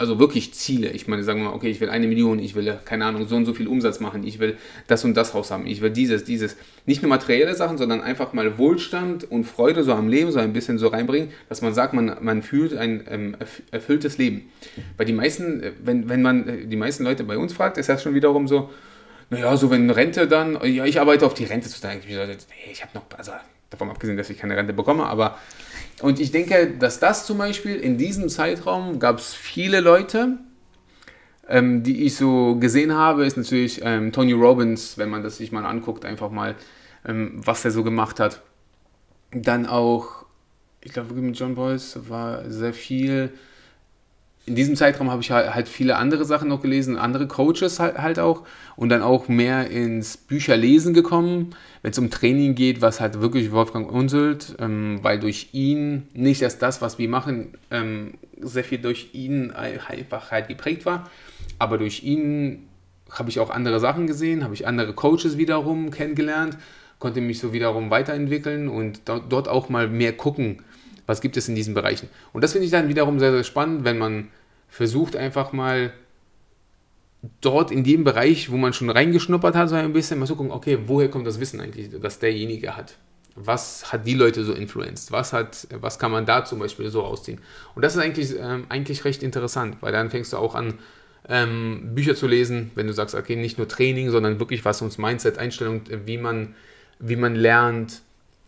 Also 0.02 0.18
wirklich 0.18 0.56
Ziele. 0.56 0.90
Ich 0.90 1.08
meine, 1.08 1.24
sagen 1.24 1.42
wir 1.42 1.50
mal, 1.50 1.56
okay, 1.56 1.70
ich 1.70 1.80
will 1.80 1.92
eine 1.92 2.08
Million, 2.08 2.40
ich 2.40 2.56
will, 2.56 2.80
keine 2.86 3.06
Ahnung, 3.06 3.28
so 3.28 3.36
und 3.36 3.46
so 3.46 3.54
viel 3.54 3.68
Umsatz 3.68 4.00
machen, 4.00 4.24
ich 4.24 4.40
will 4.40 4.58
das 4.88 5.06
und 5.06 5.14
das 5.16 5.36
Haus 5.36 5.52
haben, 5.52 5.68
ich 5.68 5.82
will 5.82 5.92
dieses, 5.92 6.24
dieses. 6.24 6.58
Nicht 6.88 7.04
nur 7.04 7.10
materielle 7.10 7.54
Sachen, 7.54 7.78
sondern 7.78 8.02
einfach 8.02 8.34
mal 8.34 8.58
Wohlstand 8.58 9.30
und 9.30 9.44
Freude 9.44 9.84
so 9.84 9.94
am 9.94 10.08
Leben 10.08 10.32
so 10.32 10.40
ein 10.40 10.54
bisschen 10.54 10.80
so 10.80 10.88
reinbringen, 10.88 11.30
dass 11.50 11.62
man 11.62 11.76
sagt, 11.76 11.94
man, 11.94 12.18
man 12.20 12.42
fühlt 12.42 12.76
ein 12.76 13.06
ähm, 13.12 13.36
erf- 13.36 13.62
erfülltes 13.70 14.18
Leben. 14.18 14.52
Weil 14.98 15.06
die 15.06 15.14
meisten, 15.14 15.62
äh, 15.62 15.72
wenn, 15.84 16.10
wenn 16.10 16.24
man 16.24 16.50
äh, 16.50 16.66
die 16.66 16.78
meisten 16.78 17.04
Leute 17.04 17.24
bei 17.24 17.38
uns 17.38 17.54
fragt, 17.54 17.78
ist 17.78 17.88
das 17.88 18.02
schon 18.02 18.16
wiederum 18.16 18.48
so, 18.48 18.72
naja, 19.30 19.56
so 19.56 19.70
wenn 19.70 19.88
Rente 19.92 20.28
dann, 20.28 20.58
ja, 20.66 20.84
ich 20.86 21.00
arbeite 21.00 21.28
auf 21.28 21.36
die 21.36 21.46
Rente 21.46 21.70
zu 21.70 21.80
nee, 21.86 22.72
ich 22.72 22.82
habe 22.82 22.92
noch, 22.96 23.04
also 23.16 23.34
davon 23.70 23.92
abgesehen, 23.92 24.18
dass 24.18 24.32
ich 24.32 24.40
keine 24.40 24.58
Rente 24.58 24.74
bekomme, 24.74 25.06
aber 25.06 25.38
und 26.02 26.20
ich 26.20 26.32
denke, 26.32 26.74
dass 26.80 27.00
das 27.00 27.26
zum 27.26 27.38
Beispiel 27.38 27.76
in 27.76 27.98
diesem 27.98 28.30
Zeitraum 28.30 29.00
gab 29.00 29.20
es 29.20 29.34
viele 29.34 29.82
Leute, 29.82 30.40
ähm, 31.48 31.84
die 31.84 32.06
ich 32.06 32.16
so 32.16 32.56
gesehen 32.56 32.94
habe, 32.94 33.26
ist 33.26 33.38
natürlich 33.38 33.82
ähm, 33.84 34.12
Tony 34.12 34.34
Robbins, 34.34 34.98
wenn 34.98 35.10
man 35.10 35.22
das 35.22 35.38
sich 35.38 35.52
mal 35.52 35.66
anguckt, 35.66 36.06
einfach 36.06 36.32
mal, 36.32 36.56
ähm, 37.06 37.42
was 37.44 37.66
er 37.66 37.72
so 37.72 37.84
gemacht 37.84 38.20
hat. 38.20 38.42
Dann 39.32 39.66
auch, 39.66 40.26
ich 40.82 40.94
glaube, 40.94 41.14
mit 41.14 41.38
John 41.38 41.56
Boyce 41.56 42.10
war 42.10 42.50
sehr 42.50 42.74
viel. 42.74 43.32
In 44.48 44.56
diesem 44.56 44.76
Zeitraum 44.76 45.12
habe 45.12 45.22
ich 45.22 45.30
halt, 45.30 45.54
halt 45.54 45.70
viele 45.70 45.98
andere 45.98 46.26
Sachen 46.26 46.50
noch 46.50 46.62
gelesen, 46.62 46.98
andere 46.98 47.28
Coaches 47.28 47.80
halt, 47.80 48.00
halt 48.00 48.18
auch 48.18 48.44
und 48.76 48.90
dann 48.90 49.04
auch 49.04 49.28
mehr 49.28 49.70
ins 49.70 50.18
Bücherlesen 50.18 50.96
gekommen, 50.96 51.52
wenn 51.84 51.92
es 51.92 52.00
um 52.00 52.10
Training 52.10 52.56
geht, 52.56 52.82
was 52.82 53.00
halt 53.00 53.22
wirklich 53.22 53.52
Wolfgang 53.52 53.92
Unsult, 53.92 54.56
ähm, 54.60 55.00
weil 55.04 55.20
durch 55.20 55.50
ihn, 55.52 56.08
nicht 56.14 56.42
erst 56.42 56.62
das, 56.64 56.82
was 56.82 56.98
wir 56.98 57.08
machen, 57.08 57.54
ähm, 57.70 58.16
sehr 58.42 58.64
viel 58.64 58.80
durch 58.80 59.10
ihn 59.14 59.52
ein- 59.52 59.80
einfach 59.88 60.32
halt 60.32 60.48
geprägt 60.48 60.88
war, 60.88 61.10
aber 61.60 61.78
durch 61.78 62.04
ihn 62.04 62.68
habe 63.12 63.30
ich 63.30 63.40
auch 63.40 63.52
andere 63.52 63.80
Sachen 63.80 64.08
gesehen, 64.08 64.44
habe 64.44 64.56
ich 64.56 64.66
andere 64.66 64.94
Coaches 64.94 65.38
wiederum 65.38 65.92
kennengelernt, 65.92 66.58
konnte 66.98 67.22
mich 67.22 67.40
so 67.40 67.54
wiederum 67.54 67.92
weiterentwickeln 67.92 68.70
und 68.70 69.02
dort 69.06 69.48
auch 69.48 69.70
mal 69.70 69.88
mehr 69.88 70.14
gucken, 70.14 70.64
was 71.06 71.22
gibt 71.22 71.38
es 71.38 71.48
in 71.48 71.56
diesen 71.56 71.74
Bereichen. 71.74 72.10
Und 72.34 72.44
das 72.44 72.54
finde 72.54 72.66
ich 72.66 72.72
dann 72.72 72.88
wiederum 72.88 73.20
sehr, 73.20 73.32
sehr 73.32 73.44
spannend, 73.44 73.84
wenn 73.84 73.98
man 73.98 74.30
versucht 74.70 75.16
einfach 75.16 75.52
mal 75.52 75.92
dort 77.42 77.72
in 77.72 77.84
dem 77.84 78.04
Bereich, 78.04 78.52
wo 78.52 78.58
man 78.58 78.74
schon 78.74 78.90
reingeschnuppert 78.90 79.56
hat, 79.56 79.70
so 79.70 79.76
ein 79.76 79.94
bisschen 79.94 80.20
mal 80.20 80.26
zu 80.26 80.36
gucken, 80.36 80.52
okay, 80.52 80.80
woher 80.86 81.10
kommt 81.10 81.28
das 81.28 81.40
Wissen 81.40 81.60
eigentlich, 81.60 81.90
das 82.02 82.20
derjenige 82.20 82.76
hat? 82.76 82.96
Was 83.36 83.94
hat 83.94 84.06
die 84.06 84.14
Leute 84.14 84.44
so 84.44 84.54
influenced? 84.54 85.12
Was, 85.12 85.32
hat, 85.32 85.68
was 85.80 86.00
kann 86.00 86.12
man 86.12 86.26
da 86.26 86.44
zum 86.44 86.60
Beispiel 86.60 86.90
so 86.90 87.02
rausziehen? 87.02 87.40
Und 87.76 87.84
das 87.84 87.96
ist 87.96 88.02
eigentlich, 88.02 88.36
ähm, 88.38 88.66
eigentlich 88.70 89.06
recht 89.06 89.24
interessant, 89.24 89.78
weil 89.82 89.92
dann 89.92 90.10
fängst 90.10 90.34
du 90.34 90.38
auch 90.38 90.56
an, 90.56 90.80
ähm, 91.30 91.92
Bücher 91.94 92.16
zu 92.16 92.28
lesen, 92.28 92.72
wenn 92.76 92.88
du 92.88 92.94
sagst, 92.94 93.16
okay, 93.16 93.36
nicht 93.36 93.58
nur 93.58 93.68
Training, 93.68 94.10
sondern 94.10 94.40
wirklich 94.40 94.66
was 94.66 94.82
uns 94.82 94.98
Mindset, 94.98 95.38
Einstellung, 95.38 95.84
äh, 95.90 96.00
wie 96.06 96.18
man, 96.18 96.56
wie 97.00 97.16
man 97.16 97.36
lernt, 97.36 98.02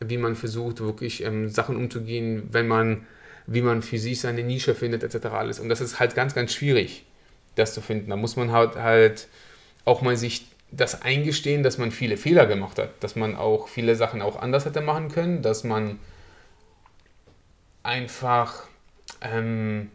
wie 0.09 0.17
man 0.17 0.35
versucht, 0.35 0.79
wirklich 0.81 1.23
ähm, 1.23 1.49
Sachen 1.49 1.75
umzugehen, 1.75 2.47
wenn 2.51 2.67
man, 2.67 3.05
wie 3.47 3.61
man 3.61 3.81
für 3.81 3.97
sich 3.97 4.21
seine 4.21 4.43
Nische 4.43 4.75
findet, 4.75 5.03
etc. 5.03 5.37
alles. 5.39 5.59
Und 5.59 5.69
das 5.69 5.81
ist 5.81 5.99
halt 5.99 6.15
ganz, 6.15 6.33
ganz 6.35 6.53
schwierig, 6.53 7.05
das 7.55 7.73
zu 7.73 7.81
finden. 7.81 8.09
Da 8.09 8.15
muss 8.15 8.35
man 8.35 8.51
halt, 8.51 8.75
halt 8.75 9.27
auch 9.85 10.01
mal 10.01 10.17
sich 10.17 10.47
das 10.71 11.01
eingestehen, 11.03 11.63
dass 11.63 11.77
man 11.77 11.91
viele 11.91 12.17
Fehler 12.17 12.45
gemacht 12.47 12.79
hat, 12.79 12.91
dass 13.03 13.15
man 13.15 13.35
auch 13.35 13.67
viele 13.67 13.95
Sachen 13.95 14.21
auch 14.21 14.41
anders 14.41 14.65
hätte 14.65 14.81
machen 14.81 15.09
können, 15.09 15.41
dass 15.41 15.63
man 15.63 15.99
einfach 17.83 18.63
ähm, 19.21 19.89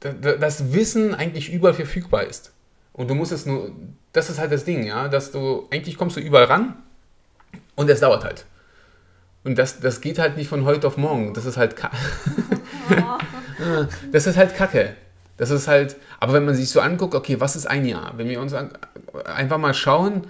da- 0.00 0.12
da- 0.12 0.36
das 0.36 0.72
Wissen 0.72 1.14
eigentlich 1.14 1.52
überall 1.52 1.74
verfügbar 1.74 2.24
ist. 2.24 2.52
Und 2.92 3.08
du 3.08 3.14
musst 3.14 3.32
es 3.32 3.46
nur, 3.46 3.72
das 4.12 4.30
ist 4.30 4.38
halt 4.38 4.52
das 4.52 4.64
Ding, 4.64 4.84
ja, 4.84 5.08
dass 5.08 5.30
du, 5.32 5.68
eigentlich 5.70 5.96
kommst 5.96 6.16
du 6.16 6.20
überall 6.20 6.44
ran 6.44 6.76
und 7.78 7.88
es 7.88 8.00
dauert 8.00 8.24
halt. 8.24 8.44
Und 9.44 9.56
das, 9.56 9.80
das 9.80 10.00
geht 10.00 10.18
halt 10.18 10.36
nicht 10.36 10.48
von 10.48 10.64
heute 10.64 10.86
auf 10.86 10.96
morgen. 10.96 11.32
Das 11.32 11.44
ist 11.46 11.56
halt 11.56 11.76
ka- 11.76 11.90
Das 14.12 14.26
ist 14.26 14.36
halt 14.36 14.54
Kacke. 14.56 14.94
Das 15.36 15.50
ist 15.50 15.68
halt, 15.68 15.96
aber 16.20 16.32
wenn 16.32 16.44
man 16.44 16.54
sich 16.54 16.68
so 16.70 16.80
anguckt, 16.80 17.14
okay, 17.14 17.40
was 17.40 17.54
ist 17.56 17.66
ein 17.66 17.84
Jahr? 17.86 18.12
Wenn 18.16 18.28
wir 18.28 18.40
uns 18.40 18.52
an, 18.52 18.70
einfach 19.24 19.58
mal 19.58 19.72
schauen, 19.74 20.26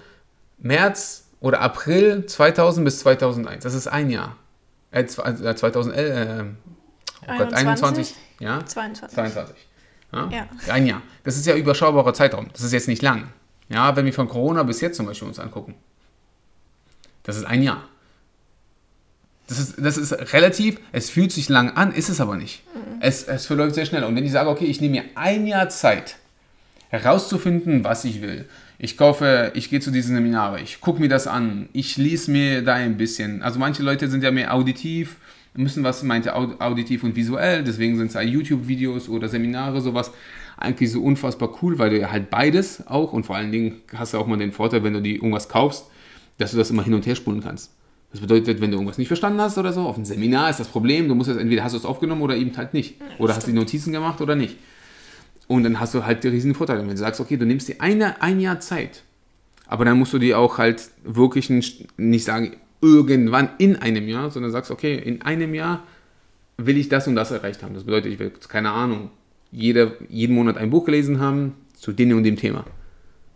März 0.59 1.25
oder 1.41 1.61
April 1.61 2.27
2000 2.27 2.85
bis 2.85 2.99
2001, 3.01 3.65
das 3.65 3.75
ist 3.75 3.87
ein 3.89 4.11
Jahr. 4.11 4.37
Äh, 4.91 5.05
zw- 5.05 5.45
äh, 5.45 5.57
2011, 5.57 5.97
äh, 5.97 6.45
oh 7.23 7.39
Gott, 7.39 7.55
21, 7.55 8.15
ja? 8.41 8.65
22. 8.65 9.15
22. 9.17 9.57
Ja? 10.13 10.29
Ja. 10.31 10.49
Ein 10.73 10.87
Jahr. 10.87 11.03
Das 11.25 11.37
ist 11.37 11.47
ja 11.47 11.55
überschaubarer 11.55 12.13
Zeitraum. 12.15 12.49
Das 12.53 12.63
ist 12.63 12.73
jetzt 12.73 12.89
nicht 12.89 13.03
lang. 13.03 13.29
Ja, 13.69 13.97
wenn 13.97 14.05
wir 14.05 14.13
von 14.15 14.29
Corona 14.29 14.63
bis 14.63 14.81
jetzt 14.81 14.97
zum 14.97 15.07
Beispiel 15.07 15.29
uns 15.29 15.39
angucken. 15.39 15.75
Das 17.29 17.37
ist 17.37 17.45
ein 17.45 17.62
Jahr. 17.62 17.87
Das 19.49 19.59
ist, 19.59 19.75
das 19.79 19.99
ist 19.99 20.33
relativ, 20.33 20.81
es 20.93 21.11
fühlt 21.11 21.31
sich 21.31 21.51
lang 21.51 21.73
an, 21.73 21.93
ist 21.93 22.09
es 22.09 22.23
aber 22.23 22.37
nicht. 22.37 22.62
Es, 23.01 23.25
es 23.25 23.45
verläuft 23.45 23.75
sehr 23.75 23.85
schnell. 23.85 24.03
Und 24.05 24.17
wenn 24.17 24.25
ich 24.25 24.33
sage, 24.33 24.49
okay, 24.49 24.64
ich 24.64 24.81
nehme 24.81 24.93
mir 24.97 25.05
ein 25.14 25.47
Jahr 25.47 25.69
Zeit, 25.69 26.17
herauszufinden, 26.88 27.85
was 27.85 28.07
ich 28.07 28.23
will. 28.23 28.47
Ich 28.79 28.97
kaufe, 28.97 29.53
ich 29.55 29.69
gehe 29.69 29.81
zu 29.81 29.91
diesen 29.91 30.14
Seminare, 30.14 30.62
ich 30.62 30.81
gucke 30.81 31.01
mir 31.01 31.11
das 31.11 31.27
an, 31.27 31.69
ich 31.75 31.99
lese 31.99 32.31
mir 32.31 32.62
da 32.62 32.75
ein 32.75 32.97
bisschen. 32.97 33.43
Also 33.43 33.59
manche 33.59 33.83
Leute 33.83 34.09
sind 34.09 34.25
ja 34.25 34.31
mehr 34.31 34.55
auditiv, 34.55 35.17
müssen 35.53 35.85
was, 35.85 36.03
meinte 36.03 36.35
au- 36.35 36.55
auditiv 36.61 37.05
und 37.05 37.14
visuell, 37.14 37.62
deswegen 37.62 37.99
sind 37.99 38.07
es 38.09 38.14
halt 38.14 38.31
YouTube-Videos 38.31 39.11
oder 39.11 39.29
Seminare, 39.29 39.83
sowas. 39.83 40.12
Eigentlich 40.57 40.91
so 40.93 41.03
unfassbar 41.03 41.51
cool, 41.61 41.79
weil 41.79 41.91
du 41.91 41.99
ja 42.01 42.11
halt 42.11 42.31
beides 42.31 42.87
auch 42.87 43.12
und 43.12 43.27
vor 43.27 43.37
allen 43.37 43.53
Dingen 43.53 43.83
hast 43.95 44.14
du 44.14 44.19
auch 44.19 44.27
mal 44.27 44.38
den 44.38 44.53
Vorteil, 44.53 44.83
wenn 44.83 44.95
du 44.95 45.03
die 45.03 45.17
irgendwas 45.17 45.51
kaufst, 45.51 45.87
dass 46.38 46.53
du 46.53 46.57
das 46.57 46.70
immer 46.70 46.83
hin 46.83 46.94
und 46.94 47.07
her 47.07 47.14
spulen 47.14 47.42
kannst. 47.42 47.72
Das 48.11 48.20
bedeutet, 48.20 48.61
wenn 48.61 48.70
du 48.70 48.77
irgendwas 48.77 48.96
nicht 48.96 49.09
verstanden 49.09 49.40
hast 49.40 49.59
oder 49.59 49.72
so, 49.72 49.83
auf 49.83 49.96
einem 49.96 50.07
Seminar 50.07 50.48
ist 50.48 50.61
das 50.61 50.68
Problem, 50.68 51.09
du 51.09 51.14
musst 51.14 51.29
jetzt 51.29 51.38
entweder 51.38 51.62
hast 51.62 51.72
du 51.72 51.79
es 51.79 51.85
aufgenommen 51.85 52.22
oder 52.22 52.37
eben 52.37 52.57
halt 52.57 52.72
nicht. 52.72 52.94
Oder 53.18 53.37
hast 53.37 53.46
du 53.46 53.51
die 53.51 53.57
Notizen 53.57 53.92
gemacht 53.92 54.20
oder 54.22 54.35
nicht. 54.35 54.57
Und 55.46 55.64
dann 55.64 55.79
hast 55.79 55.94
du 55.94 56.05
halt 56.07 56.24
die 56.24 56.29
riesen 56.29 56.55
Vorteile. 56.55 56.81
Wenn 56.81 56.88
du 56.88 56.96
sagst, 56.96 57.20
okay, 57.20 57.37
du 57.37 57.44
nimmst 57.44 57.68
dir 57.68 57.77
eine, 57.81 58.22
ein 58.22 58.40
Jahr 58.40 58.61
Zeit, 58.61 59.03
aber 59.66 59.85
dann 59.85 59.98
musst 59.98 60.14
du 60.14 60.18
dir 60.18 60.38
auch 60.38 60.57
halt 60.57 60.88
wirklich 61.05 61.51
nicht 61.51 62.24
sagen, 62.24 62.57
irgendwann 62.81 63.51
in 63.59 63.77
einem 63.77 64.09
Jahr, 64.09 64.31
sondern 64.31 64.53
sagst, 64.53 64.70
okay, 64.70 64.96
in 64.96 65.20
einem 65.22 65.55
Jahr 65.55 65.83
will 66.57 66.79
ich 66.79 66.88
das 66.88 67.07
und 67.09 67.14
das 67.14 67.31
erreicht 67.31 67.62
haben. 67.62 67.74
Das 67.74 67.85
bedeutet, 67.85 68.12
ich 68.12 68.18
will, 68.18 68.33
keine 68.48 68.70
Ahnung, 68.70 69.11
jeder, 69.51 69.92
jeden 70.09 70.35
Monat 70.35 70.57
ein 70.57 70.70
Buch 70.70 70.85
gelesen 70.85 71.20
haben 71.20 71.55
zu 71.74 71.92
dem 71.92 72.16
und 72.16 72.24
dem 72.24 72.37
Thema. 72.37 72.64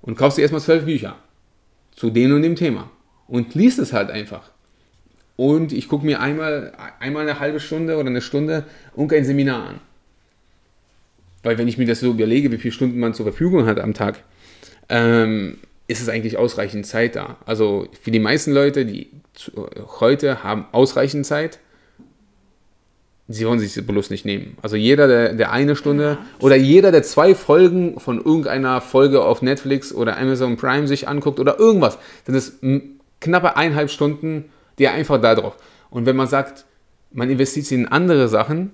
Und 0.00 0.16
kaufst 0.16 0.38
dir 0.38 0.42
erstmal 0.42 0.62
zwölf 0.62 0.84
Bücher 0.84 1.16
zu 1.94 2.10
dem 2.10 2.34
und 2.34 2.42
dem 2.42 2.56
Thema. 2.56 2.90
Und 3.28 3.54
liest 3.54 3.78
es 3.78 3.92
halt 3.92 4.10
einfach. 4.10 4.50
Und 5.36 5.72
ich 5.72 5.88
gucke 5.88 6.04
mir 6.04 6.20
einmal, 6.20 6.72
einmal 7.00 7.22
eine 7.22 7.40
halbe 7.40 7.60
Stunde 7.60 7.96
oder 7.96 8.08
eine 8.08 8.20
Stunde 8.20 8.64
irgendein 8.96 9.24
Seminar 9.24 9.68
an. 9.68 9.80
Weil 11.42 11.58
wenn 11.58 11.68
ich 11.68 11.78
mir 11.78 11.86
das 11.86 12.00
so 12.00 12.10
überlege, 12.10 12.52
wie 12.52 12.58
viele 12.58 12.72
Stunden 12.72 13.00
man 13.00 13.14
zur 13.14 13.26
Verfügung 13.26 13.66
hat 13.66 13.80
am 13.80 13.94
Tag, 13.94 14.22
ähm, 14.88 15.58
ist 15.88 16.00
es 16.00 16.08
eigentlich 16.08 16.38
ausreichend 16.38 16.86
Zeit 16.86 17.16
da. 17.16 17.38
Also 17.46 17.88
für 18.00 18.10
die 18.10 18.18
meisten 18.18 18.52
Leute, 18.52 18.86
die 18.86 19.10
heute 20.00 20.44
haben 20.44 20.66
ausreichend 20.72 21.26
Zeit, 21.26 21.58
sie 23.32 23.46
wollen 23.46 23.58
sich 23.58 23.84
bloß 23.86 24.10
nicht 24.10 24.24
nehmen. 24.24 24.56
Also 24.62 24.76
jeder, 24.76 25.08
der, 25.08 25.34
der 25.34 25.52
eine 25.52 25.76
Stunde 25.76 26.18
oder 26.38 26.56
jeder, 26.56 26.92
der 26.92 27.02
zwei 27.02 27.34
Folgen 27.34 27.98
von 27.98 28.18
irgendeiner 28.18 28.80
Folge 28.80 29.24
auf 29.24 29.42
Netflix 29.42 29.92
oder 29.92 30.18
Amazon 30.18 30.56
Prime 30.56 30.86
sich 30.86 31.08
anguckt 31.08 31.40
oder 31.40 31.58
irgendwas, 31.58 31.98
dann 32.26 32.34
ist 32.34 32.60
knappe 33.20 33.56
eineinhalb 33.56 33.90
Stunden, 33.90 34.50
die 34.78 34.88
einfach 34.88 35.20
da 35.20 35.34
drauf. 35.34 35.56
Und 35.90 36.06
wenn 36.06 36.16
man 36.16 36.26
sagt, 36.26 36.64
man 37.12 37.30
investiert 37.30 37.66
sie 37.66 37.74
in 37.74 37.88
andere 37.88 38.28
Sachen, 38.28 38.72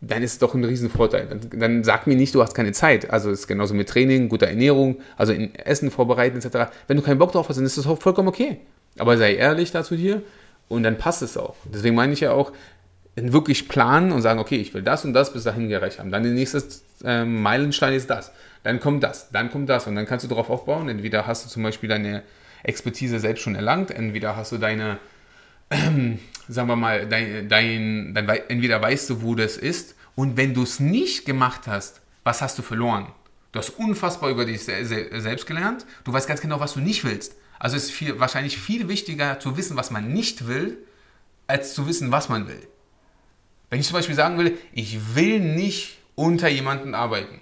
dann 0.00 0.22
ist 0.22 0.34
es 0.34 0.38
doch 0.38 0.54
ein 0.54 0.64
Riesenvorteil. 0.64 1.26
Dann, 1.26 1.60
dann 1.60 1.84
sag 1.84 2.06
mir 2.06 2.16
nicht, 2.16 2.34
du 2.34 2.42
hast 2.42 2.54
keine 2.54 2.72
Zeit. 2.72 3.10
Also 3.10 3.30
es 3.30 3.40
ist 3.40 3.46
genauso 3.46 3.74
mit 3.74 3.88
Training, 3.88 4.28
guter 4.28 4.46
Ernährung, 4.46 4.98
also 5.16 5.32
in 5.32 5.54
Essen 5.54 5.90
vorbereiten 5.90 6.36
etc. 6.36 6.70
Wenn 6.86 6.96
du 6.96 7.02
keinen 7.02 7.18
Bock 7.18 7.32
drauf 7.32 7.48
hast, 7.48 7.56
dann 7.56 7.64
ist 7.64 7.78
das 7.78 7.86
auch 7.86 8.00
vollkommen 8.00 8.28
okay. 8.28 8.58
Aber 8.98 9.16
sei 9.16 9.34
ehrlich 9.34 9.72
dazu 9.72 9.96
dir 9.96 10.22
und 10.68 10.82
dann 10.82 10.98
passt 10.98 11.22
es 11.22 11.36
auch. 11.36 11.56
Deswegen 11.72 11.94
meine 11.94 12.12
ich 12.12 12.20
ja 12.20 12.32
auch, 12.32 12.52
wirklich 13.16 13.68
planen 13.68 14.12
und 14.12 14.22
sagen, 14.22 14.38
okay, 14.38 14.56
ich 14.56 14.74
will 14.74 14.82
das 14.82 15.04
und 15.04 15.14
das 15.14 15.32
bis 15.32 15.44
dahin 15.44 15.68
gerecht 15.68 15.98
haben. 15.98 16.10
Dann 16.10 16.22
der 16.22 16.32
nächste 16.32 16.62
äh, 17.04 17.24
Meilenstein 17.24 17.94
ist 17.94 18.10
das. 18.10 18.30
Dann 18.62 18.78
kommt 18.80 19.02
das, 19.02 19.30
dann 19.30 19.50
kommt 19.50 19.68
das 19.68 19.86
und 19.86 19.94
dann 19.94 20.06
kannst 20.06 20.24
du 20.24 20.28
darauf 20.28 20.50
aufbauen. 20.50 20.88
Entweder 20.88 21.26
hast 21.26 21.44
du 21.44 21.48
zum 21.48 21.62
Beispiel 21.62 21.88
deine 21.88 22.22
Expertise 22.62 23.18
selbst 23.18 23.42
schon 23.42 23.54
erlangt, 23.54 23.90
entweder 23.90 24.36
hast 24.36 24.52
du 24.52 24.58
deine, 24.58 24.98
ähm, 25.70 26.18
sagen 26.48 26.68
wir 26.68 26.76
mal, 26.76 27.06
dein, 27.06 27.48
dein, 27.48 28.12
dein, 28.14 28.28
entweder 28.48 28.82
weißt 28.82 29.08
du, 29.10 29.22
wo 29.22 29.34
das 29.34 29.56
ist 29.56 29.94
und 30.14 30.36
wenn 30.36 30.52
du 30.52 30.62
es 30.62 30.80
nicht 30.80 31.24
gemacht 31.24 31.62
hast, 31.66 32.00
was 32.24 32.42
hast 32.42 32.58
du 32.58 32.62
verloren? 32.62 33.06
Du 33.52 33.60
hast 33.60 33.70
unfassbar 33.70 34.30
über 34.30 34.44
dich 34.44 34.64
selbst 34.64 35.46
gelernt. 35.46 35.86
Du 36.04 36.12
weißt 36.12 36.28
ganz 36.28 36.40
genau, 36.40 36.60
was 36.60 36.74
du 36.74 36.80
nicht 36.80 37.04
willst. 37.04 37.36
Also 37.58 37.76
ist 37.76 37.84
es 37.84 37.90
viel, 37.90 38.18
wahrscheinlich 38.20 38.58
viel 38.58 38.88
wichtiger 38.88 39.40
zu 39.40 39.56
wissen, 39.56 39.76
was 39.76 39.90
man 39.90 40.12
nicht 40.12 40.46
will, 40.46 40.76
als 41.46 41.72
zu 41.72 41.86
wissen, 41.86 42.12
was 42.12 42.28
man 42.28 42.48
will. 42.48 42.60
Wenn 43.70 43.80
ich 43.80 43.86
zum 43.86 43.94
Beispiel 43.94 44.14
sagen 44.14 44.38
will, 44.38 44.58
ich 44.72 45.14
will 45.14 45.40
nicht 45.40 45.98
unter 46.14 46.48
jemanden 46.48 46.94
arbeiten. 46.94 47.40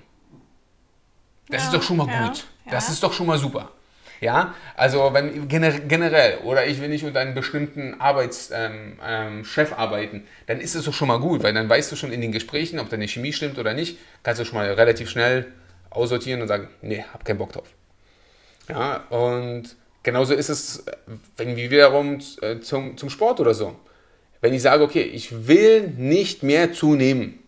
Das 1.48 1.62
ja, 1.62 1.68
ist 1.68 1.74
doch 1.74 1.82
schon 1.82 1.98
mal 1.98 2.08
ja, 2.08 2.28
gut. 2.28 2.46
Das 2.70 2.88
ist 2.88 3.02
doch 3.02 3.12
schon 3.12 3.26
mal 3.26 3.38
super. 3.38 3.70
Ja, 4.20 4.54
also 4.76 5.12
wenn 5.12 5.48
generell 5.48 6.38
oder 6.44 6.66
ich 6.66 6.80
will 6.80 6.88
nicht 6.88 7.04
unter 7.04 7.20
einem 7.20 7.34
bestimmten 7.34 8.00
Arbeitschef 8.00 8.50
ähm, 8.52 8.96
ähm, 9.04 9.74
arbeiten, 9.76 10.26
dann 10.46 10.60
ist 10.60 10.74
es 10.74 10.84
doch 10.84 10.94
schon 10.94 11.08
mal 11.08 11.20
gut, 11.20 11.42
weil 11.42 11.52
dann 11.52 11.68
weißt 11.68 11.92
du 11.92 11.96
schon 11.96 12.10
in 12.10 12.22
den 12.22 12.32
Gesprächen, 12.32 12.78
ob 12.78 12.88
deine 12.88 13.06
Chemie 13.06 13.32
stimmt 13.32 13.58
oder 13.58 13.74
nicht, 13.74 13.98
kannst 14.22 14.40
du 14.40 14.46
schon 14.46 14.56
mal 14.56 14.72
relativ 14.72 15.10
schnell 15.10 15.52
aussortieren 15.90 16.40
und 16.40 16.48
sagen, 16.48 16.68
nee, 16.80 17.04
hab 17.12 17.24
keinen 17.24 17.38
Bock 17.38 17.52
drauf. 17.52 17.68
Ja, 18.68 19.04
und 19.10 19.76
genauso 20.02 20.32
ist 20.32 20.48
es, 20.48 20.86
wenn 21.36 21.56
wir 21.56 21.70
wiederum 21.70 22.18
äh, 22.40 22.60
zum, 22.60 22.96
zum 22.96 23.10
Sport 23.10 23.40
oder 23.40 23.52
so 23.52 23.76
wenn 24.44 24.52
ich 24.52 24.60
sage, 24.60 24.84
okay, 24.84 25.00
ich 25.00 25.48
will 25.48 25.88
nicht 25.96 26.42
mehr 26.42 26.70
zunehmen, 26.74 27.38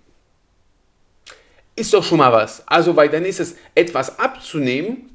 ist 1.74 1.92
doch 1.92 2.02
schon 2.02 2.16
mal 2.16 2.32
was. 2.32 2.66
Also, 2.66 2.96
weil 2.96 3.10
dann 3.10 3.26
ist 3.26 3.38
es 3.38 3.56
etwas 3.74 4.18
abzunehmen. 4.18 5.10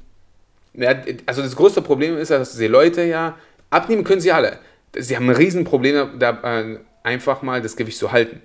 also 1.26 1.42
das 1.42 1.56
größte 1.56 1.82
Problem 1.82 2.16
ist, 2.16 2.30
dass 2.30 2.56
die 2.56 2.68
Leute 2.68 3.02
ja, 3.02 3.36
abnehmen 3.68 4.04
können 4.04 4.20
sie 4.20 4.30
alle. 4.30 4.60
Sie 4.96 5.16
haben 5.16 5.28
ein 5.28 5.34
Riesenproblem, 5.34 6.20
da 6.20 6.60
äh, 6.60 6.78
einfach 7.02 7.42
mal 7.42 7.60
das 7.60 7.74
Gewicht 7.74 7.98
zu 7.98 8.12
halten. 8.12 8.40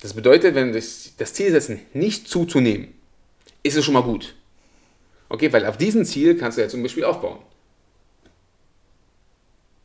Das 0.00 0.14
bedeutet, 0.14 0.54
wenn 0.54 0.72
das, 0.72 1.12
das 1.18 1.34
Ziel 1.34 1.50
setzen, 1.50 1.82
nicht 1.92 2.28
zuzunehmen, 2.28 2.94
ist 3.62 3.76
es 3.76 3.84
schon 3.84 3.92
mal 3.92 4.02
gut. 4.02 4.34
Okay, 5.28 5.52
weil 5.52 5.66
auf 5.66 5.76
diesem 5.76 6.06
Ziel 6.06 6.38
kannst 6.38 6.56
du 6.56 6.62
ja 6.62 6.68
zum 6.68 6.82
Beispiel 6.82 7.04
aufbauen 7.04 7.40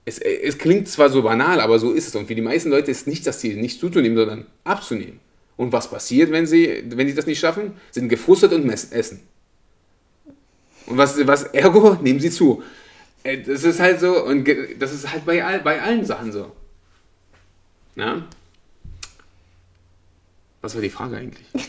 es, 0.09 0.17
es 0.19 0.57
klingt 0.57 0.87
zwar 0.87 1.09
so 1.09 1.21
banal, 1.21 1.61
aber 1.61 1.79
so 1.79 1.93
ist 1.93 2.07
es. 2.07 2.15
Und 2.15 2.27
für 2.27 2.35
die 2.35 2.41
meisten 2.41 2.69
Leute 2.69 2.91
ist 2.91 3.07
nicht 3.07 3.25
das 3.27 3.39
Ziel, 3.39 3.57
nicht 3.57 3.79
zuzunehmen, 3.79 4.17
sondern 4.17 4.45
abzunehmen. 4.63 5.19
Und 5.55 5.71
was 5.71 5.89
passiert, 5.89 6.31
wenn 6.31 6.45
sie, 6.45 6.83
wenn 6.89 7.07
sie 7.07 7.13
das 7.13 7.25
nicht 7.25 7.39
schaffen? 7.39 7.73
Sind 7.91 8.09
gefrustet 8.09 8.51
und 8.53 8.67
essen. 8.69 9.21
Und 10.87 10.97
was, 10.97 11.25
was 11.27 11.43
ergo, 11.43 11.97
nehmen 12.01 12.19
sie 12.19 12.31
zu. 12.31 12.63
Äh, 13.23 13.39
das 13.39 13.63
ist 13.63 13.79
halt 13.79 13.99
so, 13.99 14.23
und 14.25 14.47
das 14.79 14.93
ist 14.93 15.11
halt 15.11 15.25
bei, 15.25 15.43
all, 15.43 15.59
bei 15.59 15.81
allen 15.81 16.05
Sachen 16.05 16.31
so. 16.31 16.51
Ja? 17.95 18.23
Was 20.61 20.73
war 20.73 20.81
die 20.81 20.89
Frage 20.89 21.17
eigentlich? 21.17 21.45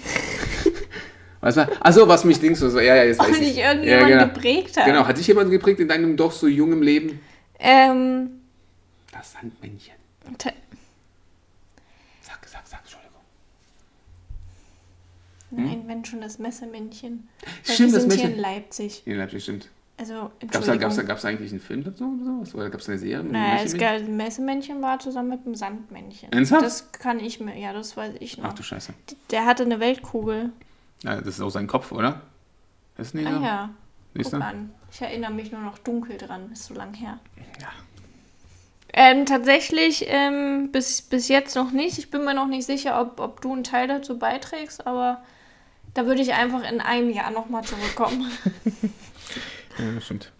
Was 1.43 1.57
war, 1.57 1.71
achso, 1.81 2.07
was 2.07 2.25
mich 2.25 2.39
denkst 2.39 2.61
du 2.61 2.69
so, 2.69 2.79
ja, 2.81 2.97
ja, 2.97 3.05
jetzt 3.05 3.19
weiß 3.19 3.29
Ob 3.29 3.33
ich. 3.33 3.41
dich 3.41 3.59
irgendjemand 3.59 4.11
ja, 4.11 4.19
genau. 4.19 4.35
geprägt 4.35 4.77
hat. 4.77 4.85
Genau, 4.85 5.07
hat 5.07 5.17
dich 5.17 5.27
jemand 5.27 5.51
geprägt 5.51 5.81
in 5.81 5.89
deinem 5.89 6.15
doch 6.15 6.33
so 6.33 6.47
jungen 6.47 6.83
Leben? 6.83 7.19
Ähm, 7.61 8.41
das 9.13 9.33
Sandmännchen. 9.33 9.95
Sag, 12.23 12.47
sag, 12.47 12.67
sag, 12.67 12.81
Entschuldigung. 12.81 13.21
Nein, 15.51 15.83
hm? 15.83 15.89
wenn 15.89 16.05
schon 16.05 16.21
das 16.21 16.39
Messemännchen. 16.39 17.29
Weil 17.67 17.75
stimmt, 17.75 17.93
wir 17.93 18.01
sind 18.01 18.13
das 18.13 18.21
hier 18.21 18.31
in 18.31 18.39
Leipzig. 18.39 19.03
In 19.07 19.17
Leipzig, 19.17 19.43
stimmt. 19.43 19.69
Also, 19.99 20.31
Gab 20.51 20.63
es 20.63 20.81
gab's, 20.81 21.07
gab's 21.07 21.25
eigentlich 21.27 21.51
einen 21.51 21.61
Film 21.61 21.85
dazu 21.85 22.05
oder 22.05 22.25
sowas? 22.25 22.55
Oder 22.55 22.71
gab 22.71 22.81
es 22.81 22.89
eine 22.89 22.99
Serie? 22.99 23.23
Nein, 23.23 23.71
das 23.71 24.09
Messemännchen 24.09 24.81
war 24.81 24.99
zusammen 24.99 25.29
mit 25.29 25.45
dem 25.45 25.55
Sandmännchen. 25.55 26.33
Ernsthaft? 26.33 26.65
Das 26.65 26.93
kann 26.93 27.21
ich 27.21 27.39
mir, 27.39 27.59
ja, 27.59 27.75
das 27.75 27.99
weiß 27.99 28.15
ich 28.21 28.39
noch. 28.39 28.47
Ach 28.47 28.55
du 28.55 28.63
Scheiße. 28.63 28.95
Der 29.31 29.45
hatte 29.45 29.65
eine 29.65 29.79
Weltkugel. 29.79 30.53
Ja, 31.03 31.17
das 31.17 31.35
ist 31.35 31.41
auch 31.43 31.51
sein 31.51 31.67
Kopf, 31.67 31.93
oder? 31.93 32.23
Ist 32.97 33.15
nicht 33.15 33.27
ah, 33.27 33.69
so? 33.69 33.75
Ja. 34.15 34.23
Guck 34.23 34.35
an. 34.35 34.73
Ich 34.93 35.01
erinnere 35.01 35.33
mich 35.33 35.53
nur 35.53 35.61
noch 35.61 35.79
dunkel 35.79 36.17
dran. 36.19 36.51
Ist 36.53 36.67
so 36.67 36.75
lang 36.75 36.95
her. 36.95 37.19
Ja. 37.61 37.69
Ähm, 38.93 39.25
tatsächlich 39.25 40.07
ähm, 40.09 40.73
bis, 40.73 41.03
bis 41.03 41.29
jetzt 41.29 41.55
noch 41.55 41.71
nicht. 41.71 41.99
Ich 41.99 42.11
bin 42.11 42.25
mir 42.25 42.35
noch 42.35 42.49
nicht 42.49 42.67
sicher, 42.67 43.01
ob, 43.01 43.21
ob 43.21 43.41
du 43.41 43.53
einen 43.53 43.65
Teil 43.65 43.87
dazu 43.87 44.19
beiträgst, 44.19 44.87
aber 44.87 45.23
da 45.95 46.07
würde 46.07 46.23
ich 46.23 46.33
einfach 46.35 46.69
in 46.69 46.81
einem 46.81 47.11
Jahr 47.11 47.31
nochmal 47.31 47.63
zurückkommen. 47.63 48.31
ja, 49.79 49.93
das 49.95 50.05
stimmt. 50.05 50.33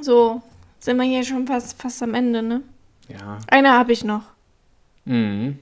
So, 0.00 0.42
sind 0.80 0.96
wir 0.96 1.04
hier 1.04 1.24
schon 1.24 1.46
fast, 1.46 1.80
fast 1.80 2.02
am 2.02 2.14
Ende, 2.14 2.42
ne? 2.42 2.62
Ja. 3.08 3.38
Eine 3.48 3.72
habe 3.72 3.92
ich 3.92 4.04
noch. 4.04 4.22
Mhm. 5.04 5.58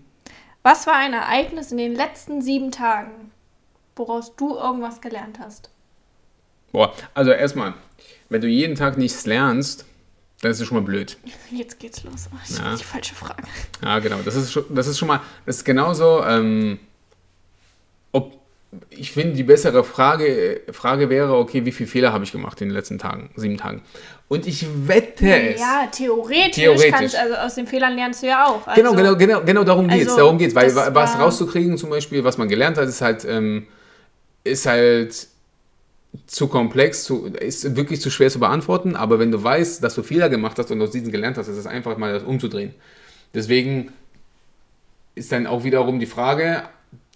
Was 0.63 0.87
war 0.87 0.95
ein 0.95 1.13
Ereignis 1.13 1.73
in 1.73 1.79
den 1.79 1.95
letzten 1.95 2.41
sieben 2.41 2.71
Tagen, 2.71 3.33
woraus 3.97 4.37
du 4.37 4.55
irgendwas 4.55 5.01
gelernt 5.01 5.41
hast? 5.41 5.72
Boah, 6.73 6.95
also 7.15 7.31
erstmal, 7.31 7.75
wenn 8.31 8.41
du 8.41 8.49
jeden 8.49 8.75
Tag 8.75 8.97
nichts 8.97 9.27
lernst, 9.27 9.85
dann 10.41 10.51
ist 10.51 10.61
es 10.61 10.67
schon 10.67 10.79
mal 10.79 10.85
blöd. 10.85 11.17
Jetzt 11.51 11.79
geht's 11.79 12.03
los. 12.03 12.29
Oh, 12.33 12.37
das 12.41 12.59
ja. 12.59 12.73
ist 12.73 12.81
die 12.81 12.85
falsche 12.85 13.15
Frage. 13.15 13.45
Ja, 13.83 13.99
genau. 14.01 14.19
Das 14.25 14.35
ist 14.35 14.53
schon, 14.53 14.65
das 14.71 14.89
ist 14.89 14.99
schon 14.99 15.09
mal, 15.09 15.21
das 15.47 15.59
ist 15.59 15.65
genauso, 15.65 16.25
ähm, 16.25 16.81
ob, 18.11 18.33
ich 18.91 19.13
finde, 19.13 19.37
die 19.37 19.45
bessere 19.45 19.85
Frage, 19.85 20.63
Frage 20.73 21.11
wäre, 21.11 21.37
okay, 21.37 21.65
wie 21.65 21.71
viele 21.71 21.89
Fehler 21.89 22.13
habe 22.13 22.25
ich 22.25 22.33
gemacht 22.33 22.61
in 22.61 22.71
den 22.71 22.75
letzten 22.75 22.99
Tagen, 22.99 23.31
sieben 23.37 23.57
Tagen? 23.57 23.83
Und 24.27 24.47
ich 24.47 24.67
wette 24.89 25.33
es. 25.33 25.61
Ja, 25.61 25.87
theoretisch, 25.93 26.55
theoretisch. 26.55 26.91
kannst 26.91 27.17
also 27.17 27.35
aus 27.37 27.55
den 27.55 27.69
Fehlern 27.69 27.95
lernst 27.95 28.23
du 28.23 28.27
ja 28.27 28.47
auch. 28.47 28.67
Also, 28.67 28.83
genau, 28.83 28.97
genau, 28.97 29.15
genau, 29.15 29.43
genau 29.43 29.63
darum 29.63 29.87
geht 29.87 30.01
es. 30.01 30.09
Also, 30.09 30.17
darum 30.23 30.39
geht's, 30.39 30.55
weil 30.55 30.75
was 30.75 31.19
rauszukriegen, 31.19 31.77
zum 31.77 31.91
Beispiel, 31.91 32.25
was 32.25 32.39
man 32.39 32.49
gelernt 32.49 32.79
hat, 32.79 32.89
ist 32.89 33.03
halt, 33.03 33.25
ähm, 33.27 33.69
ist 34.43 34.67
halt 34.67 35.29
zu 36.27 36.49
komplex, 36.49 37.05
zu, 37.05 37.27
ist 37.27 37.77
wirklich 37.77 38.01
zu 38.01 38.11
schwer 38.11 38.31
zu 38.31 38.39
beantworten, 38.39 38.97
aber 38.97 39.19
wenn 39.19 39.31
du 39.31 39.43
weißt, 39.43 39.83
dass 39.83 39.95
du 39.95 40.03
Fehler 40.03 40.29
gemacht 40.29 40.59
hast 40.59 40.71
und 40.71 40.81
aus 40.83 40.91
diesen 40.91 41.11
gelernt 41.11 41.39
hast, 41.39 41.49
ist 41.49 41.57
es 41.57 41.67
einfach 41.67 41.97
mal 41.97 42.13
das 42.13 42.23
umzudrehen. 42.23 42.75
Deswegen 43.35 43.93
ist 45.15 45.33
dann 45.33 45.47
auch 45.47 45.65
wiederum 45.65 46.01
die 46.01 46.07
Frage, 46.07 46.65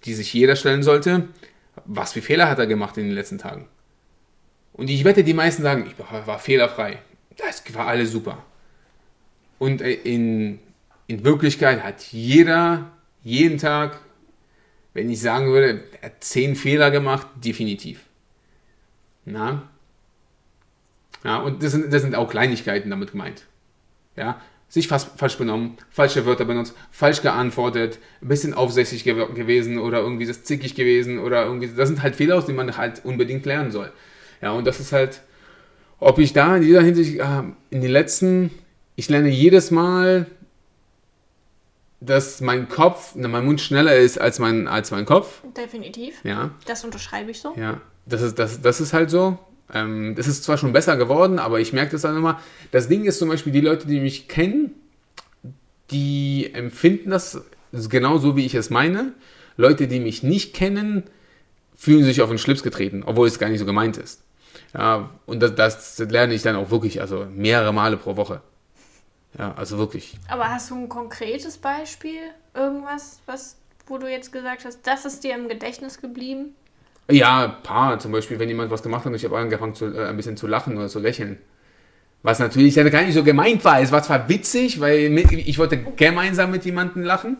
die 0.05 0.13
sich 0.13 0.33
jeder 0.33 0.55
stellen 0.55 0.83
sollte, 0.83 1.27
was 1.85 2.13
für 2.13 2.21
Fehler 2.21 2.49
hat 2.49 2.59
er 2.59 2.67
gemacht 2.67 2.97
in 2.97 3.05
den 3.05 3.13
letzten 3.13 3.37
Tagen? 3.37 3.67
Und 4.73 4.89
ich 4.89 5.03
wette, 5.03 5.23
die 5.23 5.33
meisten 5.33 5.63
sagen, 5.63 5.87
ich 5.87 6.27
war, 6.27 6.39
fehlerfrei. 6.39 6.99
Das 7.35 7.63
war 7.73 7.87
alles 7.87 8.11
super. 8.11 8.43
Und 9.59 9.81
äh, 9.81 9.93
in, 9.93 10.59
in 11.07 11.23
Wirklichkeit 11.23 11.83
hat 11.83 12.03
jeder 12.11 12.91
jeden 13.23 13.57
Tag, 13.57 13.99
wenn 14.93 15.09
ich 15.09 15.19
sagen 15.19 15.47
würde, 15.47 15.83
zehn 16.19 16.55
Fehler 16.55 16.91
gemacht, 16.91 17.27
definitiv. 17.43 18.06
Na? 19.27 19.63
Ja, 21.23 21.37
und 21.37 21.61
das 21.61 21.73
sind, 21.73 21.91
das 21.91 22.01
sind 22.01 22.15
auch 22.15 22.29
Kleinigkeiten 22.29 22.89
damit 22.89 23.11
gemeint. 23.11 23.45
Ja, 24.15 24.41
sich 24.69 24.87
fast 24.87 25.19
falsch 25.19 25.37
benommen, 25.37 25.77
falsche 25.89 26.25
Wörter 26.25 26.45
benutzt, 26.45 26.73
falsch 26.91 27.21
geantwortet, 27.21 27.99
ein 28.21 28.29
bisschen 28.29 28.53
aufsässig 28.53 29.03
ge 29.03 29.13
gewesen 29.33 29.79
oder 29.79 29.99
irgendwie 29.99 30.25
das 30.25 30.43
zickig 30.43 30.75
gewesen 30.75 31.19
oder 31.19 31.45
irgendwie, 31.45 31.67
das 31.67 31.89
sind 31.89 32.01
halt 32.01 32.15
Fehler, 32.15 32.37
aus 32.37 32.45
denen 32.45 32.57
man 32.57 32.77
halt 32.77 33.03
unbedingt 33.03 33.45
lernen 33.45 33.71
soll. 33.71 33.91
Ja, 34.41 34.51
und 34.51 34.65
das 34.65 34.79
ist 34.79 34.93
halt, 34.93 35.21
ob 35.99 36.19
ich 36.19 36.31
da 36.31 36.55
in 36.55 36.61
dieser 36.63 36.81
Hinsicht, 36.81 37.19
äh, 37.19 37.43
in 37.69 37.81
den 37.81 37.91
letzten, 37.91 38.51
ich 38.95 39.09
lerne 39.09 39.29
jedes 39.29 39.71
Mal, 39.71 40.25
dass 41.99 42.39
mein 42.39 42.69
Kopf, 42.69 43.15
mein 43.15 43.45
Mund 43.45 43.59
schneller 43.59 43.95
ist 43.97 44.19
als 44.19 44.39
mein, 44.39 44.67
als 44.67 44.91
mein 44.91 45.05
Kopf. 45.05 45.41
Definitiv. 45.55 46.23
Ja. 46.23 46.51
Das 46.65 46.85
unterschreibe 46.85 47.31
ich 47.31 47.41
so. 47.41 47.53
Ja, 47.57 47.81
das 48.07 48.21
ist, 48.21 48.39
das, 48.39 48.61
das 48.61 48.81
ist 48.81 48.93
halt 48.93 49.09
so. 49.09 49.37
Ähm, 49.73 50.15
das 50.15 50.27
ist 50.27 50.43
zwar 50.43 50.57
schon 50.57 50.73
besser 50.73 50.95
geworden, 50.97 51.39
aber 51.39 51.59
ich 51.59 51.73
merke 51.73 51.91
das 51.91 52.01
dann 52.01 52.15
immer. 52.15 52.39
Das 52.71 52.87
Ding 52.87 53.05
ist 53.05 53.19
zum 53.19 53.29
Beispiel, 53.29 53.51
die 53.51 53.61
Leute, 53.61 53.87
die 53.87 53.99
mich 53.99 54.27
kennen, 54.27 54.73
die 55.91 56.51
empfinden 56.53 57.11
das 57.11 57.41
genau 57.71 58.17
so, 58.17 58.35
wie 58.35 58.45
ich 58.45 58.55
es 58.55 58.69
meine. 58.69 59.13
Leute, 59.57 59.87
die 59.87 59.99
mich 59.99 60.23
nicht 60.23 60.53
kennen, 60.53 61.03
fühlen 61.75 62.03
sich 62.03 62.21
auf 62.21 62.29
den 62.29 62.37
Schlips 62.37 62.63
getreten, 62.63 63.03
obwohl 63.05 63.27
es 63.27 63.39
gar 63.39 63.49
nicht 63.49 63.59
so 63.59 63.65
gemeint 63.65 63.97
ist. 63.97 64.21
Ja, 64.73 65.09
und 65.25 65.41
das, 65.41 65.55
das 65.55 65.99
lerne 65.99 66.33
ich 66.33 66.41
dann 66.41 66.55
auch 66.55 66.71
wirklich, 66.71 67.01
also 67.01 67.25
mehrere 67.29 67.73
Male 67.73 67.97
pro 67.97 68.15
Woche. 68.15 68.41
Ja, 69.37 69.53
also 69.55 69.77
wirklich. 69.77 70.17
Aber 70.29 70.49
hast 70.49 70.71
du 70.71 70.75
ein 70.75 70.89
konkretes 70.89 71.57
Beispiel? 71.57 72.19
Irgendwas, 72.53 73.19
was, 73.25 73.57
wo 73.85 73.97
du 73.97 74.09
jetzt 74.09 74.31
gesagt 74.31 74.65
hast, 74.65 74.79
das 74.85 75.05
ist 75.05 75.23
dir 75.23 75.35
im 75.35 75.47
Gedächtnis 75.47 76.01
geblieben? 76.01 76.55
Ja, 77.09 77.45
ein 77.45 77.63
paar. 77.63 77.99
Zum 77.99 78.11
Beispiel, 78.11 78.39
wenn 78.39 78.49
jemand 78.49 78.71
was 78.71 78.83
gemacht 78.83 79.01
hat 79.01 79.07
und 79.07 79.15
ich 79.15 79.25
habe 79.25 79.37
angefangen, 79.37 79.75
zu, 79.75 79.85
äh, 79.85 80.07
ein 80.07 80.17
bisschen 80.17 80.37
zu 80.37 80.47
lachen 80.47 80.77
oder 80.77 80.87
zu 80.87 80.99
lächeln. 80.99 81.37
Was 82.23 82.39
natürlich 82.39 82.73
dann 82.73 82.89
gar 82.89 83.03
nicht 83.03 83.13
so 83.13 83.23
gemeint 83.23 83.63
war. 83.63 83.79
Es 83.79 83.91
war 83.91 84.03
zwar 84.03 84.27
witzig, 84.27 84.79
weil 84.79 85.09
mit, 85.09 85.31
ich 85.31 85.57
wollte 85.59 85.77
gemeinsam 85.77 86.51
mit 86.51 86.65
jemandem 86.65 87.03
lachen 87.03 87.37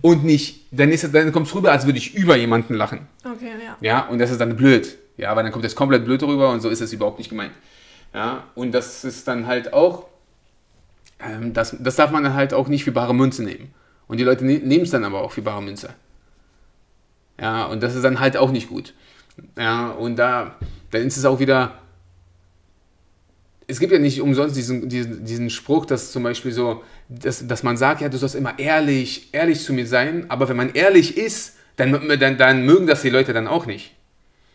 und 0.00 0.24
nicht, 0.24 0.66
dann, 0.70 0.90
ist, 0.90 1.14
dann 1.14 1.32
kommt 1.32 1.46
es 1.48 1.54
rüber, 1.54 1.72
als 1.72 1.86
würde 1.86 1.98
ich 1.98 2.14
über 2.14 2.36
jemanden 2.36 2.74
lachen. 2.74 3.06
Okay, 3.24 3.52
ja. 3.64 3.76
Ja, 3.80 4.08
und 4.08 4.18
das 4.18 4.30
ist 4.30 4.40
dann 4.40 4.56
blöd. 4.56 4.96
Ja, 5.16 5.30
aber 5.30 5.42
dann 5.42 5.52
kommt 5.52 5.64
es 5.64 5.74
komplett 5.74 6.04
blöd 6.04 6.22
rüber 6.22 6.50
und 6.50 6.60
so 6.60 6.68
ist 6.68 6.80
es 6.80 6.92
überhaupt 6.92 7.18
nicht 7.18 7.30
gemeint. 7.30 7.52
Ja, 8.14 8.44
und 8.54 8.72
das 8.72 9.04
ist 9.04 9.26
dann 9.28 9.46
halt 9.46 9.72
auch, 9.72 10.06
ähm, 11.20 11.52
das, 11.52 11.76
das 11.78 11.96
darf 11.96 12.10
man 12.10 12.24
dann 12.24 12.34
halt 12.34 12.54
auch 12.54 12.68
nicht 12.68 12.84
für 12.84 12.92
bare 12.92 13.14
Münze 13.14 13.42
nehmen. 13.42 13.72
Und 14.06 14.18
die 14.18 14.24
Leute 14.24 14.44
ne 14.44 14.58
nehmen 14.58 14.84
es 14.84 14.90
dann 14.90 15.04
aber 15.04 15.22
auch 15.22 15.32
für 15.32 15.42
bare 15.42 15.62
Münze. 15.62 15.90
Ja, 17.42 17.64
und 17.64 17.82
das 17.82 17.96
ist 17.96 18.04
dann 18.04 18.20
halt 18.20 18.36
auch 18.36 18.52
nicht 18.52 18.68
gut. 18.68 18.94
Ja, 19.58 19.90
und 19.90 20.14
da, 20.16 20.54
dann 20.92 21.02
ist 21.02 21.16
es 21.16 21.24
auch 21.24 21.40
wieder. 21.40 21.76
Es 23.66 23.80
gibt 23.80 23.92
ja 23.92 23.98
nicht 23.98 24.20
umsonst 24.20 24.56
diesen, 24.56 24.88
diesen, 24.88 25.24
diesen 25.24 25.50
Spruch, 25.50 25.84
dass 25.84 26.12
zum 26.12 26.22
Beispiel 26.22 26.52
so, 26.52 26.84
dass, 27.08 27.46
dass 27.46 27.64
man 27.64 27.76
sagt, 27.76 28.00
ja, 28.00 28.08
du 28.08 28.16
sollst 28.16 28.36
immer 28.36 28.58
ehrlich, 28.58 29.30
ehrlich 29.32 29.60
zu 29.60 29.72
mir 29.72 29.86
sein, 29.88 30.26
aber 30.28 30.48
wenn 30.48 30.56
man 30.56 30.74
ehrlich 30.74 31.16
ist, 31.16 31.56
dann, 31.76 32.08
dann, 32.20 32.38
dann 32.38 32.64
mögen 32.64 32.86
das 32.86 33.02
die 33.02 33.10
Leute 33.10 33.32
dann 33.32 33.48
auch 33.48 33.66
nicht. 33.66 33.92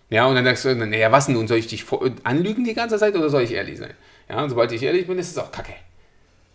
Ja, 0.09 0.25
und 0.27 0.35
dann 0.35 0.45
sagst 0.45 0.63
du, 0.63 0.73
naja, 0.75 1.11
was 1.11 1.27
nun, 1.27 1.47
soll 1.47 1.57
ich 1.57 1.67
dich 1.67 1.85
anlügen 2.23 2.63
die 2.63 2.73
ganze 2.73 2.97
Zeit 2.97 3.15
oder 3.15 3.29
soll 3.29 3.41
ich 3.41 3.51
ehrlich 3.51 3.79
sein? 3.79 3.93
Ja, 4.29 4.43
und 4.43 4.49
sobald 4.49 4.71
ich 4.71 4.83
ehrlich 4.83 5.07
bin, 5.07 5.17
ist 5.17 5.31
es 5.31 5.37
auch 5.37 5.51
kacke. 5.51 5.73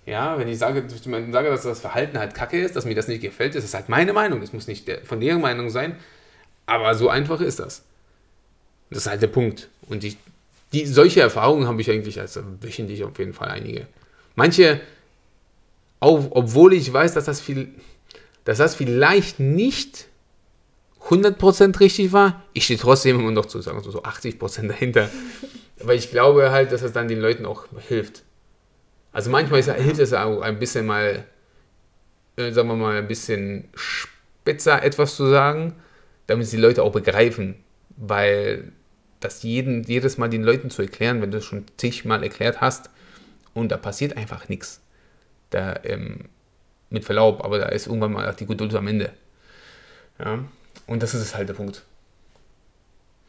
Ja, 0.06 0.38
wenn 0.38 0.48
ich 0.48 0.58
sage, 0.58 0.84
sage, 0.88 1.48
dass 1.50 1.62
das 1.62 1.80
Verhalten 1.80 2.18
halt 2.18 2.34
kacke 2.34 2.58
ist, 2.58 2.74
dass 2.74 2.86
mir 2.86 2.94
das 2.94 3.08
nicht 3.08 3.20
gefällt, 3.20 3.54
ist 3.54 3.64
es 3.64 3.74
halt 3.74 3.90
meine 3.90 4.14
Meinung. 4.14 4.40
Das 4.40 4.52
muss 4.54 4.66
nicht 4.66 4.88
von 5.04 5.20
deren 5.20 5.42
Meinung 5.42 5.68
sein. 5.68 5.96
Aber 6.72 6.94
so 6.94 7.10
einfach 7.10 7.40
ist 7.42 7.58
das. 7.58 7.82
Das 8.88 9.00
ist 9.00 9.06
halt 9.06 9.20
der 9.20 9.26
Punkt. 9.26 9.68
Und 9.88 10.04
ich, 10.04 10.16
die, 10.72 10.86
solche 10.86 11.20
Erfahrungen 11.20 11.66
habe 11.68 11.82
ich 11.82 11.90
eigentlich 11.90 12.18
als 12.18 12.40
wöchentlich 12.62 13.04
auf 13.04 13.18
jeden 13.18 13.34
Fall 13.34 13.48
einige. 13.48 13.86
Manche, 14.36 14.80
auch, 16.00 16.28
obwohl 16.30 16.72
ich 16.72 16.90
weiß, 16.90 17.12
dass 17.12 17.26
das, 17.26 17.42
viel, 17.42 17.68
dass 18.44 18.56
das 18.56 18.74
vielleicht 18.74 19.38
nicht 19.38 20.06
100% 21.08 21.78
richtig 21.78 22.12
war, 22.12 22.42
ich 22.54 22.64
stehe 22.64 22.78
trotzdem 22.78 23.20
immer 23.20 23.30
noch 23.32 23.44
zu 23.44 23.60
sagen, 23.60 23.82
so 23.82 24.02
80% 24.02 24.68
dahinter. 24.68 25.10
Weil 25.76 25.98
ich 25.98 26.10
glaube 26.10 26.50
halt, 26.50 26.72
dass 26.72 26.80
es 26.80 26.92
dann 26.92 27.08
den 27.08 27.20
Leuten 27.20 27.44
auch 27.44 27.66
hilft. 27.86 28.22
Also 29.12 29.28
manchmal 29.28 29.60
ist, 29.60 29.70
hilft 29.70 30.00
es 30.00 30.14
auch 30.14 30.40
ein 30.40 30.58
bisschen 30.58 30.86
mal, 30.86 31.26
äh, 32.36 32.50
sagen 32.50 32.68
wir 32.68 32.76
mal, 32.76 32.96
ein 32.96 33.08
bisschen 33.08 33.68
spitzer 33.74 34.82
etwas 34.82 35.16
zu 35.16 35.28
sagen, 35.28 35.74
damit 36.32 36.52
die 36.52 36.56
Leute 36.56 36.82
auch 36.82 36.92
begreifen. 36.92 37.56
Weil 37.96 38.72
das 39.20 39.42
jeden, 39.42 39.84
jedes 39.84 40.18
Mal 40.18 40.28
den 40.28 40.42
Leuten 40.42 40.70
zu 40.70 40.82
erklären, 40.82 41.22
wenn 41.22 41.30
du 41.30 41.38
es 41.38 41.44
schon 41.44 41.64
zigmal 41.76 42.22
erklärt 42.22 42.60
hast 42.60 42.90
und 43.54 43.70
da 43.70 43.76
passiert 43.76 44.16
einfach 44.16 44.48
nichts. 44.48 44.80
Da, 45.50 45.78
ähm, 45.84 46.28
mit 46.90 47.04
Verlaub, 47.04 47.44
aber 47.44 47.58
da 47.58 47.66
ist 47.66 47.86
irgendwann 47.86 48.12
mal 48.12 48.34
die 48.34 48.46
Geduld 48.46 48.74
am 48.74 48.86
Ende. 48.86 49.12
Ja, 50.18 50.44
und 50.86 51.02
das 51.02 51.14
ist 51.14 51.34
halt 51.34 51.48
der 51.48 51.54
Punkt. 51.54 51.82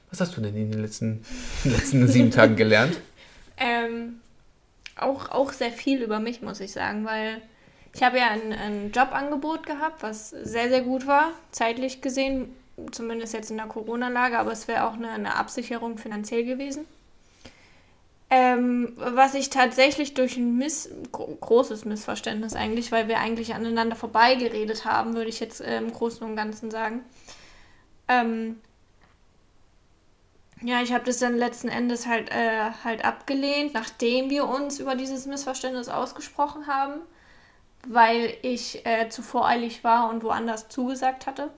Was 0.10 0.22
hast 0.22 0.38
du 0.38 0.42
denn 0.42 0.56
in 0.56 0.72
den 0.72 0.82
letzten, 0.82 1.26
letzten 1.64 2.08
sieben 2.10 2.32
Tagen 2.32 2.56
gelernt? 2.56 3.00
Ähm, 3.58 4.20
auch, 4.96 5.30
auch 5.30 5.52
sehr 5.52 5.72
viel 5.72 6.02
über 6.02 6.20
mich, 6.20 6.42
muss 6.42 6.60
ich 6.60 6.72
sagen, 6.72 7.06
weil 7.06 7.42
ich 7.94 8.04
habe 8.04 8.18
ja 8.18 8.30
ein, 8.30 8.54
ein 8.54 8.92
Jobangebot 8.92 9.66
gehabt, 9.66 10.04
was 10.04 10.30
sehr, 10.30 10.70
sehr 10.70 10.82
gut 10.82 11.08
war, 11.08 11.32
zeitlich 11.52 12.02
gesehen, 12.02 12.50
zumindest 12.92 13.34
jetzt 13.34 13.52
in 13.52 13.58
der 13.58 13.68
Corona-Lage, 13.68 14.40
aber 14.40 14.52
es 14.52 14.68
wäre 14.68 14.86
auch 14.88 14.94
eine, 14.94 15.10
eine, 15.10 15.36
Absicherung 15.36 15.98
finanziell 15.98 16.44
gewesen. 16.44 16.86
Ähm, 18.30 18.94
was 18.96 19.36
ich 19.36 19.50
tatsächlich 19.52 20.16
durch 20.16 20.38
ein 20.38 20.58
Miss, 20.58 20.90
großes 21.12 21.86
Missverständnis 21.86 22.56
eigentlich, 22.56 22.92
weil 22.92 23.08
wir 23.08 23.20
eigentlich 23.20 23.54
aneinander 23.54 23.96
vorbeigeredet 23.96 24.86
haben, 24.86 25.14
würde 25.14 25.30
ich 25.30 25.40
jetzt 25.40 25.62
äh, 25.62 25.78
im 25.78 25.92
Großen 25.92 26.26
und 26.28 26.36
Ganzen 26.36 26.72
sagen. 26.72 27.04
Ähm, 28.08 28.60
ja, 30.64 30.82
ich 30.82 30.94
habe 30.94 31.04
das 31.06 31.20
dann 31.20 31.36
letzten 31.36 31.68
Endes 31.68 32.08
halt, 32.08 32.32
äh, 32.32 32.72
halt 32.84 33.04
abgelehnt, 33.04 33.74
nachdem 33.74 34.30
wir 34.30 34.48
uns 34.48 34.80
über 34.80 34.96
dieses 34.96 35.26
Missverständnis 35.26 35.90
ausgesprochen 35.90 36.68
haben, 36.68 37.02
weil 37.86 38.34
ich 38.42 38.86
äh, 38.86 39.10
zu 39.10 39.22
voreilig 39.22 39.84
war 39.84 40.10
und 40.10 40.24
woanders 40.24 40.70
zugesagt 40.70 41.28
hatte. 41.28 41.52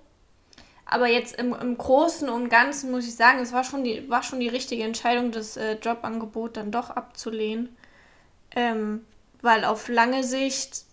Aber 0.85 1.07
jetzt 1.07 1.35
im, 1.35 1.53
im 1.53 1.77
Großen 1.77 2.29
und 2.29 2.49
Ganzen 2.49 2.91
muss 2.91 3.07
ich 3.07 3.15
sagen, 3.15 3.39
es 3.39 3.53
war 3.53 3.63
schon 3.63 3.83
die, 3.83 4.07
war 4.09 4.21
schon 4.21 4.39
die 4.39 4.47
richtige 4.47 4.83
Entscheidung, 4.83 5.31
das 5.31 5.57
äh, 5.57 5.77
Jobangebot 5.81 6.57
dann 6.57 6.71
doch 6.71 6.91
abzulehnen. 6.91 7.75
Ähm, 8.55 9.05
weil 9.41 9.65
auf 9.65 9.87
lange 9.87 10.23
Sicht, 10.23 10.85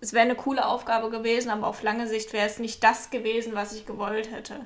es 0.00 0.12
wäre 0.14 0.24
eine 0.24 0.34
coole 0.34 0.66
Aufgabe 0.66 1.10
gewesen, 1.10 1.50
aber 1.50 1.66
auf 1.66 1.82
lange 1.82 2.06
Sicht 2.06 2.32
wäre 2.32 2.46
es 2.46 2.58
nicht 2.58 2.82
das 2.82 3.10
gewesen, 3.10 3.54
was 3.54 3.74
ich 3.74 3.84
gewollt 3.84 4.30
hätte. 4.30 4.64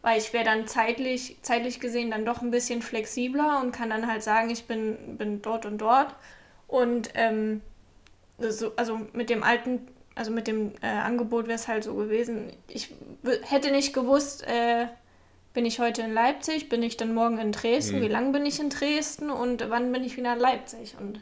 Weil 0.00 0.18
ich 0.18 0.32
wäre 0.32 0.44
dann 0.44 0.68
zeitlich, 0.68 1.36
zeitlich 1.42 1.80
gesehen 1.80 2.12
dann 2.12 2.24
doch 2.24 2.40
ein 2.40 2.52
bisschen 2.52 2.82
flexibler 2.82 3.60
und 3.60 3.72
kann 3.72 3.90
dann 3.90 4.06
halt 4.06 4.22
sagen, 4.22 4.48
ich 4.50 4.66
bin, 4.66 5.18
bin 5.18 5.42
dort 5.42 5.66
und 5.66 5.78
dort. 5.78 6.14
Und 6.68 7.10
ähm, 7.14 7.62
so, 8.38 8.72
also 8.76 9.00
mit 9.12 9.28
dem 9.28 9.42
alten 9.42 9.88
also 10.18 10.32
mit 10.32 10.48
dem 10.48 10.72
äh, 10.82 10.88
Angebot 10.88 11.46
wäre 11.46 11.54
es 11.54 11.68
halt 11.68 11.84
so 11.84 11.94
gewesen. 11.94 12.52
Ich 12.66 12.92
hätte 13.42 13.70
nicht 13.70 13.92
gewusst, 13.92 14.44
äh, 14.46 14.86
bin 15.54 15.64
ich 15.64 15.78
heute 15.78 16.02
in 16.02 16.12
Leipzig, 16.12 16.68
bin 16.68 16.82
ich 16.82 16.96
dann 16.96 17.14
morgen 17.14 17.38
in 17.38 17.52
Dresden, 17.52 18.00
mhm. 18.00 18.02
wie 18.02 18.08
lange 18.08 18.32
bin 18.32 18.44
ich 18.44 18.58
in 18.58 18.68
Dresden 18.68 19.30
und 19.30 19.70
wann 19.70 19.92
bin 19.92 20.02
ich 20.02 20.16
wieder 20.16 20.32
in 20.32 20.40
Leipzig. 20.40 20.96
Und 20.98 21.20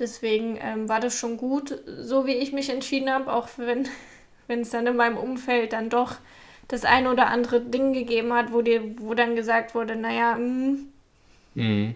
deswegen 0.00 0.58
ähm, 0.60 0.88
war 0.88 0.98
das 0.98 1.16
schon 1.16 1.36
gut, 1.36 1.80
so 2.00 2.26
wie 2.26 2.34
ich 2.34 2.52
mich 2.52 2.68
entschieden 2.68 3.10
habe, 3.10 3.32
auch 3.32 3.48
wenn 3.58 3.88
es 4.60 4.70
dann 4.70 4.88
in 4.88 4.96
meinem 4.96 5.18
Umfeld 5.18 5.72
dann 5.72 5.88
doch 5.88 6.16
das 6.66 6.84
eine 6.84 7.12
oder 7.12 7.28
andere 7.28 7.60
Ding 7.60 7.92
gegeben 7.92 8.32
hat, 8.32 8.52
wo 8.52 8.60
dir, 8.60 8.82
wo 8.98 9.14
dann 9.14 9.36
gesagt 9.36 9.76
wurde, 9.76 9.94
naja, 9.94 10.34
mh, 10.34 10.78
hm, 11.54 11.54
mhm. 11.54 11.94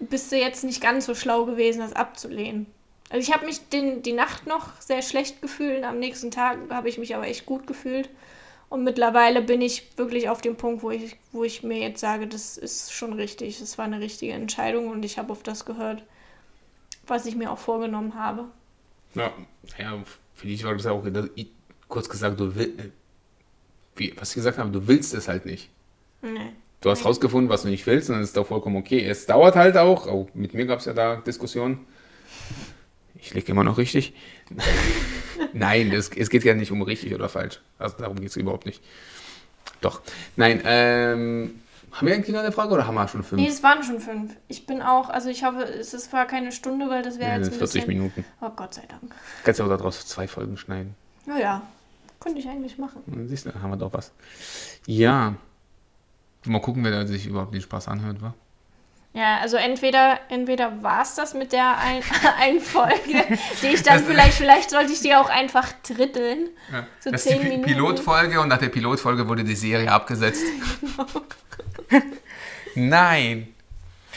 bist 0.00 0.32
du 0.32 0.36
jetzt 0.36 0.64
nicht 0.64 0.82
ganz 0.82 1.06
so 1.06 1.14
schlau 1.14 1.44
gewesen, 1.44 1.78
das 1.78 1.92
abzulehnen. 1.92 2.66
Also 3.10 3.28
ich 3.28 3.34
habe 3.34 3.44
mich 3.44 3.68
den, 3.68 4.02
die 4.02 4.12
Nacht 4.12 4.46
noch 4.46 4.80
sehr 4.80 5.02
schlecht 5.02 5.42
gefühlt. 5.42 5.82
Am 5.84 5.98
nächsten 5.98 6.30
Tag 6.30 6.58
habe 6.70 6.88
ich 6.88 6.96
mich 6.96 7.14
aber 7.14 7.26
echt 7.26 7.44
gut 7.44 7.66
gefühlt. 7.66 8.08
Und 8.68 8.84
mittlerweile 8.84 9.42
bin 9.42 9.60
ich 9.60 9.98
wirklich 9.98 10.28
auf 10.28 10.40
dem 10.40 10.54
Punkt, 10.54 10.84
wo 10.84 10.92
ich, 10.92 11.16
wo 11.32 11.42
ich 11.42 11.64
mir 11.64 11.80
jetzt 11.80 12.00
sage, 12.00 12.28
das 12.28 12.56
ist 12.56 12.92
schon 12.92 13.12
richtig. 13.12 13.58
Das 13.58 13.78
war 13.78 13.84
eine 13.84 13.98
richtige 13.98 14.32
Entscheidung 14.32 14.88
und 14.88 15.04
ich 15.04 15.18
habe 15.18 15.32
auf 15.32 15.42
das 15.42 15.64
gehört, 15.64 16.04
was 17.08 17.26
ich 17.26 17.34
mir 17.34 17.50
auch 17.50 17.58
vorgenommen 17.58 18.14
habe. 18.14 18.44
Ja, 19.16 19.32
ja 19.76 19.98
für 20.34 20.46
dich 20.46 20.62
war 20.62 20.76
das 20.76 20.86
auch, 20.86 21.04
kurz 21.88 22.08
gesagt, 22.08 22.38
du 22.38 22.54
willst, 22.54 22.78
äh, 22.78 22.90
wie, 23.96 24.14
was 24.16 24.30
ich 24.30 24.36
gesagt 24.36 24.58
habe, 24.58 24.70
du 24.70 24.86
willst 24.86 25.14
es 25.14 25.26
halt 25.26 25.46
nicht. 25.46 25.68
Nee. 26.22 26.52
Du 26.80 26.90
hast 26.90 27.04
rausgefunden, 27.04 27.50
was 27.50 27.62
du 27.62 27.68
nicht 27.68 27.84
willst 27.86 28.08
und 28.08 28.14
dann 28.14 28.22
ist 28.22 28.36
doch 28.36 28.46
vollkommen 28.46 28.76
okay. 28.76 29.04
Es 29.04 29.26
dauert 29.26 29.56
halt 29.56 29.76
auch, 29.76 30.06
auch 30.06 30.28
mit 30.32 30.54
mir 30.54 30.66
gab 30.66 30.78
es 30.78 30.84
ja 30.84 30.92
da 30.92 31.16
Diskussionen 31.16 31.86
Ich 33.22 33.34
liege 33.34 33.52
immer 33.52 33.64
noch 33.64 33.78
richtig. 33.78 34.14
Nein, 35.52 35.92
es, 35.92 36.10
es 36.10 36.30
geht 36.30 36.44
ja 36.44 36.54
nicht 36.54 36.70
um 36.72 36.82
richtig 36.82 37.14
oder 37.14 37.28
falsch. 37.28 37.60
Also 37.78 37.96
darum 37.98 38.16
geht 38.18 38.30
es 38.30 38.36
überhaupt 38.36 38.66
nicht. 38.66 38.82
Doch. 39.80 40.02
Nein, 40.36 40.60
ähm, 40.64 41.60
haben 41.92 42.06
wir 42.06 42.14
eigentlich 42.14 42.34
noch 42.34 42.40
eine 42.42 42.52
Frage 42.52 42.72
oder 42.74 42.86
haben 42.86 42.94
wir 42.94 43.08
schon 43.08 43.22
fünf? 43.22 43.40
Nee, 43.42 43.48
es 43.48 43.62
waren 43.62 43.82
schon 43.82 44.00
fünf. 44.00 44.36
Ich 44.48 44.66
bin 44.66 44.80
auch, 44.80 45.08
also 45.10 45.28
ich 45.28 45.44
hoffe, 45.44 45.62
es 45.64 45.92
ist 45.92 46.10
zwar 46.10 46.26
keine 46.26 46.52
Stunde, 46.52 46.88
weil 46.88 47.02
das 47.02 47.18
wäre 47.18 47.30
Ja, 47.30 47.36
jetzt 47.38 47.52
ein 47.52 47.58
40 47.58 47.82
bisschen... 47.82 47.88
Minuten. 47.88 48.24
Oh 48.40 48.50
Gott 48.50 48.74
sei 48.74 48.86
Dank. 48.86 49.14
Kannst 49.44 49.60
du 49.60 49.64
aber 49.64 49.76
daraus 49.76 50.06
zwei 50.06 50.28
Folgen 50.28 50.56
schneiden. 50.56 50.94
Naja, 51.26 51.62
könnte 52.20 52.38
ich 52.38 52.48
eigentlich 52.48 52.78
machen. 52.78 53.02
Dann 53.06 53.28
Siehst 53.28 53.46
du, 53.46 53.54
haben 53.54 53.70
wir 53.70 53.76
doch 53.76 53.92
was. 53.92 54.12
Ja. 54.86 55.34
Mal 56.46 56.60
gucken, 56.60 56.84
wer 56.84 56.90
da 56.92 57.06
sich 57.06 57.26
überhaupt 57.26 57.54
den 57.54 57.60
Spaß 57.60 57.88
anhört, 57.88 58.22
wa? 58.22 58.34
Ja, 59.12 59.38
also 59.38 59.56
entweder, 59.56 60.20
entweder 60.28 60.82
war 60.84 61.02
es 61.02 61.16
das 61.16 61.34
mit 61.34 61.52
der 61.52 61.76
ein, 61.78 62.00
ein 62.40 62.60
Folge, 62.60 63.24
die 63.60 63.66
ich 63.68 63.82
dann 63.82 64.04
vielleicht, 64.04 64.34
vielleicht 64.34 64.70
sollte 64.70 64.92
ich 64.92 65.00
die 65.00 65.14
auch 65.16 65.28
einfach 65.28 65.68
dritteln. 65.86 66.48
So 67.00 67.10
das 67.10 67.24
ist 67.26 67.28
zehn 67.32 67.38
die 67.40 67.48
Pi- 67.48 67.50
Minuten. 67.56 67.72
Pilotfolge 67.72 68.40
und 68.40 68.48
nach 68.48 68.58
der 68.58 68.68
Pilotfolge 68.68 69.26
wurde 69.26 69.42
die 69.42 69.56
Serie 69.56 69.90
abgesetzt. 69.90 70.44
Nein. 72.74 73.54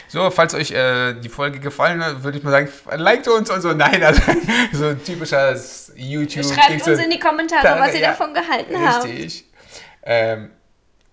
So, 0.08 0.30
falls 0.30 0.54
euch 0.54 0.70
äh, 0.70 1.14
die 1.14 1.28
Folge 1.28 1.58
gefallen 1.58 2.02
hat, 2.04 2.22
würde 2.22 2.38
ich 2.38 2.44
mal 2.44 2.52
sagen, 2.52 2.68
liked 3.02 3.26
uns 3.26 3.50
und 3.50 3.60
so. 3.62 3.72
Nein, 3.72 4.00
also 4.02 4.22
so 4.72 4.86
ein 4.88 5.02
typischer 5.02 5.56
YouTube. 5.96 6.44
Schreibt 6.44 6.86
uns 6.86 7.00
in 7.02 7.10
die 7.10 7.18
Kommentare, 7.18 7.80
was 7.80 7.94
ihr 7.94 8.00
Ja, 8.00 8.10
davon 8.10 8.32
gehalten 8.32 8.74
habt. 8.80 9.04
Richtig. 9.06 9.44
Ähm, 10.04 10.50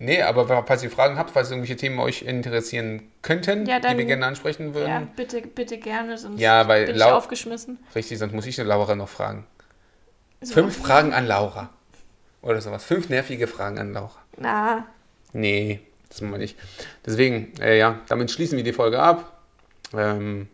nee, 0.04 0.22
aber 0.22 0.64
falls 0.66 0.82
ihr 0.82 0.90
Fragen 0.90 1.16
habt, 1.18 1.30
falls 1.30 1.50
irgendwelche 1.50 1.76
Themen 1.76 1.98
euch 1.98 2.22
interessieren 2.22 3.10
könnten, 3.22 3.66
Ja, 3.66 3.80
dann- 3.80 3.92
die 3.92 3.98
wir 3.98 4.04
gerne 4.06 4.26
ansprechen 4.26 4.74
würden. 4.74 4.88
Ja, 4.88 5.02
bitte, 5.16 5.40
bitte 5.42 5.78
gerne, 5.78 6.18
sonst 6.18 6.40
Ja, 6.40 6.68
weil 6.68 6.86
bin 6.86 6.94
ich 6.94 7.00
Lau- 7.00 7.16
aufgeschmissen. 7.16 7.78
Richtig, 7.94 8.18
sonst 8.18 8.32
muss 8.32 8.46
ich 8.46 8.58
eine 8.60 8.68
Laura 8.68 8.94
noch 8.94 9.08
fragen. 9.08 9.46
So. 10.40 10.54
Fünf 10.54 10.76
Fragen 10.78 11.12
an 11.14 11.26
Laura. 11.26 11.70
Oder 12.42 12.60
sowas. 12.60 12.84
Fünf 12.84 13.08
nervige 13.08 13.46
Fragen 13.46 13.78
an 13.78 13.92
Laura. 13.92 14.16
Na, 14.36 14.86
Nee, 15.34 15.80
das 16.10 16.20
machen 16.20 16.32
wir 16.32 16.38
nicht. 16.38 16.58
Deswegen, 17.06 17.54
äh, 17.60 17.78
ja, 17.78 18.00
damit 18.08 18.30
schließen 18.30 18.56
wir 18.58 18.64
die 18.64 18.72
Folge 18.74 18.98
ab. 19.00 19.40
Ähm, 19.96 20.48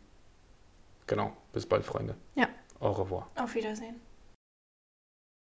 genau, 1.07 1.33
bis 1.53 1.67
bald, 1.67 1.85
Freunde. 1.85 2.15
ja, 2.37 2.47
Au 2.81 2.93
revoir. 2.93 3.27
auf 3.37 3.55
Wiedersehen. 3.55 3.97